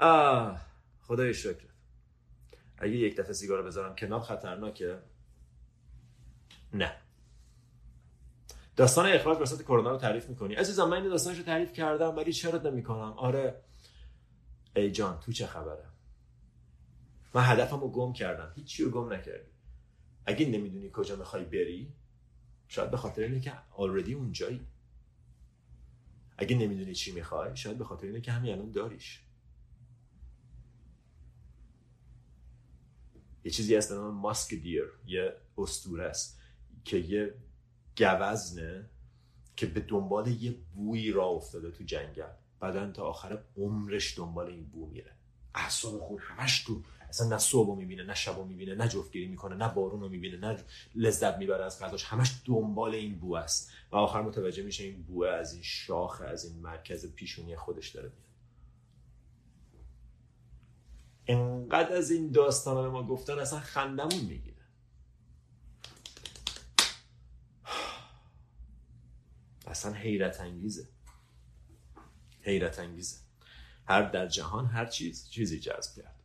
آه 0.00 0.60
خدای 1.02 1.34
شکر. 1.34 1.68
اگه 2.78 2.92
یک 2.92 3.16
دفعه 3.16 3.32
سیگار 3.32 3.62
بذارم 3.62 3.96
کنار 3.96 4.20
خطرناکه. 4.20 4.98
نه. 6.74 6.96
داستان 8.76 9.06
اخراج 9.06 9.40
وسط 9.40 9.62
کرونا 9.62 9.90
رو 9.90 9.96
تعریف 9.98 10.28
می‌کنی؟ 10.28 10.54
عزیزم 10.54 10.88
من 10.88 10.96
این 10.96 11.08
داستانش 11.08 11.38
رو 11.38 11.44
تعریف 11.44 11.72
کردم 11.72 12.16
ولی 12.16 12.32
چرا 12.32 12.58
نمی‌کنم. 12.58 13.12
آره. 13.12 13.62
ای 14.76 14.90
جان 14.90 15.20
تو 15.20 15.32
چه 15.32 15.46
خبره؟ 15.46 15.84
من 17.34 17.42
هدفم 17.42 17.80
رو 17.80 17.88
گم 17.90 18.12
کردم. 18.12 18.52
هیچی 18.56 18.84
رو 18.84 18.90
گم 18.90 19.12
نکردی. 19.12 19.50
اگه 20.26 20.46
نمی‌دونی 20.46 20.90
کجا 20.92 21.16
می‌خوای 21.16 21.44
بری 21.44 21.92
شاید 22.68 22.90
به 22.90 22.96
خاطر 22.96 23.22
اینه 23.22 23.40
که 23.40 23.52
آلردی 23.70 24.14
اونجایی. 24.14 24.66
اگه 26.38 26.56
نمی‌دونی 26.56 26.94
چی 26.94 27.12
می‌خوای 27.12 27.56
شاید 27.56 27.78
به 27.78 27.84
خاطر 27.84 28.06
اینه 28.06 28.20
که 28.20 28.32
همین 28.32 28.52
الان 28.52 28.70
داریش. 28.70 29.22
یه 33.44 33.50
چیزی 33.50 33.74
هست 33.74 33.92
نام 33.92 34.14
ماسک 34.14 34.54
دیر 34.54 34.84
یه 35.06 35.36
استوره 35.58 36.04
است 36.04 36.40
که 36.84 36.96
یه 36.96 37.34
گوزنه 37.98 38.90
که 39.56 39.66
به 39.66 39.80
دنبال 39.80 40.28
یه 40.28 40.52
بویی 40.74 41.12
را 41.12 41.26
افتاده 41.26 41.70
تو 41.70 41.84
جنگل 41.84 42.32
بعدا 42.60 42.92
تا 42.92 43.02
آخر 43.04 43.44
عمرش 43.56 44.18
دنبال 44.18 44.46
این 44.46 44.64
بو 44.64 44.90
میره. 44.90 45.12
اعصاب 45.54 46.00
خود 46.00 46.20
همش 46.20 46.64
تو 46.64 46.82
اصلا 47.08 47.28
نه 47.28 47.38
صبح 47.38 47.78
می‌بینه 47.78 48.02
نه 48.02 48.14
شب 48.14 48.44
می‌بینه 48.44 48.74
نه 48.74 48.88
جفتگیری 48.88 49.26
می‌کنه 49.26 49.56
نه 49.56 49.68
بارون 49.68 50.00
رو 50.00 50.08
می‌بینه 50.08 50.36
نه 50.36 50.64
لذت 50.94 51.38
می‌بره 51.38 51.64
از 51.64 51.82
غذاش 51.82 52.04
همش 52.04 52.40
دنبال 52.44 52.94
این 52.94 53.18
بو 53.18 53.36
است. 53.36 53.72
و 53.92 53.96
آخر 53.96 54.22
متوجه 54.22 54.62
میشه 54.62 54.84
این 54.84 55.02
بوه 55.02 55.28
از 55.28 55.52
این 55.52 55.62
شاخ 55.62 56.22
از 56.26 56.44
این 56.44 56.58
مرکز 56.58 57.14
پیشونی 57.14 57.56
خودش 57.56 57.88
داره 57.88 58.08
میاد. 58.08 58.28
انقدر 61.26 61.96
از 61.96 62.10
این 62.10 62.30
داستان 62.30 62.82
به 62.82 62.88
ما 62.88 63.06
گفتن 63.06 63.38
اصلا 63.38 63.60
خندمون 63.60 64.24
می‌گیره. 64.24 64.56
اصلا 69.66 69.92
حیرت 69.92 70.40
انگیزه. 70.40 70.88
حیرت 72.40 72.78
انگیزه. 72.78 73.16
هر 73.86 74.02
در 74.02 74.26
جهان 74.26 74.66
هر 74.66 74.86
چیز 74.86 75.28
چیزی 75.30 75.60
جذب 75.60 76.02
کرد. 76.02 76.17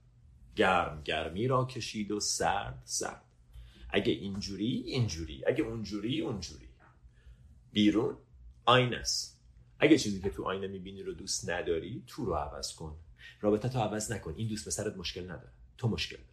گرم 0.55 1.01
گرمی 1.03 1.47
را 1.47 1.65
کشید 1.65 2.11
و 2.11 2.19
سرد 2.19 2.81
سرد 2.85 3.21
اگه 3.89 4.13
اینجوری 4.13 4.65
اینجوری. 4.65 5.45
اگه 5.47 5.63
اونجوری 5.63 6.21
اونجوری. 6.21 6.69
بیرون 7.71 8.17
آینه 8.65 8.97
است. 8.97 9.39
اگه 9.79 9.97
چیزی 9.97 10.21
که 10.21 10.29
تو 10.29 10.43
آینه 10.43 10.67
می‌بینی 10.67 11.03
رو 11.03 11.13
دوست 11.13 11.49
نداری 11.49 12.03
تو 12.07 12.25
رو 12.25 12.33
عوض 12.33 12.75
کن. 12.75 12.95
رابطه 13.41 13.69
تو 13.69 13.79
عوض 13.79 14.11
نکن. 14.11 14.33
این 14.37 14.47
دوست 14.47 14.67
پسرت 14.67 14.97
مشکل 14.97 15.23
نداره. 15.23 15.51
تو 15.77 15.87
مشکل 15.87 16.15
داری. 16.17 16.29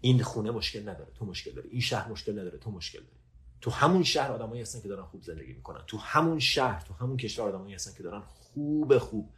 این 0.00 0.22
خونه 0.22 0.50
مشکل 0.50 0.88
نداره. 0.88 1.12
تو 1.14 1.24
مشکل 1.24 1.50
داری. 1.50 1.68
این 1.68 1.80
شهر 1.80 2.08
مشکل 2.08 2.38
نداره. 2.38 2.58
تو 2.58 2.70
مشکل 2.70 2.98
داری. 2.98 3.20
تو 3.60 3.70
همون 3.70 4.02
شهر 4.02 4.32
آدمایی 4.32 4.62
هستن 4.62 4.80
که 4.80 4.88
دارن 4.88 5.04
خوب 5.04 5.22
زندگی 5.22 5.52
می‌کنن. 5.52 5.84
تو 5.86 5.98
همون 5.98 6.38
شهر 6.38 6.80
تو 6.80 6.94
همون 6.94 7.16
کشور 7.16 7.48
آدمایی 7.48 7.74
هستن 7.74 7.94
که 7.96 8.02
دارن 8.02 8.20
خوب 8.20 8.98
خوب 8.98 9.32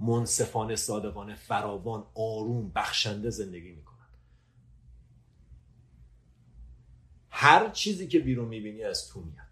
منصفانه 0.00 0.76
صادقانه 0.76 1.34
فراوان 1.34 2.06
آروم 2.14 2.72
بخشنده 2.74 3.30
زندگی 3.30 3.72
می‌کنن. 3.72 3.96
هر 7.30 7.70
چیزی 7.70 8.08
که 8.08 8.18
بیرون 8.18 8.48
می‌بینی 8.48 8.82
از 8.82 9.08
تو 9.08 9.20
میاد. 9.20 9.46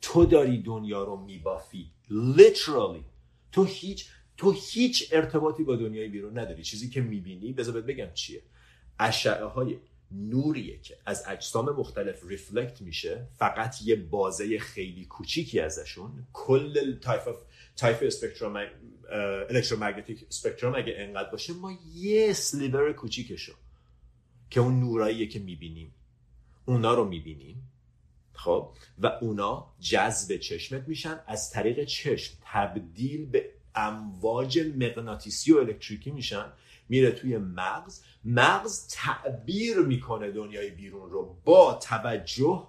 تو 0.00 0.24
داری 0.24 0.62
دنیا 0.62 1.04
رو 1.04 1.16
میبافی. 1.16 1.92
Literally. 2.08 3.04
تو 3.52 3.64
هیچ 3.64 4.08
تو 4.36 4.50
هیچ 4.50 5.08
ارتباطی 5.12 5.64
با 5.64 5.76
دنیای 5.76 6.08
بیرون 6.08 6.38
نداری. 6.38 6.62
چیزی 6.62 6.90
که 6.90 7.00
می‌بینی 7.00 7.52
بذار 7.52 7.80
بگم 7.80 8.12
چیه. 8.14 8.42
اشعه 8.98 9.44
های 9.44 9.78
نوریه 10.12 10.80
که 10.80 10.98
از 11.06 11.24
اجسام 11.26 11.70
مختلف 11.76 12.24
reflect 12.24 12.80
میشه 12.80 13.28
فقط 13.36 13.82
یه 13.82 13.96
بازه 13.96 14.58
خیلی 14.58 15.04
کوچیکی 15.04 15.60
ازشون 15.60 16.26
کل 16.32 16.98
type 16.98 17.28
type 17.80 17.98
spectrum 18.02 18.66
electromagnetic 19.50 20.26
spectrum 20.30 20.74
اگه 20.74 20.94
انقدر 20.96 21.30
باشه 21.30 21.52
ما 21.52 21.72
یه 21.94 22.32
sliver 22.32 22.92
کوچیکشو 22.92 23.52
که 24.50 24.60
اون 24.60 24.80
نوراییه 24.80 25.26
که 25.26 25.38
می‌بینیم 25.38 25.94
اونا 26.64 26.94
رو 26.94 27.04
می‌بینیم 27.04 27.70
خب؟ 28.32 28.70
و 28.98 29.06
اونا 29.20 29.74
جذب 29.80 30.36
چشمت 30.36 30.88
میشن 30.88 31.20
از 31.26 31.50
طریق 31.50 31.84
چشم 31.84 32.34
تبدیل 32.44 33.26
به 33.26 33.50
امواج 33.74 34.58
مغناطیسی 34.58 35.52
و 35.52 35.58
الکتریکی 35.58 36.10
میشن 36.10 36.52
میره 36.88 37.10
توی 37.10 37.38
مغز. 37.38 38.02
مغز 38.24 38.88
تعبیر 38.88 39.78
می‌کنه 39.78 40.30
دنیای 40.30 40.70
بیرون 40.70 41.10
رو 41.10 41.36
با 41.44 41.74
توجه 41.74 42.68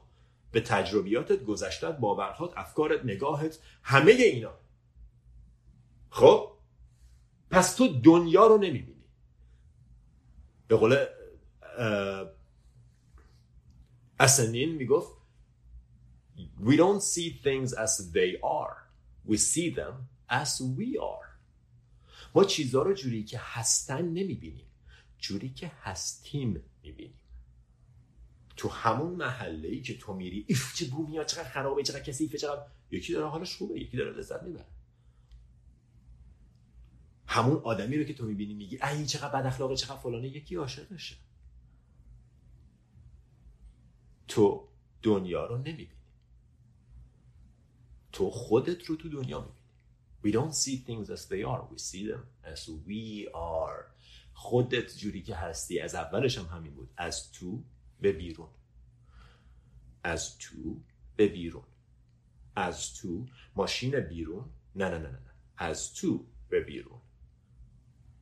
به 0.52 0.62
تجربیاتت 0.62 1.44
گذشتت 1.44 1.98
باورهات 1.98 2.54
افکارت 2.58 3.06
نگاهت 3.06 3.60
همه 3.84 4.12
اینا. 4.12 4.61
خب؟ 6.12 6.52
پس 7.50 7.76
تو 7.76 8.02
دنیا 8.02 8.48
رو 8.48 8.58
نمی‌بینی. 8.58 9.06
به 10.68 10.76
قول 10.76 11.06
اسنین 14.20 14.76
می‌گفت 14.76 15.22
We 16.60 16.76
don't 16.78 17.02
see 17.02 17.30
things 17.44 17.70
as 17.74 18.12
they 18.14 18.32
are. 18.44 18.76
We 19.28 19.38
see 19.38 19.70
them 19.76 19.94
as 20.30 20.62
we 20.78 20.90
are. 21.00 21.28
ما 22.36 22.44
چیزها 22.44 22.82
رو 22.82 22.94
جوری 22.94 23.24
که 23.24 23.40
هستن 23.42 24.06
نمی‌بینیم. 24.06 24.66
جوری 25.20 25.50
که 25.50 25.72
هستیم 25.82 26.64
می‌بینیم. 26.84 27.20
تو 28.58 28.70
همون 28.70 29.16
محله 29.16 29.68
ای 29.68 29.82
که 29.82 29.98
تو 29.98 30.14
میری 30.14 30.46
ایف 30.48 30.76
چه 30.76 30.86
بو 30.86 31.08
میاد 31.08 31.26
چقدر 31.26 31.50
خرابه 31.50 31.84
چقدر 31.84 32.04
کثیفه 32.04 32.38
چقدر 32.38 32.66
یکی 32.92 33.14
داره 33.14 33.28
حالش 33.28 33.56
خوبه 33.56 33.80
یکی 33.80 33.98
داره 33.98 34.12
لذت 34.12 34.44
می‌بره. 34.44 34.66
همون 37.32 37.58
آدمی 37.64 37.98
رو 37.98 38.04
که 38.04 38.14
تو 38.14 38.26
می‌بینی 38.26 38.54
میگی 38.54 38.80
ای 38.84 39.06
چقدر 39.06 39.42
بد 39.42 39.46
اخلاقه 39.46 39.76
چقدر 39.76 39.98
فلانه 39.98 40.28
یکی 40.28 40.56
عاشقشه 40.56 41.16
تو 44.28 44.68
دنیا 45.02 45.46
رو 45.46 45.58
نمی‌بینی. 45.58 46.02
تو 48.12 48.30
خودت 48.30 48.86
رو 48.86 48.96
تو 48.96 49.10
دنیا 49.10 49.40
می‌بینی. 49.40 49.62
We 50.24 50.32
don't 50.38 50.56
see 50.56 50.78
things 50.88 51.10
as 51.10 51.28
they 51.30 51.44
are. 51.44 51.64
We 51.74 51.78
see 51.78 52.06
them 52.12 52.24
as 52.54 52.70
we 52.88 53.34
are. 53.34 53.84
خودت 54.34 54.98
جوری 54.98 55.22
که 55.22 55.36
هستی 55.36 55.80
از 55.80 55.96
اولش 55.96 56.38
هم 56.38 56.46
همین 56.46 56.74
بود. 56.74 56.90
از 56.98 57.32
تو 57.32 57.64
به 58.02 58.12
بیرون. 58.12 58.50
از 60.04 60.38
تو 60.38 60.82
به 61.16 61.28
بیرون. 61.28 61.64
از 62.56 62.94
تو 62.94 63.26
ماشین 63.56 64.00
بیرون. 64.00 64.50
نه 64.76 64.90
نه 64.90 64.98
نه 64.98 65.10
نه. 65.10 65.34
از 65.58 65.94
تو 65.94 66.26
به 66.50 66.62
بیرون. 66.62 67.02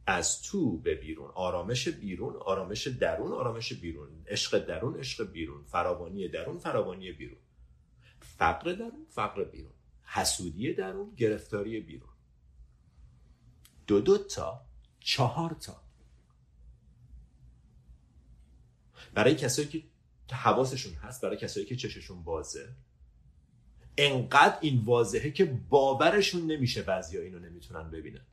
از 0.10 0.42
تو 0.42 0.78
به 0.78 0.96
بیرون. 0.96 1.32
آرامش 1.36 1.88
بیرون 1.88 2.36
آرامش 2.36 2.88
درون 2.88 3.32
آرامش 3.32 3.74
بیرون. 3.74 4.10
عشق 4.28 4.66
درون 4.66 5.00
عشق 5.00 5.32
بیرون. 5.32 5.64
فراوانی 5.64 6.28
درون 6.28 6.58
فراوانی 6.58 7.12
بیرون. 7.12 7.40
فقر 8.20 8.74
درون 8.74 9.06
فقر 9.10 9.44
بیرون. 9.44 9.74
حسودی 10.04 10.74
درون 10.74 11.16
گرفتاری 11.16 11.80
بیرون. 11.80 12.10
دو 13.88 14.02
دو 14.02 14.18
تا 14.18 14.66
چهار 15.00 15.54
تا. 15.54 15.82
برای 19.14 19.36
کسایی 19.36 19.68
که 19.68 19.84
حواسشون 20.32 20.94
هست 20.94 21.22
برای 21.22 21.38
کسایی 21.38 21.66
که 21.66 21.76
چششون 21.76 22.24
بازه 22.24 22.76
انقدر 23.98 24.58
این 24.62 24.82
واضحه 24.86 25.32
که 25.32 25.46
باورشون 25.46 26.52
نمیشه 26.52 26.82
بعضیا 26.82 27.22
اینو 27.22 27.40
نمی‌تونن 27.40 27.92
ببینن. 27.92 28.26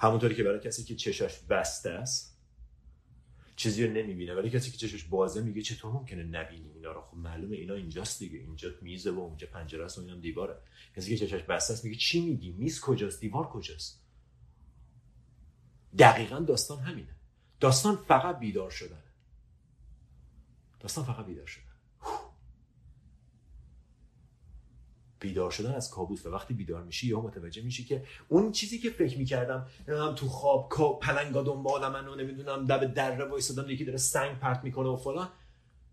همونطوری 0.00 0.34
که 0.34 0.42
برای 0.42 0.60
کسی 0.60 0.84
که 0.84 0.94
چشش 0.94 1.38
بسته 1.38 1.90
است 1.90 2.38
چیزی 3.56 3.86
رو 3.86 3.92
نمی‌بینه. 3.92 4.34
ولی 4.34 4.50
کسی 4.50 4.70
که 4.70 4.76
چشش 4.76 5.04
بازه 5.04 5.42
میگه 5.42 5.62
چطور 5.62 5.92
ممکنه 5.92 6.22
نبینی 6.22 6.70
اینا 6.74 6.92
رو؟ 6.92 7.02
خب 7.02 7.16
معلومه 7.16 7.56
اینا 7.56 7.74
اینجاست 7.74 8.18
دیگه. 8.18 8.38
اینجا 8.38 8.70
میزه 8.82 9.10
و 9.10 9.18
اونجا 9.18 9.46
پنجره 9.46 9.84
است 9.84 9.98
و 9.98 10.00
اینم 10.00 10.20
دیواره. 10.20 10.56
کسی 10.96 11.16
که 11.16 11.26
چشش 11.26 11.42
بسته 11.42 11.72
است 11.72 11.84
میگه 11.84 11.96
چی 11.96 12.26
میگی؟ 12.26 12.52
میز 12.52 12.80
کجاست؟ 12.80 13.20
دیوار 13.20 13.48
کجاست؟ 13.48 14.00
دقیقا 15.98 16.38
داستان 16.38 16.78
همینه. 16.78 17.14
داستان 17.60 17.96
فقط 17.96 18.38
بیدار 18.38 18.70
شدن 18.70 19.02
داستان 20.80 21.04
فقط 21.04 21.26
بیدار 21.26 21.46
شدن 21.46 21.69
بیدار 25.20 25.50
شدن 25.50 25.74
از 25.74 25.90
کابوس. 25.90 26.26
و 26.26 26.30
وقتی 26.30 26.54
بیدار 26.54 26.82
میشی 26.82 27.06
یا 27.06 27.20
متوجه 27.20 27.62
میشی 27.62 27.84
که 27.84 28.04
اون 28.28 28.52
چیزی 28.52 28.78
که 28.78 28.90
فکر 28.90 29.18
می‌کردم 29.18 29.66
هم 29.88 30.14
تو 30.14 30.28
خواب 30.28 31.00
پلنگا 31.02 31.42
دنبال 31.42 31.88
منو 31.88 32.14
نمی‌دونم 32.14 32.66
دب 32.66 32.94
دره 32.94 33.24
وایسادم 33.24 33.70
یکی 33.70 33.84
داره 33.84 33.98
سنگ 33.98 34.38
پرت 34.38 34.64
می‌کنه 34.64 34.88
و 34.88 34.96
فلان. 34.96 35.28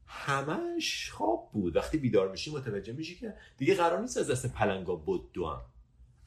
همش 0.06 1.12
خواب 1.12 1.50
بود. 1.52 1.76
وقتی 1.76 1.98
بیدار 1.98 2.32
میشی 2.32 2.52
متوجه 2.52 2.94
میشی 2.94 3.16
که 3.16 3.34
دیگه 3.58 3.76
قرار 3.76 4.02
نیست 4.02 4.18
از 4.18 4.32
دست 4.32 4.46
پلنگا 4.46 4.96
بدوم. 4.96 5.62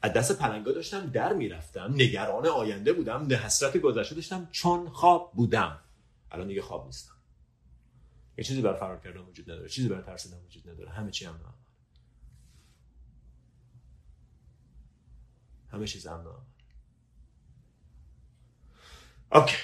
از 0.01 0.13
دست 0.13 0.39
پلنگا 0.39 0.71
داشتم 0.71 1.05
در 1.05 1.33
می‌رفتم. 1.33 1.93
نگران 1.93 2.47
آینده 2.47 2.93
بودم. 2.93 3.25
نه 3.27 3.35
حسرت 3.35 3.77
گذشته 3.77 4.15
داشتم. 4.15 4.47
چون 4.51 4.89
خواب 4.89 5.31
بودم. 5.33 5.79
الان 6.31 6.47
دیگه 6.47 6.61
خواب 6.61 6.85
نیستم. 6.85 7.13
یه 8.37 8.43
چیزی 8.43 8.61
برای 8.61 8.79
فرار 8.79 8.99
کردن 8.99 9.19
وجود 9.19 9.51
نداره. 9.51 9.69
چیزی 9.69 9.89
برای 9.89 10.03
ترسیدن 10.03 10.37
وجود 10.45 10.69
نداره. 10.69 10.89
همه 10.89 11.11
چی 11.11 11.25
امن 11.25 11.39
همه 15.71 15.87
چیز 15.87 16.07
امن 16.07 16.25
okay 19.31 19.57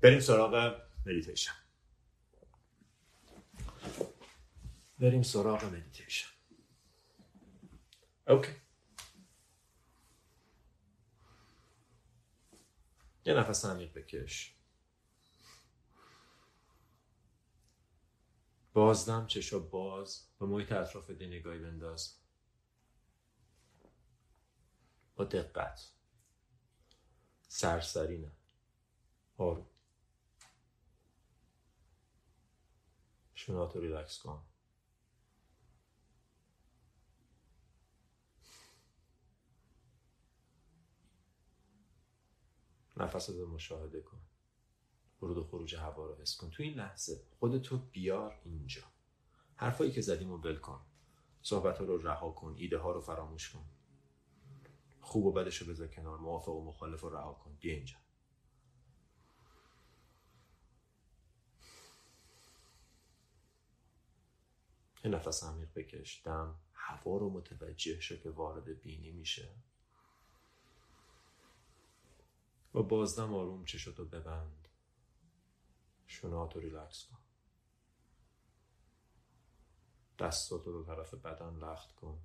بریم 0.00 0.20
سراغ 0.20 0.82
مدیتیشن 1.06 1.52
بریم 4.98 5.22
سراغ 5.22 5.64
meditation 5.64 6.28
okay. 8.28 8.52
یه 13.24 13.34
نفس 13.34 13.64
عمیق 13.64 13.92
بکش. 13.92 14.56
بازدم 18.72 19.26
چشا 19.26 19.58
باز 19.58 20.26
به 20.38 20.46
محیط 20.46 20.72
اطراف 20.72 21.10
یه 21.10 21.26
نگاهی 21.26 21.58
بنداز. 21.58 22.21
با 25.16 25.24
دقت. 25.24 25.92
سرسری 27.48 28.18
نه. 28.18 28.32
آروم. 29.36 29.66
شوناتو 33.34 33.80
ریلکس 33.80 34.18
کن. 34.18 34.46
نفس 42.96 43.30
رو 43.30 43.54
مشاهده 43.54 44.00
کن. 44.00 44.20
ورود 45.22 45.38
و 45.38 45.44
خروج 45.44 45.76
هوا 45.76 46.06
رو 46.06 46.14
حس 46.14 46.36
کن. 46.36 46.50
تو 46.50 46.62
این 46.62 46.74
لحظه 46.74 47.26
خودتو 47.38 47.78
بیار 47.78 48.40
اینجا. 48.44 48.82
حرفایی 49.56 49.92
که 49.92 50.00
زدیم 50.00 50.30
رو 50.30 50.38
بل 50.38 50.56
کن. 50.56 50.86
صحبت 51.42 51.80
رو 51.80 51.98
رها 51.98 52.30
کن. 52.30 52.54
ایده 52.58 52.78
ها 52.78 52.92
رو 52.92 53.00
فراموش 53.00 53.50
کن. 53.50 53.71
خوب 55.02 55.24
و 55.24 55.32
بدش 55.32 55.56
رو 55.56 55.66
بذار 55.66 55.88
کنار 55.88 56.18
موافق 56.18 56.52
و 56.52 56.64
مخالف 56.64 57.00
رو 57.00 57.16
رها 57.16 57.32
کن. 57.32 57.56
بیا 57.60 57.74
اینجا. 57.74 57.96
یه 65.04 65.10
نفس 65.10 65.44
عمیق 65.44 65.72
بکش. 65.74 66.22
دم 66.24 66.60
هوا 66.72 67.16
رو 67.16 67.30
متوجه 67.30 68.00
شو 68.00 68.16
که 68.16 68.30
وارد 68.30 68.80
بینی 68.80 69.10
میشه. 69.10 69.54
و 72.74 72.82
بازدم 72.82 73.34
آروم 73.34 73.64
چشتو 73.64 74.04
ببند. 74.04 74.68
شوناتو 76.06 76.60
ریلکس 76.60 77.06
کن. 77.06 77.18
دستاتو 80.18 80.72
رو 80.72 80.84
طرف 80.84 81.14
بدن 81.14 81.56
لخت 81.56 81.94
کن. 81.94 82.20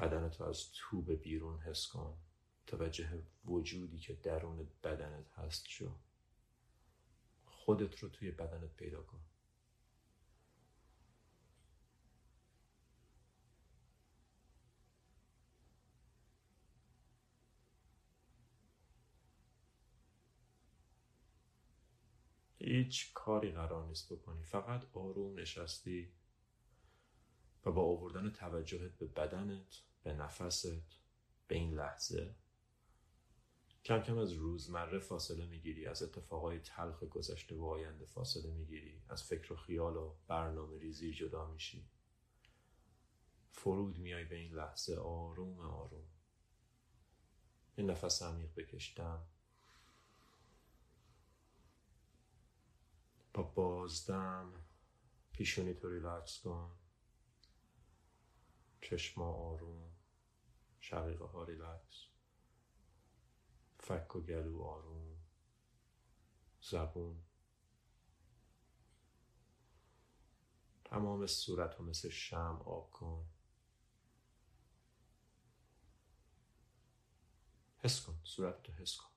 بدنتو 0.00 0.44
از 0.44 0.72
تو 0.72 1.02
به 1.02 1.16
بیرون 1.16 1.58
حس 1.60 1.86
کن. 1.86 2.18
توجه 2.66 3.22
وجودی 3.44 3.98
که 3.98 4.14
درون 4.14 4.68
بدنت 4.82 5.30
هست 5.30 5.68
شو. 5.68 5.98
خودت 7.44 7.98
رو 7.98 8.08
توی 8.08 8.30
بدنت 8.30 8.76
پیدا 8.76 9.02
کن. 9.02 9.20
هیچ 22.58 23.12
کاری 23.14 23.52
قرار 23.52 23.86
نیست 23.86 24.12
بکنی. 24.12 24.42
فقط 24.42 24.84
آروم 24.92 25.38
نشستی 25.38 26.12
و 27.64 27.72
با 27.72 27.82
آوردن 27.82 28.30
توجهت 28.30 28.92
به 28.92 29.06
بدنت 29.06 29.89
به 30.02 30.12
نفست 30.12 30.66
به 31.46 31.54
این 31.54 31.74
لحظه. 31.74 32.34
کم 33.84 34.02
کم 34.02 34.18
از 34.18 34.32
روزمره 34.32 34.98
فاصله 34.98 35.46
می‌گیری 35.46 35.86
از 35.86 36.02
اتفاقای 36.02 36.58
تلخ 36.58 37.02
گذشته 37.02 37.54
و 37.54 37.64
آینده 37.64 38.04
فاصله 38.04 38.50
می‌گیری 38.50 39.02
از 39.08 39.22
فکر 39.22 39.52
و 39.52 39.56
خیال 39.56 39.96
و 39.96 40.14
برنامه 40.26 40.78
ریزی 40.78 41.12
جدا 41.12 41.50
میشی. 41.50 41.88
فرود 43.52 43.98
میای 43.98 44.24
به 44.24 44.36
این 44.36 44.54
لحظه 44.54 44.96
آروم 44.96 45.60
آروم. 45.60 46.08
یه 47.76 47.90
نفس 47.90 48.22
عمیق 48.22 48.54
بکش 48.54 49.05
دم 49.05 49.26
با 53.34 53.42
بازدم 53.42 54.64
پیشونی 55.32 55.74
تو 55.74 55.90
ریلکس 55.90 56.40
کن. 56.40 56.78
چشما 58.80 59.32
آروم. 59.32 59.89
شقیقه 60.80 61.24
ها 61.24 61.44
ریلکس. 61.44 62.06
فک 63.78 64.16
و 64.16 64.20
گلو 64.20 64.62
آروم. 64.62 65.16
زبون. 66.60 67.22
تمام 70.84 71.26
صورت 71.26 71.76
رو 71.76 71.84
مثل 71.84 72.08
شمع 72.08 72.62
آب 72.64 72.90
کن. 72.90 73.26
حس 77.78 78.00
کن 78.00 78.20
صورت 78.24 78.68
رو 78.68 78.74
حس 78.74 78.96
کن. 78.96 79.10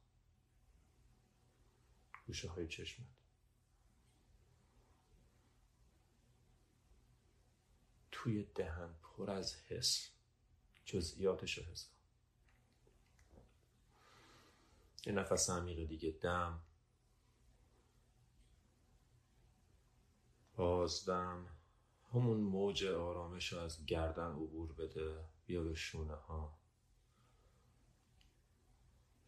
گوشه 2.28 2.50
های 2.50 2.68
چشمت. 2.68 3.08
توی 8.12 8.44
دهن 8.44 8.94
پر 8.94 9.32
از 9.32 9.56
حس. 9.56 10.13
جزئیاتش 10.86 11.58
رو 11.58 11.64
حس 11.64 11.86
کن. 11.86 11.94
یه 15.06 15.14
نفس 15.14 15.50
عمیق 15.50 15.88
دیگه. 15.88 16.12
دم. 16.12 16.62
بازدم 20.56 21.48
همون 22.14 22.38
موج 22.38 22.86
آرامش 22.86 23.54
رو 23.54 23.60
از 23.60 23.86
گردن 23.86 24.32
عبور 24.32 24.74
بده. 24.74 25.26
بیا 25.46 25.64
به 25.64 25.74
شونه 25.74 26.14
ها. 26.16 26.58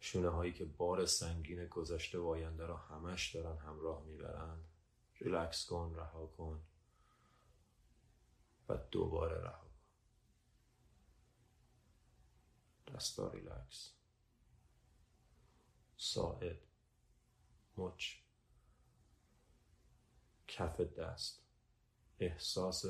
شونه 0.00 0.28
هایی 0.28 0.52
که 0.52 0.64
بار 0.64 1.06
سنگین 1.06 1.66
گذشته 1.66 2.18
و 2.18 2.26
آینده 2.26 2.66
رو 2.66 2.76
همش 2.76 3.36
دارن 3.36 3.58
همراه 3.58 4.04
می‌برن. 4.04 4.64
ریلکس 5.20 5.66
کن 5.66 5.94
رها 5.96 6.26
کن. 6.26 6.62
و 8.68 8.76
دوباره 8.76 9.40
رها 9.40 9.60
کن 9.60 9.66
دستا 12.94 13.28
ریلکس. 13.30 13.92
ساعد 15.96 16.58
مچ 17.76 18.14
کف 20.48 20.80
دست 20.80 21.42
احساس 22.18 22.84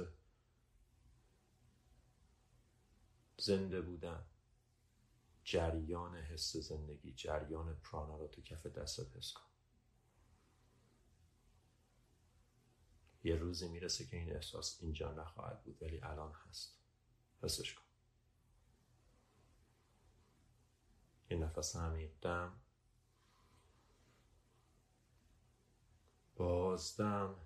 زنده 3.39 3.81
بودن 3.81 4.27
جریان 5.45 6.17
حس 6.17 6.57
زندگی 6.57 7.13
جریان 7.13 7.81
پرانا 7.81 8.19
رو 8.19 8.29
تو 8.29 8.43
کف 8.43 8.67
دستت 8.67 9.17
حس 9.17 9.33
کن. 9.33 9.47
یه 13.25 13.37
روزی 13.37 13.69
می‌رسه 13.69 14.07
که 14.07 14.17
این 14.17 14.33
احساس 14.33 14.83
اینجا 14.83 15.13
نخواهد 15.13 15.63
بود 15.65 15.83
ولی 15.83 16.01
الان 16.03 16.33
هست. 16.33 16.81
حسش 17.43 17.75
کن. 17.75 17.86
یه 21.37 21.43
نفس 21.43 21.77
عمیق 21.77 22.11
دم 22.23 22.61
بازدم. 26.37 27.37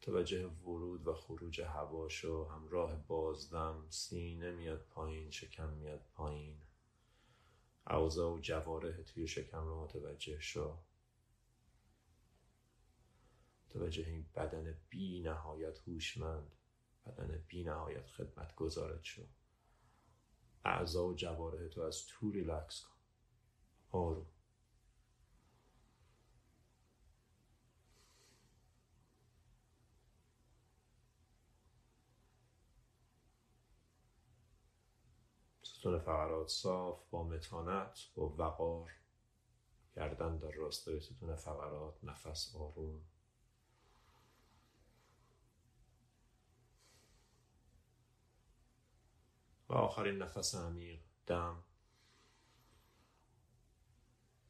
توجه 0.00 0.46
ورود 0.46 1.06
و 1.06 1.14
خروج 1.14 1.60
هواشو 1.60 2.44
همراه 2.44 2.96
بازدم. 2.96 3.86
سینه 3.88 4.50
میاد 4.50 4.86
پایین 4.90 5.30
شکم 5.30 5.68
میاد 5.68 6.06
پایین. 6.14 6.60
اوضاع 7.90 8.32
و 8.32 8.38
جواره 8.38 9.02
توی 9.02 9.26
شکم 9.26 9.66
رو 9.66 9.84
متوجه 9.84 10.40
شو. 10.40 10.78
توجه 13.70 14.06
این 14.06 14.26
بدن 14.34 14.78
بی 14.88 15.20
نهایت 15.20 15.78
هوشمند. 15.78 16.52
بدن 17.06 17.44
بی 17.48 17.64
نهایت 17.64 18.06
خدمت 18.06 18.54
گذارت 18.54 19.04
شو. 19.04 19.22
اعضا 20.64 21.06
و 21.06 21.14
جواره 21.14 21.68
تو 21.68 21.80
از 21.80 22.06
تو 22.06 22.30
ریلکس 22.30 22.84
کن. 22.84 22.97
ouro. 23.92 24.26
ستون 35.62 35.98
فقرات 35.98 36.48
صاف 36.48 37.10
با 37.10 37.22
متانت 37.24 37.98
با 38.14 38.28
وقار. 38.28 38.90
گردن 39.96 40.38
در 40.38 40.50
راستای 40.50 41.00
ستون 41.00 41.36
فقرات 41.36 42.04
نفس 42.04 42.56
آروم. 42.56 43.02
و 49.68 49.74
آخرین 49.74 50.18
نفس 50.18 50.54
عمیق 50.54 51.00
دم. 51.26 51.67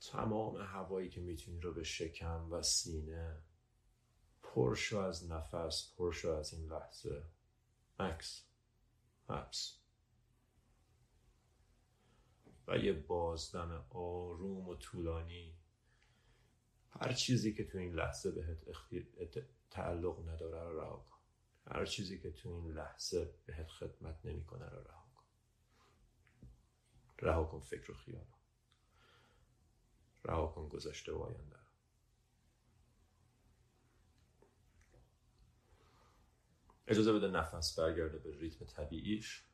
تمام 0.08 0.56
هوایی 0.56 1.08
که 1.08 1.20
می‌تونی 1.20 1.60
رو 1.60 1.74
به 1.74 1.82
شکم 1.82 2.52
و 2.52 2.62
سینه 2.62 3.42
پرشو 4.42 4.98
از 4.98 5.30
نفس 5.30 5.94
پرشو 5.96 6.30
از 6.30 6.54
این 6.54 6.72
لحظه. 6.72 7.24
مکس 7.98 8.46
مپس 9.28 9.78
و 12.66 12.76
یه 12.76 12.92
بازدم 12.92 13.86
آروم 13.90 14.68
و 14.68 14.74
طولانی. 14.74 15.58
هر 16.90 17.12
چیزی 17.12 17.54
که 17.54 17.64
تو 17.64 17.78
این 17.78 17.94
لحظه 17.94 18.30
بهت 18.30 18.58
تعلق 19.70 20.28
نداره 20.28 20.62
رو 20.62 20.80
رها 20.80 21.06
کن. 21.10 21.18
هر 21.66 21.86
چیزی 21.86 22.20
که 22.20 22.30
تو 22.30 22.48
این 22.48 22.70
لحظه 22.70 23.34
بهت 23.46 23.68
خدمت 23.68 24.26
نمی‌کنه 24.26 24.68
رو 24.68 24.82
رها 24.82 25.08
کن. 25.14 25.24
رها 27.18 27.44
کن 27.44 27.60
فکر 27.60 27.90
و 27.90 27.94
خیال. 27.94 28.37
رها 30.28 30.46
کن 30.46 30.68
گذشته 30.68 31.12
و 31.12 31.18
آینده 31.18 31.58
اجازه 36.86 37.12
بده 37.12 37.28
نفس 37.28 37.78
برگرده 37.78 38.18
به 38.18 38.38
ریتم 38.38 38.64
طبیعیش. 38.64 39.44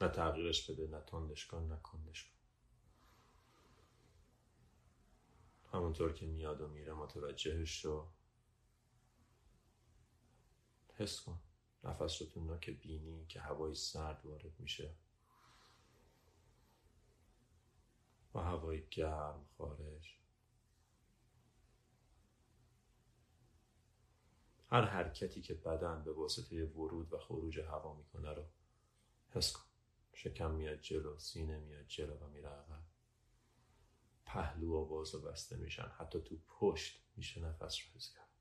نه 0.00 0.08
تغییرش 0.08 0.70
بده 0.70 0.86
نه 0.86 1.00
تندش 1.00 1.46
کن 1.46 1.68
نه 1.68 1.76
کندش 1.82 2.24
کن. 2.24 2.34
همونطور 5.72 6.12
که 6.12 6.26
میاد 6.26 6.60
و 6.60 6.68
میره 6.68 6.92
متوجهش 6.92 7.82
شو 7.82 8.08
حس 10.94 11.20
کن. 11.20 11.40
نفس 11.84 12.22
رو 12.22 12.28
تو 12.28 12.40
ناک 12.40 12.70
بینی 12.70 13.26
که 13.26 13.40
هوای 13.40 13.74
سرد 13.74 14.26
وارد 14.26 14.60
میشه. 14.60 14.94
و 18.34 18.38
هوای 18.38 18.88
گرم 18.88 19.46
خارج. 19.58 20.18
هر 24.68 24.84
حرکتی 24.84 25.42
که 25.42 25.54
بدن 25.54 26.04
به 26.04 26.12
واسطه 26.12 26.64
ورود 26.64 27.12
و 27.12 27.18
خروج 27.18 27.60
هوا 27.60 27.94
می‌کنه 27.94 28.32
رو 28.32 28.44
حس 29.30 29.52
کن. 29.52 29.64
شکم 30.12 30.50
میاد 30.50 30.80
جلو 30.80 31.18
سینه 31.18 31.58
میاد 31.58 31.86
جلو 31.86 32.16
و 32.16 32.28
میره 32.28 32.48
عقب. 32.48 32.84
پهلو 34.26 34.72
و 34.72 34.84
باز 34.86 35.14
و 35.14 35.20
بسته 35.20 35.56
میشن. 35.56 35.88
حتی 35.98 36.20
تو 36.20 36.36
پشت 36.46 37.04
میشه 37.16 37.40
نفس 37.40 37.60
رو 37.60 37.94
حس 37.94 38.14
کرد. 38.14 38.33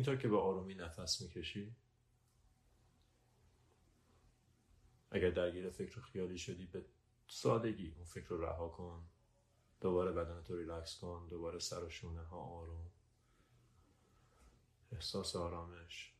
اینطور 0.00 0.16
که 0.16 0.28
به 0.28 0.38
آرومی 0.38 0.74
نفس 0.74 1.20
می‌کشی. 1.22 1.76
اگر 5.10 5.30
درگیر 5.30 5.70
فکر 5.70 6.00
خیالی 6.00 6.38
شدی 6.38 6.66
به 6.66 6.84
سادگی 7.26 7.90
اون 7.90 8.04
فکر 8.04 8.28
رو 8.28 8.44
رها 8.44 8.68
کن. 8.68 9.08
دوباره 9.80 10.12
بدن 10.12 10.42
تو 10.42 10.56
ریلکس 10.56 10.98
کن. 10.98 11.28
دوباره 11.30 11.58
سر 11.58 11.84
و 11.84 11.90
شونه 11.90 12.22
ها 12.22 12.36
آروم. 12.36 12.90
احساس 14.92 15.36
آرامش. 15.36 16.14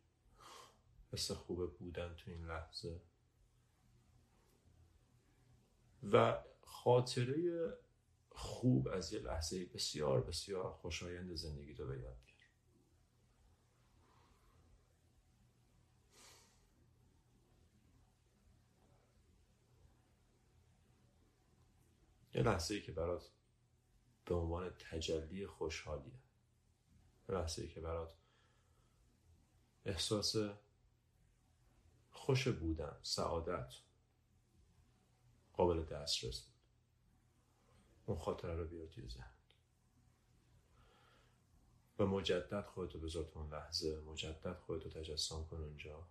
حس 1.12 1.30
خوب 1.30 1.78
بودن 1.78 2.14
تو 2.14 2.30
این 2.30 2.46
لحظه. 2.46 3.02
و 6.02 6.44
خاطره 6.62 7.72
خوب 8.30 8.88
از 8.88 9.12
یه 9.12 9.20
لحظه 9.20 9.66
بسیار 9.66 10.20
بسیار 10.20 10.72
خوشایند 10.72 11.34
زندگی 11.34 11.74
تو 11.74 11.86
به 11.86 11.96
یه 22.34 22.42
لحظه 22.42 22.74
ای 22.74 22.82
که 22.82 22.92
برات 22.92 23.30
به 24.24 24.34
عنوان 24.34 24.70
تجلی 24.70 25.46
خوشحالیه. 25.46 26.20
یه 27.28 27.34
لحظه 27.34 27.62
ای 27.62 27.68
که 27.68 27.80
برات 27.80 28.14
احساس 29.84 30.36
خوش 32.10 32.48
بودن 32.48 32.98
سعادت 33.02 33.74
قابل 35.52 35.84
دسترس 35.84 36.40
بود. 36.40 36.60
اون 38.06 38.18
خاطره 38.18 38.54
رو 38.54 38.68
بیار 38.68 38.86
توی 38.86 39.08
ذهن 39.08 39.34
و 41.98 42.06
مجدد 42.06 42.66
خودتو 42.66 42.98
بذار 42.98 43.24
تو 43.24 43.38
اون 43.38 43.54
لحظه 43.54 44.00
مجدد 44.00 44.58
خودتو 44.58 44.88
تجسم 44.88 45.44
کن 45.44 45.56
اونجا. 45.56 46.08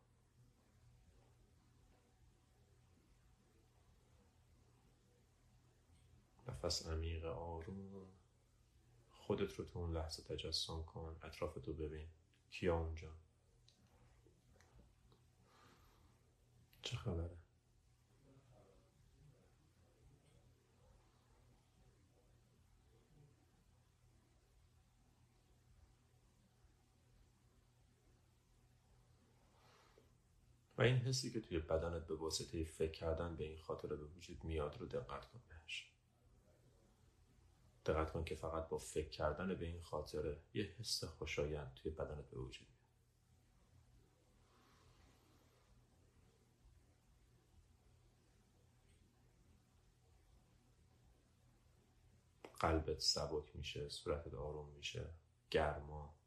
نفس 6.50 6.88
عمیق 6.88 7.26
آروم. 7.26 8.08
خودت 9.12 9.54
رو 9.54 9.66
تو 9.66 9.80
اون 9.80 9.98
لحظه 9.98 10.24
تجسم 10.24 10.84
کن. 10.84 11.18
اطرافتو 11.24 11.74
ببین. 11.74 12.08
کیا 12.52 12.78
اونجا؟ 12.78 13.14
چه 16.82 16.98
خبره؟ 16.98 17.38
و 30.78 30.82
این 30.82 30.98
حسی 30.98 31.32
که 31.32 31.42
توی 31.42 31.60
بدنت 31.60 32.08
به 32.08 32.16
واسطه 32.16 32.64
فکر 32.64 32.92
کردن 32.92 33.36
به 33.36 33.44
این 33.44 33.58
خاطره 33.58 33.96
به 33.96 34.06
وجود 34.06 34.44
میاد 34.44 34.78
رو 34.78 34.86
دقت 34.86 35.26
کن 35.26 35.42
بهش. 35.50 35.99
دقت 37.86 38.12
کن 38.12 38.24
که 38.24 38.36
فقط 38.36 38.68
با 38.68 38.78
فکر 38.78 39.10
کردن 39.10 39.56
به 39.56 39.66
این 39.66 39.82
خاطره 39.82 40.42
یه 40.54 40.64
حس 40.64 41.04
خوشایند 41.04 41.74
توی 41.74 41.92
بدنت 41.92 42.30
به 42.30 42.40
وجود 42.40 42.68
قلبت 52.60 53.00
سبک 53.00 53.56
میشه 53.56 53.90
صورتت 53.90 54.34
آروم 54.34 54.70
میشه 54.70 55.14
گرما. 55.50 56.20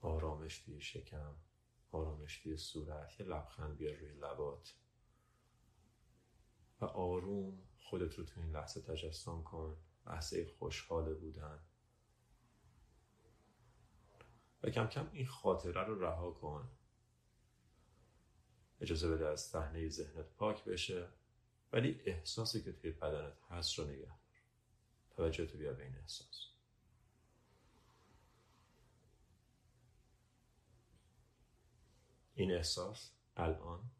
آرامش 0.00 0.58
توی 0.58 0.80
شکم 0.80 1.34
آرامش 1.92 2.38
توی 2.38 2.56
صورت. 2.56 3.20
یه 3.20 3.26
لبخند 3.26 3.76
بیار 3.76 3.94
روی 3.94 4.12
لبات. 4.12 4.74
آروم 6.86 7.58
خودت 7.78 8.14
رو 8.14 8.24
تو 8.24 8.40
این 8.40 8.50
لحظه 8.50 8.80
تجسم 8.80 9.42
کن. 9.42 9.76
لحظه 10.06 10.46
خوشحال 10.58 11.14
بودن. 11.14 11.58
و 14.62 14.70
کم 14.70 14.86
کم 14.86 15.10
این 15.12 15.26
خاطره 15.26 15.82
رو 15.82 16.02
رها 16.02 16.30
کن. 16.30 16.70
اجازه 18.80 19.10
بده 19.10 19.26
از 19.26 19.40
صحنه 19.40 19.88
ذهنت 19.88 20.26
پاک 20.36 20.64
بشه 20.64 21.08
ولی 21.72 22.00
احساسی 22.04 22.62
که 22.62 22.72
توی 22.72 22.90
بدنت 22.90 23.38
هست 23.50 23.78
رو 23.78 23.84
نگه 23.84 24.06
دار. 24.06 24.18
توجه 25.10 25.46
تو 25.46 25.58
بیار 25.58 25.74
به 25.74 25.84
این 25.84 25.96
احساس. 25.96 26.54
این 32.34 32.52
احساس 32.52 33.10
الان 33.36 33.90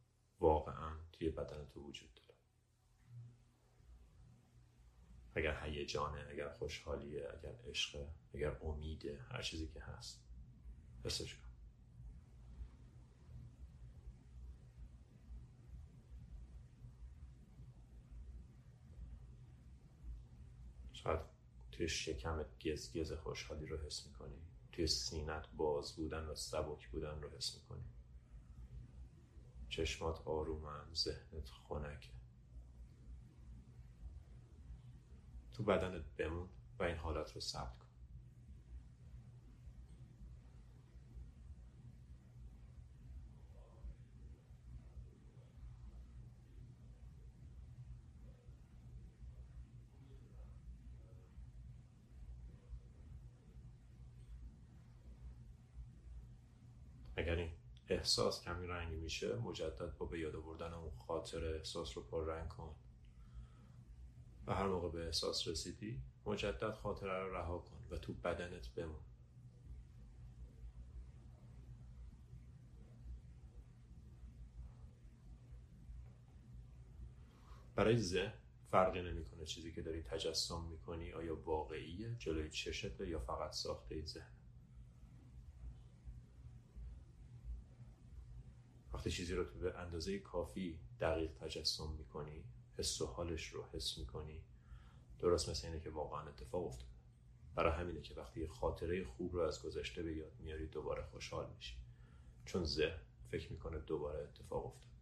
واقعا 0.40 0.98
توی 1.12 1.30
بدن 1.30 1.66
تو 1.66 1.80
وجود 1.80 2.14
داره. 2.14 2.23
اگر 5.34 5.64
هیجانه 5.64 6.26
اگر 6.30 6.48
خوشحالیه 6.48 7.28
اگر 7.38 7.54
عشقه 7.68 8.08
اگر 8.34 8.56
امیده 8.62 9.22
هر 9.30 9.42
چیزی 9.42 9.68
که 9.68 9.80
هست. 9.80 10.24
حسش 11.04 11.34
کن. 11.34 11.44
شاید 20.92 21.20
توی 21.72 21.88
شکمت 21.88 22.46
گز 22.64 22.96
گز 22.96 23.12
خوشحالی 23.12 23.66
رو 23.66 23.78
حس 23.86 24.06
می‌کنی. 24.06 24.42
توی 24.72 24.86
سینت 24.86 25.48
باز 25.56 25.96
بودن 25.96 26.24
و 26.24 26.34
سبک 26.34 26.88
بودن 26.88 27.22
رو 27.22 27.30
حس 27.30 27.54
می‌کنی. 27.54 27.84
چشمات 29.68 30.28
آرومن 30.28 30.94
ذهنت 30.94 31.48
خنکه. 31.48 32.13
تو 35.54 35.62
بدنت 35.62 36.04
بمون 36.18 36.48
و 36.78 36.82
این 36.82 36.96
حالت 36.96 37.32
رو 37.32 37.40
ثبت 37.40 37.78
کن. 37.78 37.84
اگر 57.16 57.34
این 57.34 57.50
احساس 57.88 58.42
کمی 58.42 58.66
رنگی 58.66 58.96
میشه 58.96 59.36
مجدد 59.36 59.96
با 59.98 60.06
به 60.06 60.20
یاد 60.20 60.36
آوردن 60.36 60.72
اون 60.72 60.90
خاطر 60.90 61.54
احساس 61.54 61.96
رو 61.96 62.02
پر 62.02 62.24
رنگ 62.24 62.48
کن. 62.48 62.74
و 64.46 64.54
هر 64.54 64.66
موقع 64.66 64.88
به 64.88 65.06
احساس 65.06 65.48
رسیدی 65.48 66.02
مجدد 66.26 66.74
خاطره 66.74 67.18
رو 67.18 67.34
رها 67.34 67.58
کن 67.58 67.76
و 67.90 67.98
تو 67.98 68.12
بدنت 68.12 68.68
بمون. 68.68 69.00
برای 77.74 77.98
ذهن 77.98 78.32
فرقی 78.70 79.02
نمی‌کنه 79.02 79.44
چیزی 79.44 79.72
که 79.72 79.82
داری 79.82 80.02
تجسم 80.02 80.64
می‌کنی 80.70 81.12
آیا 81.12 81.36
واقعیه 81.36 82.16
جلوی 82.18 82.50
چشته 82.50 83.08
یا 83.08 83.18
فقط 83.18 83.52
ساخته 83.52 84.04
ذهن؟ 84.04 84.32
وقتی 88.92 89.10
چیزی 89.10 89.34
رو 89.34 89.44
تو 89.44 89.58
به 89.58 89.78
اندازه 89.78 90.18
کافی 90.18 90.78
دقیق 91.00 91.32
تجسم 91.32 91.90
می‌کنی 91.98 92.44
حس 92.78 93.00
و 93.00 93.06
حالش 93.06 93.48
رو 93.48 93.64
حس 93.72 93.98
می‌کنی. 93.98 94.44
درست 95.18 95.48
مثل 95.48 95.66
اینه 95.66 95.80
که 95.80 95.90
واقعا 95.90 96.28
اتفاق 96.28 96.66
افتاده. 96.66 96.92
برای 97.54 97.72
همینه 97.72 98.00
که 98.00 98.14
وقتی 98.14 98.46
خاطره 98.46 99.04
خوب 99.04 99.34
رو 99.34 99.40
از 99.40 99.62
گذشته 99.62 100.02
به 100.02 100.16
یاد 100.16 100.32
میاری 100.40 100.66
دوباره 100.66 101.02
خوشحال 101.02 101.54
میشی. 101.56 101.76
چون 102.44 102.64
ذهن 102.64 103.00
فکر 103.30 103.52
می‌کنه 103.52 103.78
دوباره 103.78 104.18
اتفاق 104.18 104.66
افتاده. 104.66 104.94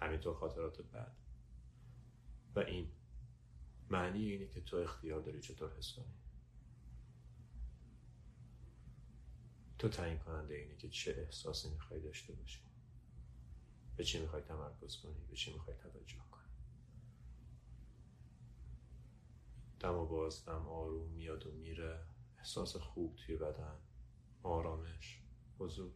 همینطور 0.00 0.34
خاطرات 0.34 0.80
بعد. 0.80 1.16
و 2.54 2.58
این 2.58 2.92
معنی 3.90 4.30
اینه 4.30 4.46
که 4.46 4.60
تو 4.60 4.76
اختیار 4.76 5.20
داری 5.20 5.40
چطور 5.40 5.76
حس 5.78 5.92
کنی. 5.92 6.14
تو 9.78 9.88
تعیین 9.88 10.18
کننده 10.18 10.54
اینه 10.54 10.76
که 10.76 10.88
چه 10.88 11.14
احساسی 11.18 11.70
می‌خوای 11.70 12.00
داشته 12.00 12.32
باشی. 12.32 12.60
به 13.96 14.04
چی 14.04 14.20
می‌خوای 14.20 14.42
تمرکز 14.42 14.96
کنی؟ 14.96 15.24
به 15.30 15.36
چی 15.36 15.52
می‌خوای 15.52 15.76
توجه 15.76 16.27
دم 19.80 19.94
و 19.94 20.06
باز 20.06 20.44
دم 20.44 20.68
آروم 20.68 21.10
میاد 21.10 21.46
و 21.46 21.50
میره. 21.52 22.06
احساس 22.38 22.76
خوب 22.76 23.16
توی 23.16 23.36
بدن. 23.36 23.76
آرامش. 24.42 25.22
حضور. 25.58 25.92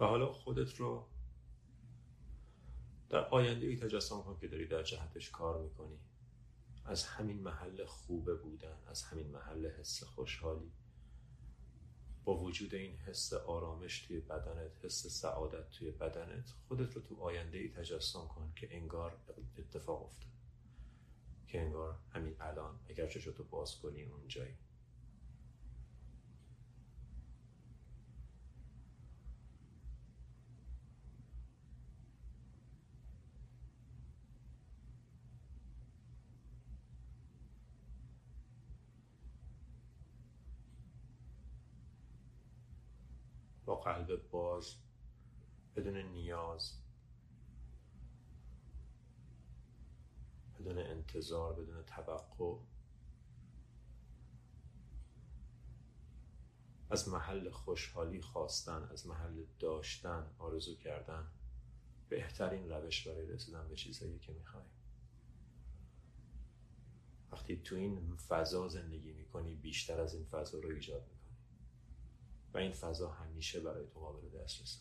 و 0.00 0.04
حالا 0.04 0.32
خودت 0.32 0.74
رو 0.74 1.06
در 3.08 3.28
آینده 3.28 3.66
ای 3.66 3.76
تجسم 3.76 4.22
کن 4.22 4.38
که 4.40 4.48
داری 4.48 4.66
در 4.66 4.82
جهتش 4.82 5.30
کار 5.30 5.62
می‌کنی. 5.62 5.98
از 6.84 7.04
همین 7.04 7.42
محل 7.42 7.84
خوبه 7.84 8.34
بودن 8.34 8.76
از 8.86 9.02
همین 9.02 9.30
محل 9.30 9.66
حس 9.66 10.02
خوشحالی. 10.02 10.72
با 12.24 12.36
وجود 12.36 12.74
این 12.74 12.96
حس 12.96 13.32
آرامش 13.32 14.06
توی 14.06 14.20
بدنت 14.20 14.84
حس 14.84 15.06
سعادت 15.06 15.70
توی 15.70 15.90
بدنت 15.90 16.54
خودت 16.68 16.92
رو 16.92 17.02
تو 17.02 17.20
آینده 17.20 17.58
ای 17.58 17.68
تجسم 17.68 18.28
کن 18.28 18.52
که 18.56 18.76
انگار 18.76 19.16
اتفاق 19.58 20.02
افتاد. 20.02 20.32
که 21.46 21.60
انگار 21.60 21.98
همین 22.12 22.36
الان 22.40 22.80
اگر 22.88 23.06
چشتو 23.06 23.44
باز 23.44 23.78
کنی 23.78 24.04
اونجایی 24.04 24.54
باز 44.16 44.74
بدون 45.76 45.96
نیاز 45.96 46.72
بدون 50.58 50.78
انتظار 50.78 51.52
بدون 51.52 51.82
توقع. 51.82 52.56
از 56.90 57.08
محل 57.08 57.50
خوشحالی 57.50 58.20
خواستن 58.20 58.88
از 58.92 59.06
محل 59.06 59.44
داشتن 59.58 60.26
آرزو 60.38 60.76
کردن 60.76 61.26
بهترین 62.08 62.70
روش 62.70 63.08
برای 63.08 63.26
رسیدن 63.26 63.68
به 63.68 63.76
چیزهایی 63.76 64.18
که 64.18 64.32
می‌خوای 64.32 64.64
وقتی 67.32 67.56
تو 67.56 67.76
این 67.76 68.16
فضا 68.16 68.68
زندگی 68.68 69.12
می‌کنی 69.12 69.54
بیشتر 69.54 70.00
از 70.00 70.14
این 70.14 70.24
فضا 70.24 70.58
رو 70.58 70.68
ایجاد 70.68 71.02
می‌کنی. 71.02 71.21
و 72.54 72.58
این 72.58 72.72
فضا 72.72 73.10
همیشه 73.10 73.60
برای 73.60 73.86
تو 73.86 74.00
قابل 74.00 74.28
دسترسه. 74.28 74.80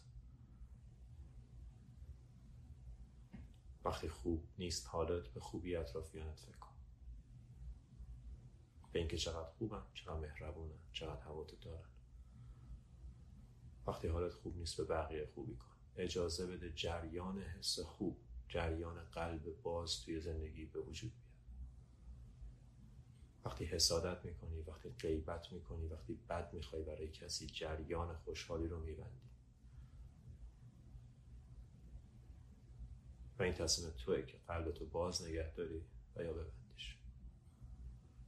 وقتی 3.85 4.09
خوب 4.09 4.47
نیست 4.57 4.87
حالت 4.87 5.27
به 5.27 5.39
خوبی 5.39 5.75
اطرافیانت 5.75 6.39
فکر 6.39 6.57
کن. 6.57 6.75
به 8.91 8.99
اینکه 8.99 9.17
چقدر 9.17 9.49
خوبن 9.49 9.83
چقدر 9.93 10.19
مهربونن 10.19 10.79
چقدر 10.93 11.25
دارن 11.61 11.89
وقتی 13.87 14.07
حالت 14.07 14.33
خوب 14.33 14.57
نیست 14.57 14.77
به 14.77 14.83
بقیه 14.83 15.25
خوبی 15.25 15.55
کن. 15.55 15.75
اجازه 15.95 16.47
بده 16.47 16.73
جریان 16.73 17.41
حس 17.41 17.79
خوب 17.79 18.17
جریان 18.49 19.03
قلب 19.03 19.61
باز 19.61 20.01
توی 20.01 20.19
زندگی 20.19 20.65
به 20.65 20.79
وجود 20.79 21.11
وقتی 23.45 23.65
حسادت 23.65 24.25
می‌کنی 24.25 24.61
وقتی 24.61 24.89
غیبت 24.89 25.53
می‌کنی 25.53 25.87
وقتی 25.87 26.13
بد 26.29 26.53
می‌خوای 26.53 26.83
برای 26.83 27.07
کسی 27.07 27.47
جریان 27.47 28.15
خوشحالی 28.15 28.67
رو 28.67 28.79
میبندی. 28.79 29.31
و 33.39 33.43
این 33.43 33.53
تصمیم 33.53 33.91
توی 33.91 34.25
که 34.25 34.37
قلبتو 34.47 34.85
باز 34.85 35.27
نگه 35.27 35.53
داری 35.55 35.83
و 36.15 36.23
یا 36.23 36.33
ببندیش. 36.33 36.97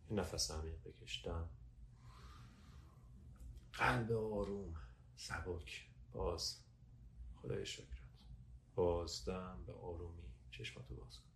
این 0.09 0.20
نفس 0.20 0.51
عمیق 0.51 0.76
بکشتم 0.84 1.49
قلب 3.74 4.11
آروم 4.11 4.76
سبک 5.18 5.88
باز. 6.14 6.57
خدای 7.41 7.66
شکرت. 7.66 7.88
بازدم 8.76 9.64
به 9.68 9.74
آرومی 9.74 10.24
چشماتو 10.51 10.95
باز 10.95 11.18
کن 11.18 11.34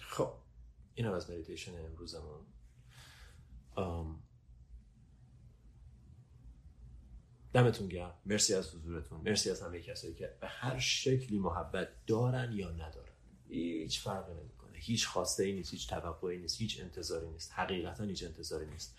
خب 0.00 0.34
این 0.94 1.06
هم 1.06 1.12
از 1.12 1.30
مدیتیشن 1.30 1.84
امروزمون. 1.84 2.46
دمتون 7.52 7.88
گرم. 7.88 8.14
مرسی 8.26 8.54
از 8.54 8.74
حضورتون. 8.74 9.20
مرسی 9.20 9.50
از 9.50 9.62
همه 9.62 9.80
کسایی 9.80 10.14
که 10.14 10.36
به 10.40 10.48
هر 10.48 10.78
شکلی 10.78 11.38
محبت 11.38 11.88
دارن 12.06 12.52
یا 12.52 12.70
ندارن. 12.70 13.12
هیچ 13.48 14.00
فرقی 14.00 14.34
نمی‌کنه. 14.34 14.78
هیچ 14.78 15.06
خواسته 15.06 15.44
ای 15.44 15.52
نیست 15.52 15.70
هیچ 15.70 15.88
توقعی 15.88 16.38
نیست 16.38 16.60
هیچ 16.60 16.80
انتظاری 16.80 17.30
نیست. 17.30 17.52
حقیقتا 17.52 18.04
هیچ 18.04 18.24
انتظاری 18.24 18.66
نیست. 18.66 18.96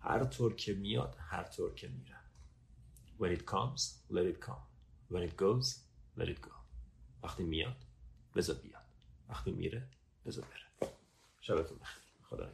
هر 0.00 0.24
طور 0.24 0.54
که 0.54 0.74
میاد 0.74 1.16
هر 1.18 1.44
طور 1.44 1.74
که 1.74 1.88
میره. 1.88 2.16
When 3.18 3.38
it 3.38 3.44
comes 3.44 3.80
let 4.10 4.34
it 4.34 4.46
come. 4.46 4.64
When 5.12 5.28
it 5.28 5.36
goes 5.36 5.66
let 6.18 6.28
it 6.28 6.40
go. 6.48 6.54
وقتی 7.22 7.42
میاد 7.42 7.76
بذار 8.36 8.56
بیاد. 8.56 8.84
وقتی 9.28 9.52
میره 9.52 9.88
بذار 10.26 10.44
بره. 10.44 10.64
شبتون 11.44 11.78
بخیر. 11.78 12.02
خدا 12.30 12.46